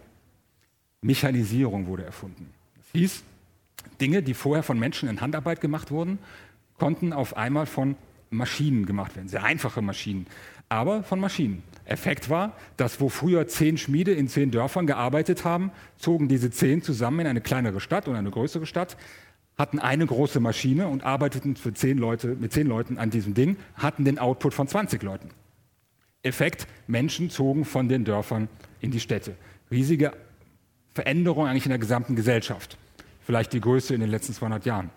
Mechanisierung 1.01 1.87
wurde 1.87 2.05
erfunden. 2.05 2.49
Das 2.77 2.85
hieß, 2.93 3.23
Dinge, 3.99 4.23
die 4.23 4.33
vorher 4.33 4.63
von 4.63 4.79
Menschen 4.79 5.09
in 5.09 5.19
Handarbeit 5.19 5.59
gemacht 5.59 5.91
wurden, 5.91 6.19
konnten 6.83 7.13
auf 7.13 7.37
einmal 7.37 7.65
von 7.65 7.95
Maschinen 8.29 8.85
gemacht 8.85 9.15
werden, 9.15 9.29
sehr 9.29 9.45
einfache 9.45 9.81
Maschinen, 9.81 10.27
aber 10.67 11.01
von 11.01 11.17
Maschinen. 11.17 11.63
Effekt 11.85 12.29
war, 12.29 12.57
dass 12.75 12.99
wo 12.99 13.07
früher 13.07 13.47
zehn 13.47 13.77
Schmiede 13.77 14.11
in 14.11 14.27
zehn 14.27 14.51
Dörfern 14.51 14.85
gearbeitet 14.85 15.45
haben, 15.45 15.71
zogen 15.95 16.27
diese 16.27 16.51
zehn 16.51 16.81
zusammen 16.81 17.21
in 17.21 17.27
eine 17.27 17.39
kleinere 17.39 17.79
Stadt 17.79 18.09
oder 18.09 18.17
eine 18.17 18.31
größere 18.31 18.65
Stadt, 18.65 18.97
hatten 19.57 19.79
eine 19.79 20.05
große 20.05 20.41
Maschine 20.41 20.89
und 20.89 21.05
arbeiteten 21.05 21.55
für 21.55 21.73
zehn 21.73 21.97
Leute, 21.97 22.35
mit 22.35 22.51
zehn 22.51 22.67
Leuten 22.67 22.97
an 22.97 23.11
diesem 23.11 23.33
Ding, 23.33 23.55
hatten 23.75 24.03
den 24.03 24.19
Output 24.19 24.53
von 24.53 24.67
20 24.67 25.01
Leuten. 25.03 25.29
Effekt, 26.21 26.67
Menschen 26.87 27.29
zogen 27.29 27.63
von 27.63 27.87
den 27.87 28.03
Dörfern 28.03 28.49
in 28.81 28.91
die 28.91 28.99
Städte. 28.99 29.37
Riesige 29.71 30.11
Veränderung 30.93 31.47
eigentlich 31.47 31.65
in 31.65 31.69
der 31.69 31.79
gesamten 31.79 32.17
Gesellschaft. 32.17 32.77
Vielleicht 33.21 33.53
die 33.53 33.61
größte 33.61 33.93
in 33.93 34.01
den 34.01 34.09
letzten 34.09 34.33
200 34.33 34.65
Jahren. 34.65 34.89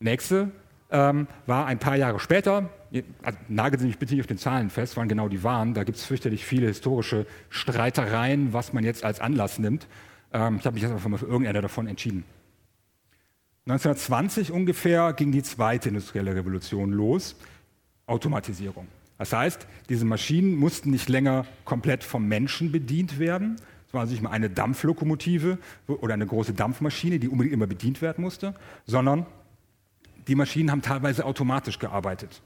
Nächste 0.00 0.50
ähm, 0.92 1.26
war 1.46 1.66
ein 1.66 1.78
paar 1.78 1.96
Jahre 1.96 2.20
später, 2.20 2.70
also 3.22 3.38
nagelt 3.48 3.80
Sie 3.80 3.86
mich 3.86 3.98
bitte 3.98 4.14
nicht 4.14 4.22
auf 4.22 4.26
den 4.26 4.38
Zahlen 4.38 4.70
fest, 4.70 4.96
wann 4.96 5.08
genau 5.08 5.28
die 5.28 5.42
waren, 5.42 5.74
da 5.74 5.84
gibt 5.84 5.98
es 5.98 6.04
fürchterlich 6.04 6.44
viele 6.44 6.66
historische 6.66 7.26
Streitereien, 7.48 8.52
was 8.52 8.72
man 8.72 8.84
jetzt 8.84 9.04
als 9.04 9.20
Anlass 9.20 9.58
nimmt. 9.58 9.86
Ähm, 10.32 10.56
ich 10.58 10.66
habe 10.66 10.74
mich 10.74 10.82
jetzt 10.82 10.92
einfach 10.92 11.08
mal 11.08 11.18
für 11.18 11.26
irgendeiner 11.26 11.62
davon 11.62 11.86
entschieden. 11.86 12.24
1920 13.66 14.50
ungefähr 14.50 15.12
ging 15.12 15.32
die 15.32 15.42
zweite 15.42 15.88
industrielle 15.88 16.34
Revolution 16.34 16.90
los, 16.90 17.36
Automatisierung. 18.06 18.88
Das 19.18 19.32
heißt, 19.32 19.68
diese 19.88 20.04
Maschinen 20.04 20.56
mussten 20.56 20.90
nicht 20.90 21.08
länger 21.08 21.46
komplett 21.64 22.02
vom 22.02 22.26
Menschen 22.26 22.72
bedient 22.72 23.20
werden. 23.20 23.56
Es 23.86 23.94
war 23.94 24.00
also 24.00 24.12
nicht 24.12 24.22
mal 24.22 24.30
eine 24.30 24.50
Dampflokomotive 24.50 25.58
oder 25.86 26.14
eine 26.14 26.26
große 26.26 26.54
Dampfmaschine, 26.54 27.20
die 27.20 27.28
unbedingt 27.28 27.54
immer 27.54 27.68
bedient 27.68 28.02
werden 28.02 28.22
musste, 28.22 28.54
sondern 28.84 29.26
die 30.28 30.34
Maschinen 30.34 30.70
haben 30.70 30.82
teilweise 30.82 31.24
automatisch 31.24 31.78
gearbeitet. 31.78 32.40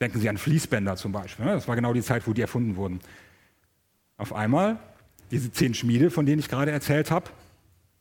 Denken 0.00 0.20
Sie 0.20 0.28
an 0.28 0.38
Fließbänder 0.38 0.96
zum 0.96 1.12
Beispiel. 1.12 1.46
Ne? 1.46 1.52
Das 1.52 1.68
war 1.68 1.76
genau 1.76 1.92
die 1.92 2.02
Zeit, 2.02 2.26
wo 2.26 2.32
die 2.32 2.40
erfunden 2.40 2.76
wurden. 2.76 3.00
Auf 4.16 4.32
einmal, 4.32 4.78
diese 5.30 5.50
zehn 5.50 5.74
Schmiede, 5.74 6.10
von 6.10 6.26
denen 6.26 6.38
ich 6.38 6.48
gerade 6.48 6.70
erzählt 6.70 7.10
habe, 7.10 7.30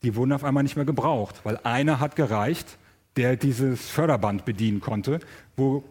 die 0.04 0.16
wurden 0.16 0.32
auf 0.32 0.44
einmal 0.44 0.64
nicht 0.64 0.76
mehr 0.76 0.86
gebraucht, 0.86 1.42
weil 1.44 1.58
einer 1.64 2.00
hat 2.00 2.16
gereicht, 2.16 2.78
der 3.16 3.36
dieses 3.36 3.90
Förderband 3.90 4.46
bedienen 4.46 4.80
konnte, 4.80 5.20
wo 5.56 5.84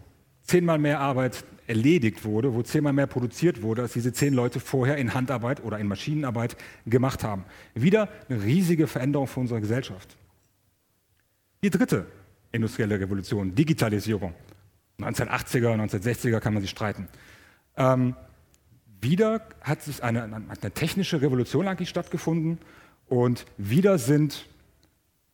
zehnmal 0.43 0.79
mehr 0.79 1.01
Arbeit 1.01 1.45
erledigt 1.67 2.25
wurde, 2.25 2.55
wo 2.55 2.63
zehnmal 2.63 2.93
mehr 2.93 3.09
produziert 3.09 3.63
wurde, 3.63 3.83
als 3.83 3.93
diese 3.93 4.13
zehn 4.13 4.33
Leute 4.33 4.61
vorher 4.61 4.97
in 4.97 5.15
Handarbeit 5.15 5.63
oder 5.65 5.79
in 5.81 5.89
Maschinenarbeit 5.89 6.57
gemacht 6.87 7.25
haben. 7.25 7.45
Wieder 7.75 8.09
eine 8.29 8.43
riesige 8.45 8.87
Veränderung 8.87 9.27
für 9.27 9.41
unsere 9.41 9.61
Gesellschaft. 9.61 10.17
Die 11.65 11.71
dritte 11.71 12.07
industrielle 12.57 12.99
Revolution, 12.99 13.55
Digitalisierung. 13.55 14.35
1980er, 15.01 15.75
1960er 15.75 16.41
kann 16.41 16.55
man 16.55 16.63
sich 16.63 16.71
streiten. 16.71 17.09
Ähm, 17.77 18.15
wieder 19.01 19.43
hat 19.61 19.83
sich 19.83 20.03
eine, 20.03 20.25
eine, 20.25 20.71
technische 20.73 21.21
Revolution 21.21 21.69
eigentlich 21.69 21.89
stattgefunden 21.89 22.59
und 23.09 23.45
wieder 23.59 23.99
sind, 23.99 24.47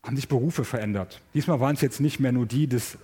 haben 0.02 0.16
sich 0.16 0.28
Berufe 0.28 0.64
verändert. 0.64 1.20
Diesmal 1.32 1.61
waren 1.61 1.74
es 1.74 1.80
jetzt 1.80 2.00
nicht 2.00 2.18
mehr 2.18 2.32
nur 2.32 2.46
die 2.46 2.66
des 2.66 2.98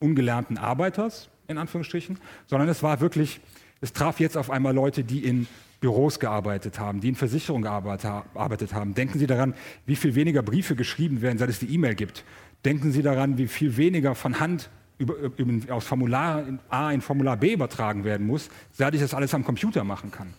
ungelernten 0.00 0.56
Arbeiters, 0.56 1.28
in 1.46 1.58
Anführungsstrichen, 1.58 2.18
sondern 2.46 2.68
es 2.68 2.82
war 2.82 3.00
wirklich, 3.00 3.40
es 3.80 3.92
traf 3.92 4.18
jetzt 4.18 4.36
auf 4.36 4.50
einmal 4.50 4.74
Leute, 4.74 5.04
die 5.04 5.24
in 5.24 5.46
Büros 5.80 6.18
gearbeitet 6.18 6.80
haben, 6.80 7.00
die 7.00 7.08
in 7.08 7.14
Versicherungen 7.14 7.62
gearbeitet 7.62 8.74
haben. 8.74 8.94
Denken 8.94 9.18
Sie 9.18 9.26
daran, 9.26 9.54
wie 9.86 9.94
viel 9.94 10.14
weniger 10.14 10.42
Briefe 10.42 10.74
geschrieben 10.74 11.22
werden, 11.22 11.38
seit 11.38 11.50
es 11.50 11.60
die 11.60 11.72
E-Mail 11.72 11.94
gibt. 11.94 12.24
Denken 12.64 12.92
Sie 12.92 13.02
daran, 13.02 13.38
wie 13.38 13.46
viel 13.46 13.76
weniger 13.76 14.14
von 14.14 14.40
Hand 14.40 14.70
über, 14.98 15.14
über, 15.14 15.74
aus 15.74 15.86
Formular 15.86 16.44
A 16.68 16.90
in 16.90 17.00
Formular 17.00 17.36
B 17.36 17.52
übertragen 17.52 18.04
werden 18.04 18.26
muss, 18.26 18.50
seit 18.72 18.94
ich 18.94 19.00
das 19.00 19.14
alles 19.14 19.32
am 19.32 19.44
Computer 19.44 19.84
machen 19.84 20.10
kann. 20.10 20.34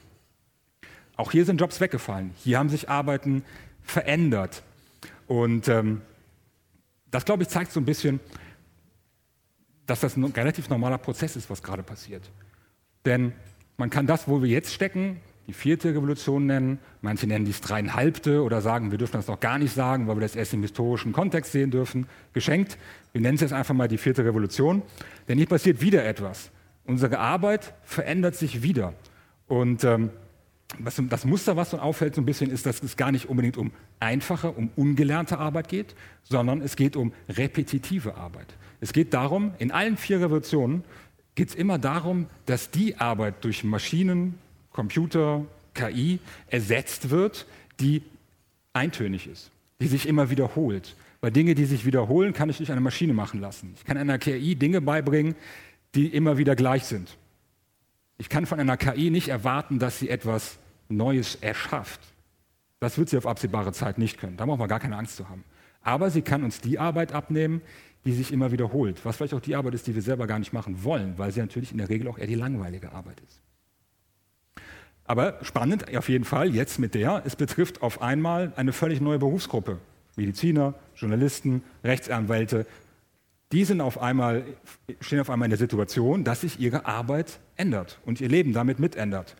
Auch 1.15 1.31
hier 1.31 1.45
sind 1.45 1.59
Jobs 1.59 1.79
weggefallen. 1.81 2.31
Hier 2.37 2.59
haben 2.59 2.69
sich 2.69 2.89
Arbeiten 2.89 3.43
verändert. 3.81 4.63
Und 5.27 5.67
ähm, 5.67 6.01
das, 7.11 7.25
glaube 7.25 7.43
ich, 7.43 7.49
zeigt 7.49 7.71
so 7.71 7.79
ein 7.79 7.85
bisschen, 7.85 8.19
dass 9.85 10.01
das 10.01 10.15
ein 10.15 10.23
relativ 10.25 10.69
normaler 10.69 10.97
Prozess 10.97 11.35
ist, 11.35 11.49
was 11.49 11.63
gerade 11.63 11.83
passiert. 11.83 12.29
Denn 13.05 13.33
man 13.77 13.89
kann 13.89 14.07
das, 14.07 14.27
wo 14.27 14.41
wir 14.41 14.49
jetzt 14.49 14.73
stecken, 14.73 15.19
die 15.49 15.53
vierte 15.53 15.89
Revolution 15.89 16.45
nennen. 16.45 16.77
Manche 17.01 17.25
nennen 17.25 17.43
dies 17.43 17.59
dreieinhalbte 17.59 18.43
oder 18.43 18.61
sagen, 18.61 18.91
wir 18.91 18.99
dürfen 18.99 19.13
das 19.13 19.25
noch 19.25 19.39
gar 19.39 19.57
nicht 19.57 19.73
sagen, 19.73 20.07
weil 20.07 20.15
wir 20.15 20.21
das 20.21 20.35
erst 20.35 20.53
im 20.53 20.61
historischen 20.61 21.11
Kontext 21.11 21.51
sehen 21.51 21.71
dürfen. 21.71 22.05
Geschenkt. 22.33 22.77
Wir 23.13 23.21
nennen 23.21 23.33
es 23.33 23.41
jetzt 23.41 23.53
einfach 23.53 23.73
mal 23.73 23.87
die 23.87 23.97
vierte 23.97 24.23
Revolution. 24.23 24.83
Denn 25.27 25.39
hier 25.39 25.47
passiert 25.47 25.81
wieder 25.81 26.05
etwas. 26.05 26.51
Unsere 26.85 27.17
Arbeit 27.17 27.73
verändert 27.83 28.35
sich 28.35 28.61
wieder. 28.61 28.93
Und 29.47 29.83
ähm, 29.83 30.11
das 30.77 31.25
Muster, 31.25 31.57
was 31.57 31.71
so 31.71 31.79
auffällt 31.79 32.13
so 32.13 32.21
ein 32.21 32.25
bisschen, 32.25 32.51
ist, 32.51 32.67
dass 32.67 32.83
es 32.83 32.95
gar 32.95 33.11
nicht 33.11 33.27
unbedingt 33.27 33.57
um 33.57 33.71
einfache, 33.99 34.51
um 34.51 34.69
ungelernte 34.75 35.39
Arbeit 35.39 35.67
geht, 35.67 35.95
sondern 36.21 36.61
es 36.61 36.75
geht 36.75 36.95
um 36.95 37.11
repetitive 37.27 38.17
Arbeit. 38.17 38.53
Es 38.81 38.93
geht 38.93 39.15
darum, 39.15 39.55
in 39.57 39.71
allen 39.71 39.97
vier 39.97 40.21
Revolutionen 40.21 40.83
geht 41.33 41.49
es 41.49 41.55
immer 41.55 41.79
darum, 41.79 42.27
dass 42.45 42.69
die 42.69 42.97
Arbeit 42.97 43.43
durch 43.43 43.63
Maschinen, 43.63 44.37
Computer, 44.79 45.45
KI 45.73 46.19
ersetzt 46.47 47.09
wird, 47.09 47.45
die 47.81 48.01
eintönig 48.71 49.27
ist, 49.27 49.51
die 49.81 49.87
sich 49.87 50.07
immer 50.07 50.29
wiederholt. 50.29 50.95
Weil 51.19 51.31
Dinge, 51.31 51.53
die 51.53 51.65
sich 51.65 51.85
wiederholen, 51.85 52.31
kann 52.31 52.49
ich 52.49 52.57
durch 52.57 52.71
eine 52.71 52.79
Maschine 52.79 53.11
machen 53.11 53.41
lassen. 53.41 53.73
Ich 53.75 53.83
kann 53.83 53.97
einer 53.97 54.17
KI 54.17 54.55
Dinge 54.55 54.79
beibringen, 54.79 55.35
die 55.95 56.07
immer 56.07 56.37
wieder 56.37 56.55
gleich 56.55 56.85
sind. 56.85 57.17
Ich 58.17 58.29
kann 58.29 58.45
von 58.45 58.57
einer 58.57 58.77
KI 58.77 59.09
nicht 59.09 59.27
erwarten, 59.27 59.79
dass 59.79 59.99
sie 59.99 60.07
etwas 60.07 60.59
Neues 60.87 61.35
erschafft. 61.35 61.99
Das 62.79 62.97
wird 62.97 63.09
sie 63.09 63.17
auf 63.17 63.27
absehbare 63.27 63.73
Zeit 63.73 63.97
nicht 63.97 64.17
können. 64.17 64.37
Da 64.37 64.45
brauchen 64.45 64.61
wir 64.61 64.69
gar 64.69 64.79
keine 64.79 64.95
Angst 64.95 65.17
zu 65.17 65.27
haben. 65.27 65.43
Aber 65.81 66.09
sie 66.09 66.21
kann 66.21 66.45
uns 66.45 66.61
die 66.61 66.79
Arbeit 66.79 67.11
abnehmen, 67.11 67.61
die 68.05 68.13
sich 68.13 68.31
immer 68.31 68.53
wiederholt. 68.53 69.03
Was 69.03 69.17
vielleicht 69.17 69.33
auch 69.33 69.41
die 69.41 69.57
Arbeit 69.57 69.73
ist, 69.73 69.87
die 69.87 69.95
wir 69.95 70.01
selber 70.01 70.25
gar 70.25 70.39
nicht 70.39 70.53
machen 70.53 70.85
wollen, 70.85 71.17
weil 71.17 71.33
sie 71.33 71.41
natürlich 71.41 71.73
in 71.73 71.79
der 71.79 71.89
Regel 71.89 72.07
auch 72.07 72.17
eher 72.17 72.27
die 72.27 72.35
langweilige 72.35 72.93
Arbeit 72.93 73.19
ist. 73.27 73.41
Aber 75.09 75.39
spannend 75.41 75.97
auf 75.97 76.07
jeden 76.07 76.23
Fall 76.23 76.53
jetzt 76.53 76.77
mit 76.77 76.93
der, 76.93 77.23
es 77.25 77.35
betrifft 77.35 77.81
auf 77.81 77.99
einmal 77.99 78.53
eine 78.57 78.71
völlig 78.71 79.01
neue 79.01 79.17
Berufsgruppe. 79.17 79.79
Mediziner, 80.15 80.75
Journalisten, 80.95 81.63
Rechtsanwälte, 81.83 82.67
die 83.51 83.65
sind 83.65 83.81
auf 83.81 83.99
einmal, 83.99 84.43
stehen 85.01 85.19
auf 85.19 85.31
einmal 85.31 85.47
in 85.47 85.49
der 85.49 85.57
Situation, 85.57 86.23
dass 86.23 86.41
sich 86.41 86.59
ihre 86.59 86.85
Arbeit 86.85 87.39
ändert 87.55 87.97
und 88.05 88.21
ihr 88.21 88.29
Leben 88.29 88.53
damit 88.53 88.77
mitändert. 88.77 89.35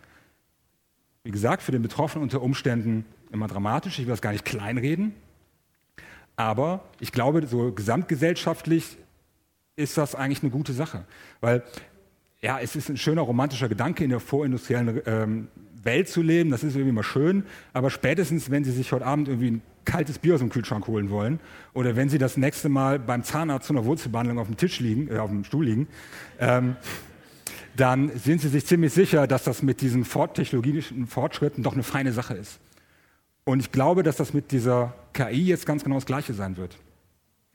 Wie 1.22 1.30
gesagt, 1.30 1.62
für 1.62 1.70
den 1.70 1.82
Betroffenen 1.82 2.24
unter 2.24 2.42
Umständen 2.42 3.04
immer 3.30 3.46
dramatisch, 3.46 4.00
ich 4.00 4.06
will 4.06 4.12
das 4.12 4.22
gar 4.22 4.32
nicht 4.32 4.44
kleinreden, 4.44 5.14
aber 6.34 6.82
ich 6.98 7.12
glaube, 7.12 7.46
so 7.46 7.70
gesamtgesellschaftlich 7.70 8.98
ist 9.76 9.96
das 9.96 10.16
eigentlich 10.16 10.42
eine 10.42 10.50
gute 10.50 10.72
Sache, 10.72 11.04
weil 11.40 11.62
ja, 12.42 12.58
es 12.58 12.74
ist 12.74 12.88
ein 12.88 12.96
schöner 12.96 13.22
romantischer 13.22 13.68
Gedanke, 13.68 14.04
in 14.04 14.10
der 14.10 14.20
vorindustriellen 14.20 15.02
ähm, 15.06 15.48
Welt 15.82 16.08
zu 16.08 16.22
leben. 16.22 16.50
Das 16.50 16.64
ist 16.64 16.74
irgendwie 16.74 16.92
mal 16.92 17.02
schön. 17.02 17.44
Aber 17.72 17.90
spätestens, 17.90 18.50
wenn 18.50 18.64
Sie 18.64 18.72
sich 18.72 18.92
heute 18.92 19.04
Abend 19.06 19.28
irgendwie 19.28 19.50
ein 19.52 19.62
kaltes 19.84 20.18
Bier 20.18 20.34
aus 20.34 20.40
dem 20.40 20.50
Kühlschrank 20.50 20.86
holen 20.86 21.10
wollen 21.10 21.40
oder 21.74 21.96
wenn 21.96 22.08
Sie 22.08 22.18
das 22.18 22.36
nächste 22.36 22.68
Mal 22.68 22.98
beim 22.98 23.24
Zahnarzt 23.24 23.66
zu 23.66 23.74
einer 23.74 23.84
Wurzelbehandlung 23.84 24.38
auf 24.38 24.46
dem 24.46 24.56
Tisch 24.56 24.80
liegen, 24.80 25.08
äh, 25.10 25.18
auf 25.18 25.30
dem 25.30 25.44
Stuhl 25.44 25.66
liegen, 25.66 25.88
ähm, 26.38 26.76
dann 27.76 28.10
sind 28.16 28.40
Sie 28.40 28.48
sich 28.48 28.66
ziemlich 28.66 28.92
sicher, 28.92 29.26
dass 29.26 29.44
das 29.44 29.62
mit 29.62 29.80
diesen 29.80 30.04
technologischen 30.04 31.06
Fortschritten 31.06 31.62
doch 31.62 31.74
eine 31.74 31.82
feine 31.82 32.12
Sache 32.12 32.34
ist. 32.34 32.58
Und 33.44 33.60
ich 33.60 33.72
glaube, 33.72 34.02
dass 34.02 34.16
das 34.16 34.32
mit 34.34 34.52
dieser 34.52 34.94
KI 35.12 35.46
jetzt 35.46 35.66
ganz 35.66 35.84
genau 35.84 35.96
das 35.96 36.06
Gleiche 36.06 36.34
sein 36.34 36.56
wird. 36.56 36.76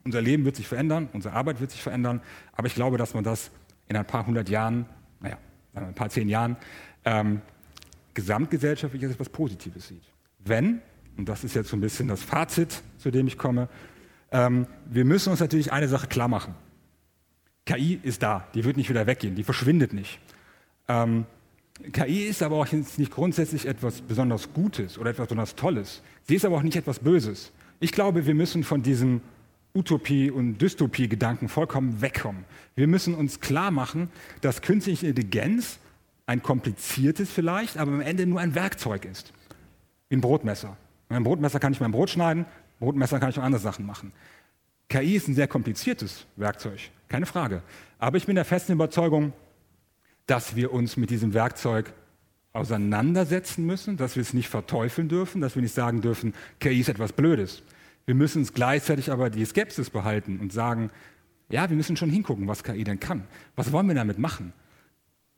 Unser 0.04 0.22
Leben 0.22 0.44
wird 0.44 0.56
sich 0.56 0.68
verändern, 0.68 1.08
unsere 1.12 1.34
Arbeit 1.34 1.60
wird 1.60 1.70
sich 1.70 1.82
verändern, 1.82 2.20
aber 2.52 2.66
ich 2.66 2.74
glaube, 2.74 2.96
dass 2.96 3.14
man 3.14 3.24
das 3.24 3.50
in 3.88 3.96
ein 3.96 4.06
paar 4.06 4.26
hundert 4.26 4.48
Jahren, 4.48 4.86
naja, 5.20 5.38
ein 5.74 5.94
paar 5.94 6.08
zehn 6.10 6.28
Jahren, 6.28 6.56
ähm, 7.04 7.40
gesamtgesellschaftlich 8.14 9.04
als 9.04 9.12
etwas 9.12 9.28
Positives 9.28 9.88
sieht. 9.88 10.02
Wenn, 10.38 10.80
und 11.16 11.28
das 11.28 11.44
ist 11.44 11.54
jetzt 11.54 11.68
so 11.68 11.76
ein 11.76 11.80
bisschen 11.80 12.08
das 12.08 12.22
Fazit, 12.22 12.82
zu 12.98 13.10
dem 13.10 13.26
ich 13.26 13.38
komme, 13.38 13.68
ähm, 14.32 14.66
wir 14.86 15.04
müssen 15.04 15.30
uns 15.30 15.40
natürlich 15.40 15.72
eine 15.72 15.88
Sache 15.88 16.06
klar 16.06 16.28
machen. 16.28 16.54
KI 17.64 18.00
ist 18.02 18.22
da, 18.22 18.46
die 18.54 18.64
wird 18.64 18.76
nicht 18.76 18.88
wieder 18.88 19.06
weggehen, 19.06 19.34
die 19.34 19.44
verschwindet 19.44 19.92
nicht. 19.92 20.18
Ähm, 20.88 21.26
KI 21.92 22.24
ist 22.24 22.42
aber 22.42 22.56
auch 22.56 22.72
nicht 22.72 23.10
grundsätzlich 23.10 23.66
etwas 23.66 24.00
besonders 24.00 24.52
Gutes 24.52 24.98
oder 24.98 25.10
etwas 25.10 25.26
besonders 25.26 25.56
Tolles. 25.56 26.02
Sie 26.22 26.36
ist 26.36 26.44
aber 26.44 26.56
auch 26.56 26.62
nicht 26.62 26.76
etwas 26.76 27.00
Böses. 27.00 27.52
Ich 27.80 27.92
glaube, 27.92 28.26
wir 28.26 28.34
müssen 28.34 28.64
von 28.64 28.82
diesem 28.82 29.20
Utopie- 29.76 30.30
und 30.30 30.58
Dystopie-Gedanken 30.58 31.48
vollkommen 31.48 32.00
wegkommen. 32.00 32.44
Wir 32.74 32.86
müssen 32.86 33.14
uns 33.14 33.40
klar 33.40 33.70
machen, 33.70 34.08
dass 34.40 34.62
künstliche 34.62 35.08
Intelligenz 35.08 35.78
ein 36.26 36.42
kompliziertes 36.42 37.30
vielleicht, 37.30 37.76
aber 37.76 37.92
am 37.92 38.00
Ende 38.00 38.26
nur 38.26 38.40
ein 38.40 38.54
Werkzeug 38.54 39.04
ist. 39.04 39.32
Wie 40.08 40.16
ein 40.16 40.20
Brotmesser. 40.20 40.76
Mit 41.08 41.16
einem 41.16 41.24
Brotmesser 41.24 41.60
kann 41.60 41.72
ich 41.72 41.80
mein 41.80 41.92
Brot 41.92 42.10
schneiden, 42.10 42.46
Brotmesser 42.80 43.20
kann 43.20 43.30
ich 43.30 43.38
auch 43.38 43.42
andere 43.42 43.60
Sachen 43.60 43.86
machen. 43.86 44.12
KI 44.88 45.16
ist 45.16 45.28
ein 45.28 45.34
sehr 45.34 45.48
kompliziertes 45.48 46.26
Werkzeug, 46.36 46.78
keine 47.08 47.26
Frage. 47.26 47.62
Aber 47.98 48.16
ich 48.16 48.26
bin 48.26 48.34
der 48.34 48.44
festen 48.44 48.72
Überzeugung, 48.72 49.32
dass 50.26 50.56
wir 50.56 50.72
uns 50.72 50.96
mit 50.96 51.10
diesem 51.10 51.34
Werkzeug 51.34 51.92
auseinandersetzen 52.52 53.66
müssen, 53.66 53.96
dass 53.96 54.16
wir 54.16 54.22
es 54.22 54.32
nicht 54.32 54.48
verteufeln 54.48 55.08
dürfen, 55.08 55.40
dass 55.40 55.54
wir 55.54 55.62
nicht 55.62 55.74
sagen 55.74 56.00
dürfen, 56.00 56.34
KI 56.58 56.80
ist 56.80 56.88
etwas 56.88 57.12
Blödes. 57.12 57.62
Wir 58.06 58.14
müssen 58.14 58.38
uns 58.38 58.52
gleichzeitig 58.52 59.10
aber 59.10 59.30
die 59.30 59.44
Skepsis 59.44 59.90
behalten 59.90 60.38
und 60.40 60.52
sagen, 60.52 60.90
ja, 61.50 61.68
wir 61.68 61.76
müssen 61.76 61.96
schon 61.96 62.10
hingucken, 62.10 62.48
was 62.48 62.64
KI 62.64 62.84
denn 62.84 63.00
kann. 63.00 63.24
Was 63.56 63.72
wollen 63.72 63.88
wir 63.88 63.94
damit 63.94 64.18
machen? 64.18 64.52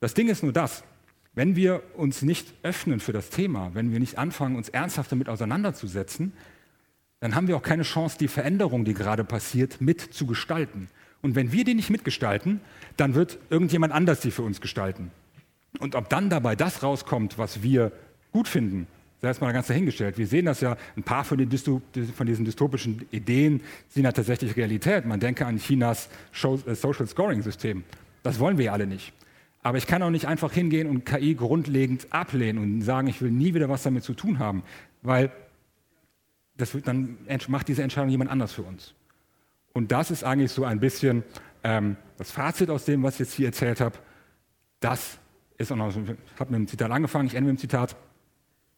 Das 0.01 0.15
Ding 0.15 0.29
ist 0.29 0.43
nur 0.43 0.53
das, 0.53 0.85
wenn 1.35 1.57
wir 1.57 1.83
uns 1.97 2.23
nicht 2.23 2.53
öffnen 2.63 3.01
für 3.01 3.13
das 3.13 3.31
Thema, 3.31 3.71
wenn 3.75 3.93
wir 3.93 4.01
nicht 4.01 4.19
anfangen, 4.19 4.57
uns 4.57 4.69
ernsthaft 4.69 5.11
damit 5.13 5.29
auseinanderzusetzen, 5.29 6.33
dann 7.21 7.35
haben 7.35 7.49
wir 7.49 7.57
auch 7.57 7.63
keine 7.63 7.83
Chance, 7.83 8.17
die 8.19 8.29
Veränderung, 8.29 8.85
die 8.85 8.95
gerade 8.95 9.25
passiert, 9.25 9.81
mitzugestalten. 9.81 10.89
Und 11.21 11.35
wenn 11.35 11.53
wir 11.53 11.65
die 11.65 11.75
nicht 11.75 11.91
mitgestalten, 11.91 12.61
dann 12.97 13.15
wird 13.15 13.39
irgendjemand 13.51 13.93
anders 13.93 14.21
die 14.21 14.31
für 14.31 14.43
uns 14.43 14.61
gestalten. 14.61 15.11
Und 15.81 15.95
ob 15.95 16.09
dann 16.09 16.31
dabei 16.31 16.55
das 16.55 16.83
rauskommt, 16.83 17.39
was 17.39 17.63
wir 17.63 17.93
gut 18.33 18.47
finden, 18.47 18.87
sei 19.21 19.31
es 19.31 19.41
mal 19.41 19.53
ganz 19.53 19.67
dahingestellt. 19.67 20.19
Wir 20.19 20.27
sehen 20.27 20.47
das 20.47 20.61
ja, 20.61 20.77
ein 20.97 21.03
paar 21.03 21.25
von, 21.25 21.39
von 21.39 22.27
diesen 22.27 22.45
dystopischen 22.45 23.07
Ideen 23.11 23.61
sind 23.89 24.05
ja 24.05 24.13
tatsächlich 24.13 24.57
Realität. 24.57 25.07
Man 25.07 25.21
denke 25.21 25.47
an 25.47 25.59
Chinas 25.59 26.09
äh, 26.43 26.75
Social 26.75 27.07
Scoring 27.07 27.43
System. 27.43 27.85
Das 28.23 28.39
wollen 28.39 28.59
wir 28.59 28.67
ja 28.67 28.73
alle 28.73 28.87
nicht. 28.87 29.13
Aber 29.63 29.79
ich 29.79 29.87
kann 29.87 30.03
auch 30.03 30.11
nicht 30.11 30.27
einfach 30.27 30.53
hingehen 30.53 30.89
und 30.89 31.05
KI 31.05 31.35
grundlegend 31.35 32.07
ablehnen 32.11 32.63
und 32.63 32.83
sagen, 32.83 33.09
ich 33.09 33.21
will 33.21 33.31
nie 33.31 33.55
wieder 33.55 33.69
was 33.69 33.83
damit 33.83 34.05
zu 34.05 34.15
tun 34.15 34.39
haben, 34.39 34.63
weil 35.03 35.33
das 36.57 36.75
wird, 36.75 36.87
dann 36.87 37.19
macht 37.49 37.69
diese 37.69 37.83
Entscheidung 37.83 38.11
jemand 38.11 38.31
anders 38.31 38.53
für 38.53 38.63
uns. 38.63 38.95
Und 39.73 39.93
das 39.93 40.11
ist 40.11 40.25
eigentlich 40.25 40.53
so 40.53 40.65
ein 40.65 40.81
bisschen 40.81 41.23
ähm, 41.63 41.97
das 42.17 42.31
Fazit 42.31 42.71
aus 42.71 42.85
dem, 42.85 43.03
was 43.03 43.15
ich 43.15 43.21
jetzt 43.21 43.35
hier 43.35 43.47
erzählt 43.47 43.81
habe. 43.81 43.97
Das 44.81 45.19
ist 45.57 45.73
auch 45.73 45.77
noch, 45.77 45.91
ich 45.91 45.97
habe 45.97 46.51
mit 46.51 46.55
einem 46.55 46.67
Zitat 46.69 46.91
angefangen, 46.91 47.27
ich 47.27 47.35
ende 47.35 47.51
mit 47.51 47.59
dem 47.59 47.61
Zitat. 47.61 47.97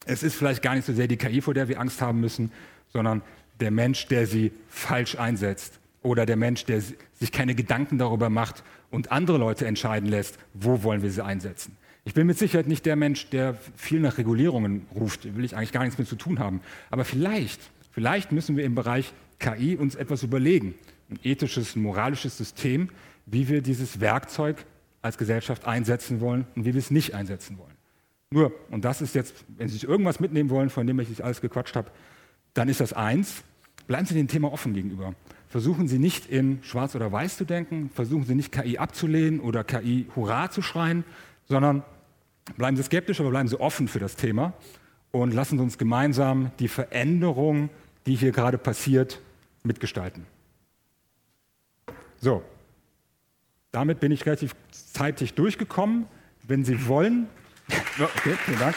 Es 0.06 0.22
ist 0.22 0.34
vielleicht 0.34 0.62
gar 0.62 0.74
nicht 0.74 0.86
so 0.86 0.92
sehr 0.92 1.08
die 1.08 1.16
KI, 1.16 1.40
vor 1.40 1.54
der 1.54 1.68
wir 1.68 1.80
Angst 1.80 2.00
haben 2.00 2.20
müssen, 2.20 2.52
sondern 2.92 3.22
der 3.60 3.70
Mensch, 3.70 4.06
der 4.06 4.26
sie 4.26 4.52
falsch 4.68 5.16
einsetzt 5.16 5.78
oder 6.02 6.26
der 6.26 6.36
Mensch, 6.36 6.64
der 6.64 6.80
sich 6.80 7.32
keine 7.32 7.54
Gedanken 7.54 7.98
darüber 7.98 8.30
macht 8.30 8.62
und 8.90 9.12
andere 9.12 9.38
Leute 9.38 9.66
entscheiden 9.66 10.08
lässt, 10.08 10.38
wo 10.54 10.82
wollen 10.82 11.02
wir 11.02 11.10
sie 11.10 11.24
einsetzen. 11.24 11.76
Ich 12.04 12.14
bin 12.14 12.26
mit 12.26 12.38
Sicherheit 12.38 12.66
nicht 12.66 12.86
der 12.86 12.96
Mensch, 12.96 13.28
der 13.28 13.56
viel 13.76 14.00
nach 14.00 14.16
Regulierungen 14.16 14.86
ruft, 14.94 15.36
will 15.36 15.44
ich 15.44 15.54
eigentlich 15.54 15.72
gar 15.72 15.84
nichts 15.84 15.98
mit 15.98 16.08
zu 16.08 16.16
tun 16.16 16.38
haben. 16.38 16.62
Aber 16.90 17.04
vielleicht, 17.04 17.60
vielleicht 17.92 18.32
müssen 18.32 18.56
wir 18.56 18.64
im 18.64 18.74
Bereich 18.74 19.12
KI 19.38 19.76
uns 19.76 19.94
etwas 19.94 20.22
überlegen, 20.22 20.74
ein 21.10 21.18
ethisches, 21.22 21.76
ein 21.76 21.82
moralisches 21.82 22.38
System, 22.38 22.88
wie 23.26 23.48
wir 23.48 23.60
dieses 23.60 24.00
Werkzeug 24.00 24.64
als 25.02 25.18
Gesellschaft 25.18 25.66
einsetzen 25.66 26.20
wollen 26.20 26.46
und 26.56 26.64
wie 26.64 26.72
wir 26.74 26.78
es 26.78 26.90
nicht 26.90 27.14
einsetzen 27.14 27.58
wollen. 27.58 27.69
Nur, 28.32 28.52
und 28.70 28.84
das 28.84 29.02
ist 29.02 29.16
jetzt, 29.16 29.44
wenn 29.58 29.66
Sie 29.66 29.74
sich 29.74 29.88
irgendwas 29.88 30.20
mitnehmen 30.20 30.50
wollen, 30.50 30.70
von 30.70 30.86
dem 30.86 31.00
ich 31.00 31.24
alles 31.24 31.40
gequatscht 31.40 31.74
habe, 31.74 31.90
dann 32.54 32.68
ist 32.68 32.80
das 32.80 32.92
eins, 32.92 33.42
bleiben 33.88 34.06
Sie 34.06 34.14
dem 34.14 34.28
Thema 34.28 34.52
offen 34.52 34.72
gegenüber. 34.72 35.14
versuchen 35.48 35.88
Sie 35.88 35.98
nicht 35.98 36.26
in 36.26 36.62
Schwarz 36.62 36.94
oder 36.94 37.10
Weiß 37.10 37.36
zu 37.36 37.44
denken, 37.44 37.90
versuchen 37.92 38.24
Sie 38.24 38.36
nicht 38.36 38.52
KI 38.52 38.78
abzulehnen 38.78 39.40
oder 39.40 39.64
KI 39.64 40.06
Hurra 40.14 40.48
zu 40.48 40.62
schreien, 40.62 41.02
sondern 41.48 41.82
bleiben 42.56 42.76
Sie 42.76 42.84
skeptisch, 42.84 43.18
aber 43.18 43.30
bleiben 43.30 43.48
Sie 43.48 43.58
offen 43.58 43.88
für 43.88 43.98
das 43.98 44.14
Thema 44.14 44.52
und 45.10 45.34
lassen 45.34 45.58
Sie 45.58 45.64
uns 45.64 45.76
gemeinsam 45.76 46.52
die 46.60 46.68
Veränderung, 46.68 47.68
die 48.06 48.14
hier 48.14 48.30
gerade 48.30 48.58
passiert, 48.58 49.20
mitgestalten. 49.64 50.24
So, 52.20 52.44
damit 53.72 53.98
bin 53.98 54.12
ich 54.12 54.24
relativ 54.24 54.54
zeitig 54.70 55.34
durchgekommen. 55.34 56.06
Wenn 56.46 56.64
Sie 56.64 56.86
wollen. 56.86 57.26
Okay, 57.98 58.34
vielen 58.44 58.58
Dank. 58.58 58.74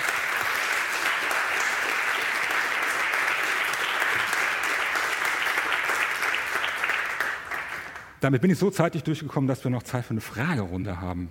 Damit 8.19 8.41
bin 8.41 8.51
ich 8.51 8.57
so 8.57 8.71
zeitig 8.71 9.03
durchgekommen, 9.03 9.49
dass 9.49 9.63
wir 9.65 9.71
noch 9.71 9.83
Zeit 9.83 10.05
für 10.05 10.11
eine 10.11 10.21
Fragerunde 10.21 11.01
haben. 11.01 11.29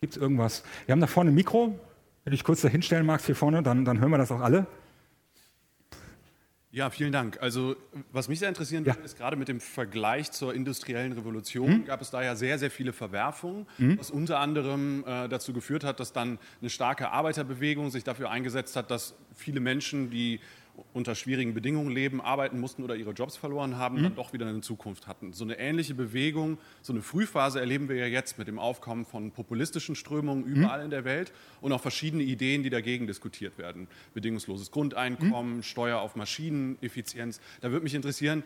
Gibt 0.00 0.16
es 0.16 0.22
irgendwas? 0.22 0.62
Wir 0.86 0.92
haben 0.92 1.00
da 1.00 1.06
vorne 1.06 1.30
ein 1.30 1.34
Mikro. 1.34 1.66
Wenn 1.66 1.76
du 2.24 2.30
dich 2.30 2.44
kurz 2.44 2.62
da 2.62 2.68
hinstellen 2.68 3.04
magst, 3.04 3.26
hier 3.26 3.36
vorne, 3.36 3.62
dann, 3.62 3.84
dann 3.84 4.00
hören 4.00 4.10
wir 4.10 4.18
das 4.18 4.32
auch 4.32 4.40
alle. 4.40 4.66
Ja, 6.78 6.90
vielen 6.90 7.10
Dank. 7.10 7.42
Also 7.42 7.74
was 8.12 8.28
mich 8.28 8.38
sehr 8.38 8.48
interessieren 8.48 8.84
ja. 8.84 8.94
würde, 8.94 9.04
ist 9.04 9.18
gerade 9.18 9.34
mit 9.34 9.48
dem 9.48 9.58
Vergleich 9.58 10.30
zur 10.30 10.54
industriellen 10.54 11.10
Revolution 11.12 11.68
hm? 11.68 11.84
gab 11.86 12.00
es 12.00 12.12
da 12.12 12.22
ja 12.22 12.36
sehr, 12.36 12.56
sehr 12.56 12.70
viele 12.70 12.92
Verwerfungen, 12.92 13.66
hm? 13.78 13.98
was 13.98 14.12
unter 14.12 14.38
anderem 14.38 15.02
äh, 15.04 15.28
dazu 15.28 15.52
geführt 15.52 15.82
hat, 15.82 15.98
dass 15.98 16.12
dann 16.12 16.38
eine 16.60 16.70
starke 16.70 17.10
Arbeiterbewegung 17.10 17.90
sich 17.90 18.04
dafür 18.04 18.30
eingesetzt 18.30 18.76
hat, 18.76 18.92
dass 18.92 19.16
viele 19.34 19.58
Menschen, 19.58 20.10
die 20.10 20.38
unter 20.92 21.14
schwierigen 21.14 21.54
Bedingungen 21.54 21.90
leben, 21.90 22.20
arbeiten 22.20 22.58
mussten 22.60 22.82
oder 22.82 22.96
ihre 22.96 23.12
Jobs 23.12 23.36
verloren 23.36 23.76
haben, 23.76 23.98
mhm. 23.98 24.02
dann 24.04 24.14
doch 24.14 24.32
wieder 24.32 24.46
eine 24.46 24.60
Zukunft 24.60 25.06
hatten. 25.06 25.32
So 25.32 25.44
eine 25.44 25.58
ähnliche 25.58 25.94
Bewegung, 25.94 26.58
so 26.82 26.92
eine 26.92 27.02
Frühphase 27.02 27.60
erleben 27.60 27.88
wir 27.88 27.96
ja 27.96 28.06
jetzt 28.06 28.38
mit 28.38 28.48
dem 28.48 28.58
Aufkommen 28.58 29.04
von 29.04 29.30
populistischen 29.30 29.94
Strömungen 29.94 30.44
mhm. 30.44 30.56
überall 30.56 30.78
mhm. 30.78 30.84
in 30.86 30.90
der 30.90 31.04
Welt 31.04 31.32
und 31.60 31.72
auch 31.72 31.80
verschiedene 31.80 32.22
Ideen, 32.22 32.62
die 32.62 32.70
dagegen 32.70 33.06
diskutiert 33.06 33.58
werden. 33.58 33.88
Bedingungsloses 34.14 34.70
Grundeinkommen, 34.70 35.56
mhm. 35.56 35.62
Steuer 35.62 36.00
auf 36.00 36.16
Maschinen, 36.16 36.78
Effizienz. 36.80 37.40
Da 37.60 37.70
würde 37.70 37.84
mich 37.84 37.94
interessieren, 37.94 38.42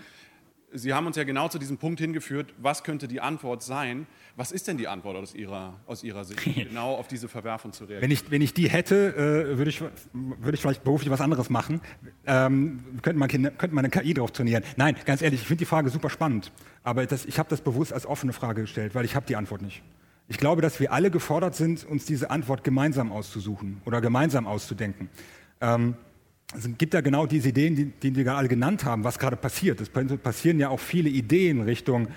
Sie 0.74 0.94
haben 0.94 1.06
uns 1.06 1.16
ja 1.16 1.24
genau 1.24 1.48
zu 1.48 1.58
diesem 1.58 1.76
Punkt 1.76 2.00
hingeführt, 2.00 2.54
was 2.58 2.82
könnte 2.82 3.08
die 3.08 3.20
Antwort 3.20 3.62
sein? 3.62 4.06
Was 4.36 4.52
ist 4.52 4.68
denn 4.68 4.78
die 4.78 4.88
Antwort 4.88 5.16
aus 5.16 5.34
Ihrer, 5.34 5.78
aus 5.86 6.02
Ihrer 6.02 6.24
Sicht, 6.24 6.42
genau 6.54 6.94
auf 6.94 7.08
diese 7.08 7.28
Verwerfung 7.28 7.72
zu 7.72 7.84
reagieren? 7.84 8.02
Wenn 8.02 8.10
ich, 8.10 8.30
wenn 8.30 8.42
ich 8.42 8.54
die 8.54 8.70
hätte, 8.70 9.14
äh, 9.14 9.58
würde, 9.58 9.70
ich, 9.70 9.82
würde 10.12 10.54
ich 10.54 10.60
vielleicht 10.60 10.84
beruflich 10.84 11.10
was 11.10 11.20
anderes 11.20 11.50
machen. 11.50 11.80
Ähm, 12.26 12.82
könnte, 13.02 13.18
man, 13.18 13.28
könnte 13.28 13.74
man 13.74 13.84
eine 13.84 13.90
KI 13.90 14.14
drauf 14.14 14.30
trainieren? 14.32 14.64
Nein, 14.76 14.96
ganz 15.04 15.20
ehrlich, 15.20 15.42
ich 15.42 15.46
finde 15.46 15.58
die 15.58 15.66
Frage 15.66 15.90
super 15.90 16.08
spannend. 16.08 16.52
Aber 16.82 17.04
das, 17.06 17.26
ich 17.26 17.38
habe 17.38 17.48
das 17.50 17.60
bewusst 17.60 17.92
als 17.92 18.06
offene 18.06 18.32
Frage 18.32 18.62
gestellt, 18.62 18.94
weil 18.94 19.04
ich 19.04 19.14
habe 19.14 19.26
die 19.26 19.36
Antwort 19.36 19.62
nicht. 19.62 19.82
Ich 20.28 20.38
glaube, 20.38 20.62
dass 20.62 20.80
wir 20.80 20.92
alle 20.92 21.10
gefordert 21.10 21.54
sind, 21.54 21.84
uns 21.84 22.06
diese 22.06 22.30
Antwort 22.30 22.64
gemeinsam 22.64 23.12
auszusuchen 23.12 23.82
oder 23.84 24.00
gemeinsam 24.00 24.46
auszudenken. 24.46 25.10
Ähm, 25.60 25.96
es 26.56 26.68
gibt 26.78 26.94
ja 26.94 27.00
genau 27.00 27.26
diese 27.26 27.48
Ideen, 27.48 27.76
die, 27.76 28.10
die 28.10 28.16
wir 28.16 28.34
alle 28.34 28.48
genannt 28.48 28.84
haben, 28.84 29.04
was 29.04 29.18
gerade 29.18 29.36
passiert. 29.36 29.80
Es 29.80 29.88
passieren 29.88 30.58
ja 30.58 30.68
auch 30.68 30.80
viele 30.80 31.08
Ideen 31.08 31.62
Richtung 31.62 32.08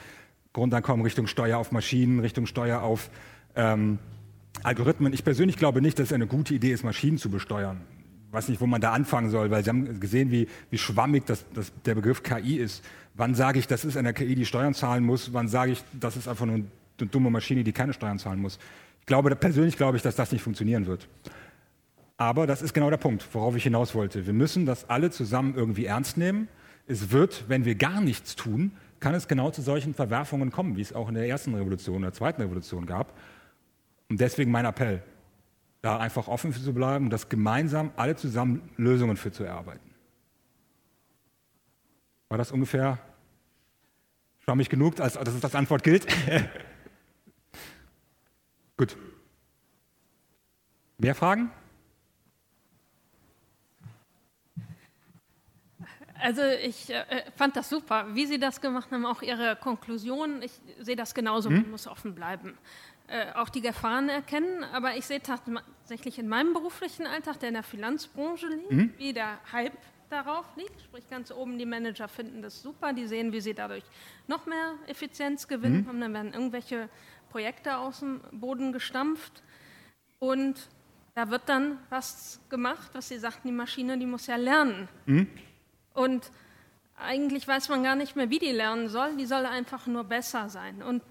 Grundeinkommen, 0.53 1.03
Richtung 1.03 1.27
Steuer 1.27 1.57
auf 1.57 1.71
Maschinen, 1.71 2.19
Richtung 2.19 2.45
Steuer 2.45 2.81
auf 2.81 3.09
ähm, 3.55 3.99
Algorithmen. 4.63 5.13
Ich 5.13 5.23
persönlich 5.23 5.57
glaube 5.57 5.81
nicht, 5.81 5.99
dass 5.99 6.07
es 6.07 6.13
eine 6.13 6.27
gute 6.27 6.53
Idee 6.53 6.71
ist, 6.71 6.83
Maschinen 6.83 7.17
zu 7.17 7.29
besteuern. 7.29 7.81
Ich 8.27 8.33
weiß 8.33 8.49
nicht, 8.49 8.61
wo 8.61 8.65
man 8.65 8.81
da 8.81 8.91
anfangen 8.91 9.29
soll, 9.29 9.51
weil 9.51 9.63
Sie 9.63 9.69
haben 9.69 9.99
gesehen, 9.99 10.31
wie, 10.31 10.47
wie 10.69 10.77
schwammig 10.77 11.25
das, 11.25 11.45
das, 11.53 11.71
der 11.85 11.95
Begriff 11.95 12.23
KI 12.23 12.57
ist. 12.57 12.83
Wann 13.15 13.35
sage 13.35 13.59
ich, 13.59 13.67
das 13.67 13.85
ist 13.85 13.97
eine 13.97 14.13
KI, 14.13 14.35
die 14.35 14.45
Steuern 14.45 14.73
zahlen 14.73 15.03
muss? 15.03 15.33
Wann 15.33 15.47
sage 15.47 15.71
ich, 15.71 15.83
das 15.93 16.17
ist 16.17 16.27
einfach 16.27 16.45
nur 16.45 16.55
eine 16.55 17.09
dumme 17.09 17.29
Maschine, 17.29 17.63
die 17.63 17.71
keine 17.71 17.93
Steuern 17.93 18.19
zahlen 18.19 18.41
muss? 18.41 18.59
Ich 19.01 19.05
glaube, 19.05 19.33
persönlich 19.35 19.77
glaube 19.77 19.97
ich, 19.97 20.03
dass 20.03 20.15
das 20.15 20.31
nicht 20.31 20.41
funktionieren 20.41 20.85
wird. 20.87 21.07
Aber 22.17 22.47
das 22.47 22.61
ist 22.61 22.73
genau 22.73 22.89
der 22.89 22.97
Punkt, 22.97 23.27
worauf 23.33 23.55
ich 23.55 23.63
hinaus 23.63 23.93
wollte. 23.93 24.25
Wir 24.25 24.33
müssen 24.33 24.65
das 24.65 24.89
alle 24.89 25.11
zusammen 25.11 25.53
irgendwie 25.55 25.85
ernst 25.85 26.17
nehmen. 26.17 26.47
Es 26.87 27.11
wird, 27.11 27.45
wenn 27.49 27.65
wir 27.65 27.75
gar 27.75 27.99
nichts 27.99 28.35
tun, 28.35 28.71
kann 28.99 29.13
es 29.13 29.27
genau 29.27 29.51
zu 29.51 29.61
solchen 29.61 29.93
Verwerfungen 29.93 30.51
kommen, 30.51 30.77
wie 30.77 30.81
es 30.81 30.93
auch 30.93 31.09
in 31.09 31.15
der 31.15 31.27
ersten 31.27 31.53
Revolution, 31.53 32.01
der 32.01 32.13
zweiten 32.13 32.41
Revolution 32.41 32.85
gab. 32.85 33.13
Und 34.09 34.21
deswegen 34.21 34.51
mein 34.51 34.65
Appell, 34.65 35.03
da 35.81 35.97
einfach 35.97 36.27
offen 36.27 36.53
für 36.53 36.61
zu 36.61 36.73
bleiben 36.73 37.09
das 37.09 37.27
gemeinsam 37.29 37.91
alle 37.97 38.15
zusammen 38.15 38.69
Lösungen 38.77 39.17
für 39.17 39.31
zu 39.31 39.43
erarbeiten. 39.43 39.91
War 42.29 42.37
das 42.37 42.51
ungefähr 42.51 42.97
schwammig 44.39 44.69
genug, 44.69 44.99
als 44.99 45.13
dass 45.13 45.33
es 45.33 45.43
als 45.43 45.55
Antwort 45.55 45.83
gilt? 45.83 46.07
Gut. 48.77 48.97
Mehr 50.97 51.13
Fragen? 51.13 51.51
Also 56.25 56.41
ich 56.41 56.89
äh, 56.89 57.05
fand 57.35 57.55
das 57.55 57.69
super, 57.69 58.07
wie 58.15 58.25
Sie 58.25 58.39
das 58.39 58.59
gemacht 58.59 58.89
haben, 58.91 59.05
auch 59.05 59.21
Ihre 59.21 59.55
Konklusion. 59.55 60.41
Ich 60.41 60.53
sehe 60.79 60.95
das 60.95 61.13
genauso, 61.13 61.49
hm? 61.49 61.57
man 61.57 61.71
muss 61.71 61.85
offen 61.85 62.15
bleiben. 62.15 62.57
Äh, 63.07 63.31
auch 63.35 63.47
die 63.49 63.61
Gefahren 63.61 64.09
erkennen, 64.09 64.63
aber 64.63 64.97
ich 64.97 65.05
sehe 65.05 65.21
tatsächlich 65.21 66.17
in 66.17 66.27
meinem 66.27 66.53
beruflichen 66.53 67.05
Alltag, 67.05 67.39
der 67.41 67.49
in 67.49 67.53
der 67.53 67.61
Finanzbranche 67.61 68.47
liegt, 68.47 68.71
hm? 68.71 68.93
wie 68.97 69.13
der 69.13 69.37
Hype 69.51 69.77
darauf 70.09 70.45
liegt. 70.55 70.81
Sprich, 70.81 71.07
ganz 71.11 71.29
oben, 71.29 71.59
die 71.59 71.65
Manager 71.67 72.07
finden 72.07 72.41
das 72.41 72.59
super, 72.59 72.91
die 72.91 73.05
sehen, 73.05 73.31
wie 73.31 73.41
sie 73.41 73.53
dadurch 73.53 73.83
noch 74.25 74.47
mehr 74.47 74.73
Effizienzgewinn 74.87 75.75
hm? 75.75 75.87
haben. 75.87 76.01
Dann 76.01 76.13
werden 76.15 76.33
irgendwelche 76.33 76.89
Projekte 77.29 77.77
aus 77.77 77.99
dem 77.99 78.21
Boden 78.31 78.73
gestampft 78.73 79.43
und 80.17 80.69
da 81.13 81.29
wird 81.29 81.43
dann 81.45 81.77
was 81.91 82.41
gemacht, 82.49 82.89
was 82.93 83.09
Sie 83.09 83.19
sagten, 83.19 83.47
die 83.47 83.53
Maschine, 83.53 83.99
die 83.99 84.07
muss 84.07 84.25
ja 84.25 84.37
lernen. 84.37 84.89
Mhm. 85.05 85.27
Und 85.95 86.29
eigentlich 86.97 87.47
weiß 87.47 87.69
man 87.69 87.83
gar 87.83 87.95
nicht 87.95 88.15
mehr, 88.15 88.29
wie 88.29 88.39
die 88.39 88.51
lernen 88.51 88.89
soll. 88.89 89.15
Die 89.17 89.25
soll 89.25 89.45
einfach 89.45 89.87
nur 89.87 90.03
besser 90.03 90.49
sein. 90.49 90.83
Und 90.83 91.01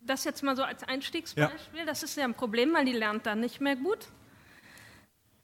das 0.00 0.24
jetzt 0.24 0.42
mal 0.42 0.54
so 0.54 0.62
als 0.62 0.84
Einstiegsbeispiel, 0.84 1.80
ja. 1.80 1.84
das 1.84 2.02
ist 2.02 2.16
ja 2.16 2.24
ein 2.24 2.34
Problem, 2.34 2.72
weil 2.72 2.84
die 2.84 2.92
lernt 2.92 3.26
dann 3.26 3.40
nicht 3.40 3.60
mehr 3.60 3.74
gut. 3.74 4.06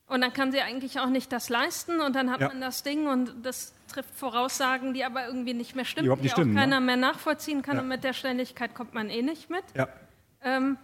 Und 0.06 0.20
dann 0.20 0.32
kann 0.32 0.52
sie 0.52 0.60
eigentlich 0.60 1.00
auch 1.00 1.08
nicht 1.08 1.32
das 1.32 1.48
leisten 1.48 2.00
und 2.00 2.14
dann 2.14 2.30
hat 2.30 2.40
ja. 2.40 2.48
man 2.48 2.60
das 2.60 2.82
Ding 2.82 3.06
und 3.06 3.34
das 3.42 3.72
trifft 3.88 4.14
Voraussagen, 4.14 4.92
die 4.92 5.04
aber 5.04 5.26
irgendwie 5.26 5.54
nicht 5.54 5.74
mehr 5.74 5.86
stimmen, 5.86 6.14
die, 6.16 6.22
die 6.22 6.28
stimmen, 6.28 6.56
auch 6.56 6.60
keiner 6.60 6.80
ne? 6.80 6.86
mehr 6.86 6.96
nachvollziehen 6.96 7.62
kann 7.62 7.76
ja. 7.76 7.82
und 7.82 7.88
mit 7.88 8.04
der 8.04 8.12
Ständigkeit 8.12 8.74
kommt 8.74 8.92
man 8.92 9.08
eh 9.08 9.22
nicht 9.22 9.48
mit. 9.48 9.64
Ähm, 10.42 10.76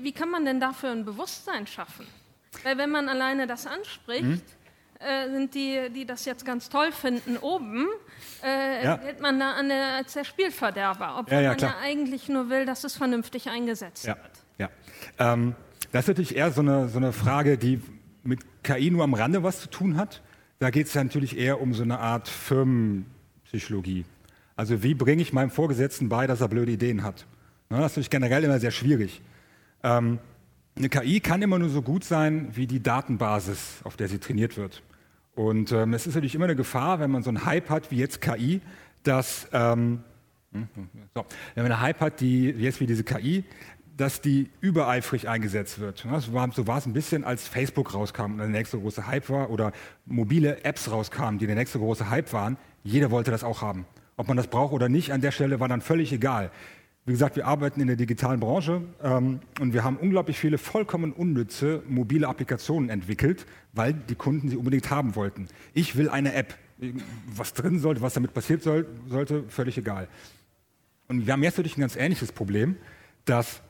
wie 0.00 0.12
kann 0.12 0.28
man 0.28 0.44
denn 0.44 0.60
dafür 0.60 0.90
ein 0.90 1.04
Bewusstsein 1.06 1.66
schaffen? 1.66 2.06
Weil 2.62 2.76
wenn 2.76 2.90
man 2.90 3.08
alleine 3.08 3.46
das 3.46 3.66
anspricht, 3.66 4.22
mhm 4.22 4.42
äh, 5.00 5.30
sind 5.30 5.54
die, 5.54 5.90
die 5.94 6.04
das 6.04 6.24
jetzt 6.24 6.44
ganz 6.44 6.68
toll 6.68 6.92
finden, 6.92 7.36
oben, 7.38 7.86
äh, 8.44 8.84
ja. 8.84 8.96
geht 8.96 9.20
man 9.20 9.40
da 9.40 9.52
an 9.52 9.68
der, 9.68 9.96
als 9.96 10.12
der 10.12 10.24
Spielverderber, 10.24 11.16
obwohl 11.18 11.34
ja, 11.34 11.40
ja, 11.40 11.50
man 11.50 11.58
ja 11.58 11.74
eigentlich 11.82 12.28
nur 12.28 12.50
will, 12.50 12.66
dass 12.66 12.84
es 12.84 12.96
vernünftig 12.96 13.48
eingesetzt 13.48 14.06
wird. 14.06 14.18
Ja. 14.58 14.68
Ähm, 15.18 15.54
das 15.92 16.04
ist 16.04 16.08
natürlich 16.08 16.36
eher 16.36 16.50
so 16.50 16.60
eine, 16.60 16.88
so 16.88 16.98
eine 16.98 17.12
Frage, 17.12 17.58
die 17.58 17.80
mit 18.22 18.40
KI 18.62 18.90
nur 18.90 19.04
am 19.04 19.14
Rande 19.14 19.42
was 19.42 19.60
zu 19.60 19.70
tun 19.70 19.96
hat. 19.96 20.22
Da 20.58 20.70
geht 20.70 20.86
es 20.86 20.94
natürlich 20.94 21.38
eher 21.38 21.60
um 21.60 21.72
so 21.72 21.82
eine 21.82 21.98
Art 21.98 22.28
Firmenpsychologie. 22.28 24.04
Also 24.56 24.82
wie 24.82 24.94
bringe 24.94 25.22
ich 25.22 25.32
meinem 25.32 25.50
Vorgesetzten 25.50 26.10
bei, 26.10 26.26
dass 26.26 26.42
er 26.42 26.48
blöde 26.48 26.72
Ideen 26.72 27.02
hat? 27.02 27.24
das 27.70 27.78
ist 27.78 27.82
natürlich 27.92 28.10
generell 28.10 28.44
immer 28.44 28.60
sehr 28.60 28.72
schwierig. 28.72 29.22
Ähm, 29.82 30.18
eine 30.76 30.88
KI 30.88 31.20
kann 31.20 31.40
immer 31.40 31.58
nur 31.58 31.70
so 31.70 31.82
gut 31.82 32.04
sein 32.04 32.50
wie 32.52 32.66
die 32.66 32.82
Datenbasis, 32.82 33.80
auf 33.84 33.96
der 33.96 34.08
sie 34.08 34.18
trainiert 34.18 34.56
wird. 34.56 34.82
Und 35.34 35.72
ähm, 35.72 35.94
es 35.94 36.06
ist 36.06 36.14
natürlich 36.14 36.34
immer 36.34 36.44
eine 36.44 36.56
Gefahr, 36.56 37.00
wenn 37.00 37.10
man 37.10 37.22
so 37.22 37.30
einen 37.30 37.44
Hype 37.44 37.70
hat 37.70 37.90
wie 37.90 37.96
jetzt 37.96 38.20
KI, 38.20 38.60
dass, 39.02 39.48
ähm, 39.52 40.02
hm, 40.52 40.68
hm, 40.74 40.88
so, 41.14 41.24
wenn 41.54 41.64
man 41.64 41.72
einen 41.72 41.80
Hype 41.80 42.00
hat, 42.00 42.20
die 42.20 42.50
jetzt 42.50 42.80
wie 42.80 42.86
diese 42.86 43.04
KI, 43.04 43.44
dass 43.96 44.20
die 44.20 44.48
übereifrig 44.60 45.28
eingesetzt 45.28 45.78
wird. 45.78 45.98
So 45.98 46.32
war, 46.32 46.50
so 46.52 46.66
war 46.66 46.78
es 46.78 46.86
ein 46.86 46.94
bisschen, 46.94 47.22
als 47.22 47.46
Facebook 47.46 47.92
rauskam 47.92 48.32
und 48.32 48.38
der 48.38 48.48
nächste 48.48 48.78
große 48.78 49.06
Hype 49.06 49.28
war 49.28 49.50
oder 49.50 49.72
mobile 50.06 50.64
Apps 50.64 50.90
rauskamen, 50.90 51.38
die 51.38 51.46
der 51.46 51.54
nächste 51.54 51.78
große 51.78 52.08
Hype 52.08 52.32
waren. 52.32 52.56
Jeder 52.82 53.10
wollte 53.10 53.30
das 53.30 53.44
auch 53.44 53.60
haben. 53.60 53.84
Ob 54.16 54.28
man 54.28 54.36
das 54.36 54.46
braucht 54.46 54.72
oder 54.72 54.88
nicht, 54.88 55.12
an 55.12 55.20
der 55.20 55.32
Stelle 55.32 55.60
war 55.60 55.68
dann 55.68 55.82
völlig 55.82 56.12
egal. 56.12 56.50
Wie 57.06 57.12
gesagt, 57.12 57.36
wir 57.36 57.46
arbeiten 57.46 57.80
in 57.80 57.86
der 57.86 57.96
digitalen 57.96 58.40
Branche 58.40 58.82
ähm, 59.02 59.40
und 59.58 59.72
wir 59.72 59.84
haben 59.84 59.96
unglaublich 59.96 60.38
viele 60.38 60.58
vollkommen 60.58 61.12
unnütze 61.12 61.82
mobile 61.88 62.28
Applikationen 62.28 62.90
entwickelt, 62.90 63.46
weil 63.72 63.94
die 63.94 64.14
Kunden 64.14 64.48
sie 64.48 64.56
unbedingt 64.56 64.90
haben 64.90 65.16
wollten. 65.16 65.48
Ich 65.72 65.96
will 65.96 66.08
eine 66.08 66.34
App. 66.34 66.56
Was 67.34 67.52
drin 67.52 67.78
sollte, 67.78 68.00
was 68.00 68.14
damit 68.14 68.32
passiert 68.32 68.62
soll, 68.62 68.86
sollte, 69.06 69.44
völlig 69.48 69.76
egal. 69.76 70.08
Und 71.08 71.26
wir 71.26 71.32
haben 71.34 71.42
jetzt 71.42 71.58
natürlich 71.58 71.76
ein 71.76 71.82
ganz 71.82 71.96
ähnliches 71.96 72.32
Problem, 72.32 72.76
dass 73.26 73.60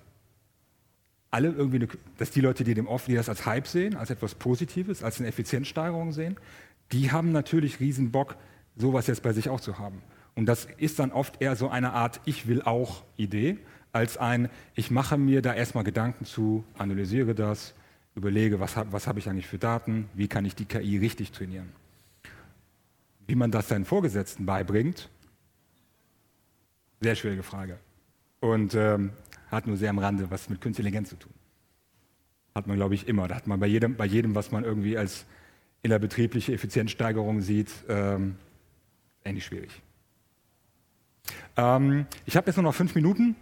alle 1.30 1.48
irgendwie, 1.48 1.78
eine, 1.78 1.88
dass 2.18 2.30
die 2.30 2.40
Leute, 2.40 2.64
die 2.64 2.74
dem 2.74 2.86
offen, 2.86 3.10
die 3.10 3.16
das 3.16 3.28
als 3.28 3.46
Hype 3.46 3.66
sehen, 3.66 3.96
als 3.96 4.10
etwas 4.10 4.34
Positives, 4.34 5.02
als 5.02 5.18
eine 5.18 5.28
Effizienzsteigerung 5.28 6.12
sehen, 6.12 6.36
die 6.92 7.10
haben 7.10 7.32
natürlich 7.32 7.80
riesen 7.80 8.10
Bock, 8.10 8.36
sowas 8.76 9.06
jetzt 9.06 9.22
bei 9.22 9.32
sich 9.32 9.48
auch 9.48 9.60
zu 9.60 9.78
haben. 9.78 10.02
Und 10.34 10.46
das 10.46 10.66
ist 10.78 10.98
dann 10.98 11.12
oft 11.12 11.40
eher 11.42 11.56
so 11.56 11.68
eine 11.68 11.92
Art 11.92 12.20
Ich 12.24 12.46
will 12.46 12.62
auch 12.62 13.02
Idee, 13.16 13.58
als 13.92 14.16
ein 14.16 14.48
Ich 14.74 14.90
mache 14.90 15.18
mir 15.18 15.42
da 15.42 15.54
erstmal 15.54 15.84
Gedanken 15.84 16.24
zu, 16.24 16.64
analysiere 16.78 17.34
das, 17.34 17.74
überlege, 18.14 18.60
was, 18.60 18.76
was 18.76 19.06
habe 19.06 19.18
ich 19.18 19.28
eigentlich 19.28 19.46
für 19.46 19.58
Daten, 19.58 20.08
wie 20.14 20.28
kann 20.28 20.44
ich 20.44 20.54
die 20.54 20.64
KI 20.64 20.98
richtig 20.98 21.32
trainieren. 21.32 21.70
Wie 23.26 23.34
man 23.34 23.50
das 23.50 23.68
seinen 23.68 23.84
Vorgesetzten 23.84 24.46
beibringt, 24.46 25.08
sehr 27.00 27.14
schwierige 27.14 27.42
Frage. 27.42 27.78
Und 28.40 28.74
ähm, 28.74 29.10
hat 29.50 29.66
nur 29.66 29.76
sehr 29.76 29.90
am 29.90 29.98
Rande 29.98 30.30
was 30.30 30.48
mit 30.48 30.60
Künstlicher 30.60 30.88
Intelligenz 30.88 31.10
zu 31.10 31.16
tun. 31.16 31.32
Hat 32.54 32.66
man, 32.66 32.76
glaube 32.76 32.94
ich, 32.94 33.06
immer. 33.06 33.28
Da 33.28 33.36
hat 33.36 33.46
man 33.46 33.60
bei 33.60 33.66
jedem, 33.66 33.96
bei 33.96 34.06
jedem, 34.06 34.34
was 34.34 34.50
man 34.50 34.64
irgendwie 34.64 34.96
als 34.96 35.24
innerbetriebliche 35.82 36.52
Effizienzsteigerung 36.52 37.40
sieht, 37.40 37.70
ähm, 37.88 38.36
ähnlich 39.24 39.44
schwierig. 39.44 39.82
Ähm, 41.56 42.06
ich 42.26 42.36
habe 42.36 42.46
jetzt 42.46 42.56
nur 42.56 42.64
noch 42.64 42.74
fünf 42.74 42.94
Minuten. 42.94 43.36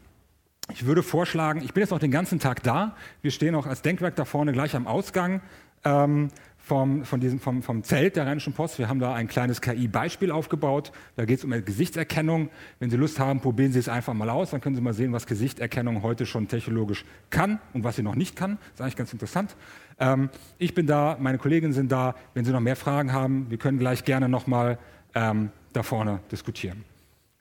Ich 0.73 0.85
würde 0.85 1.03
vorschlagen, 1.03 1.63
ich 1.63 1.73
bin 1.73 1.83
jetzt 1.83 1.91
noch 1.91 1.99
den 1.99 2.11
ganzen 2.11 2.39
Tag 2.39 2.63
da. 2.63 2.95
Wir 3.23 3.31
stehen 3.31 3.55
auch 3.55 3.67
als 3.67 3.83
Denkwerk 3.83 4.17
da 4.17 4.25
vorne 4.25 4.53
gleich 4.53 4.77
am 4.77 4.87
Ausgang 4.87 5.41
ähm, 5.85 6.29
vom, 6.59 7.07
von 7.07 7.21
diesem, 7.21 7.41
vom, 7.41 7.63
vom 7.63 7.83
Zelt 7.83 8.17
der 8.17 8.27
Rheinischen 8.27 8.53
Post. 8.53 8.79
Wir 8.79 8.89
haben 8.89 9.01
da 9.01 9.15
ein 9.15 9.27
kleines 9.27 9.63
KI-Beispiel 9.63 10.31
aufgebaut. 10.31 10.93
Da 11.17 11.25
geht 11.25 11.39
es 11.39 11.45
um 11.45 11.51
Gesichtserkennung. 11.51 12.51
Wenn 12.79 12.91
Sie 12.91 12.99
Lust 12.99 13.19
haben, 13.19 13.41
probieren 13.41 13.73
Sie 13.73 13.79
es 13.79 13.89
einfach 13.89 14.13
mal 14.13 14.29
aus. 14.29 14.51
Dann 14.51 14.61
können 14.61 14.77
Sie 14.77 14.83
mal 14.83 14.93
sehen, 14.93 15.13
was 15.15 15.27
Gesichtserkennung 15.27 16.03
heute 16.03 16.27
schon 16.27 16.47
technologisch 16.47 17.07
kann 17.31 17.59
und 17.73 17.85
was 17.85 17.97
sie 17.97 18.03
noch 18.03 18.17
nicht 18.17 18.37
kann. 18.37 18.59
Das 18.59 18.75
ist 18.75 18.81
eigentlich 18.83 18.97
ganz 18.97 19.13
interessant. 19.15 19.57
Ähm, 19.99 20.29
ich 20.59 20.75
bin 20.75 20.87
da, 20.87 21.17
meine 21.19 21.39
Kolleginnen 21.39 21.73
sind 21.73 21.91
da. 21.91 22.15
Wenn 22.35 22.45
Sie 22.45 22.53
noch 22.53 22.61
mehr 22.61 22.77
Fragen 22.77 23.15
haben, 23.15 23.47
wir 23.49 23.57
können 23.57 23.79
gleich 23.79 24.05
gerne 24.05 24.29
nochmal 24.29 24.79
ähm, 25.15 25.51
da 25.73 25.83
vorne 25.83 26.21
diskutieren. 26.31 26.85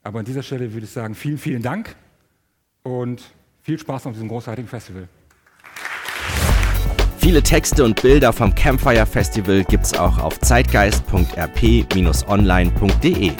Aber 0.08 0.20
an 0.20 0.26
dieser 0.26 0.42
Stelle 0.42 0.72
würde 0.72 0.86
ich 0.86 0.92
sagen, 0.92 1.16
vielen, 1.16 1.38
vielen 1.38 1.62
Dank 1.62 1.98
und 2.84 3.22
viel 3.62 3.78
Spaß 3.78 4.06
auf 4.06 4.14
diesem 4.14 4.30
großartigen 4.30 4.70
Festival. 4.70 5.10
Viele 7.18 7.44
Texte 7.44 7.84
und 7.84 8.02
Bilder 8.02 8.32
vom 8.32 8.56
Campfire 8.56 9.06
Festival 9.06 9.66
gibt's 9.66 9.94
auch 9.94 10.20
auf 10.20 10.40
zeitgeist.rp-online.de. 10.40 13.32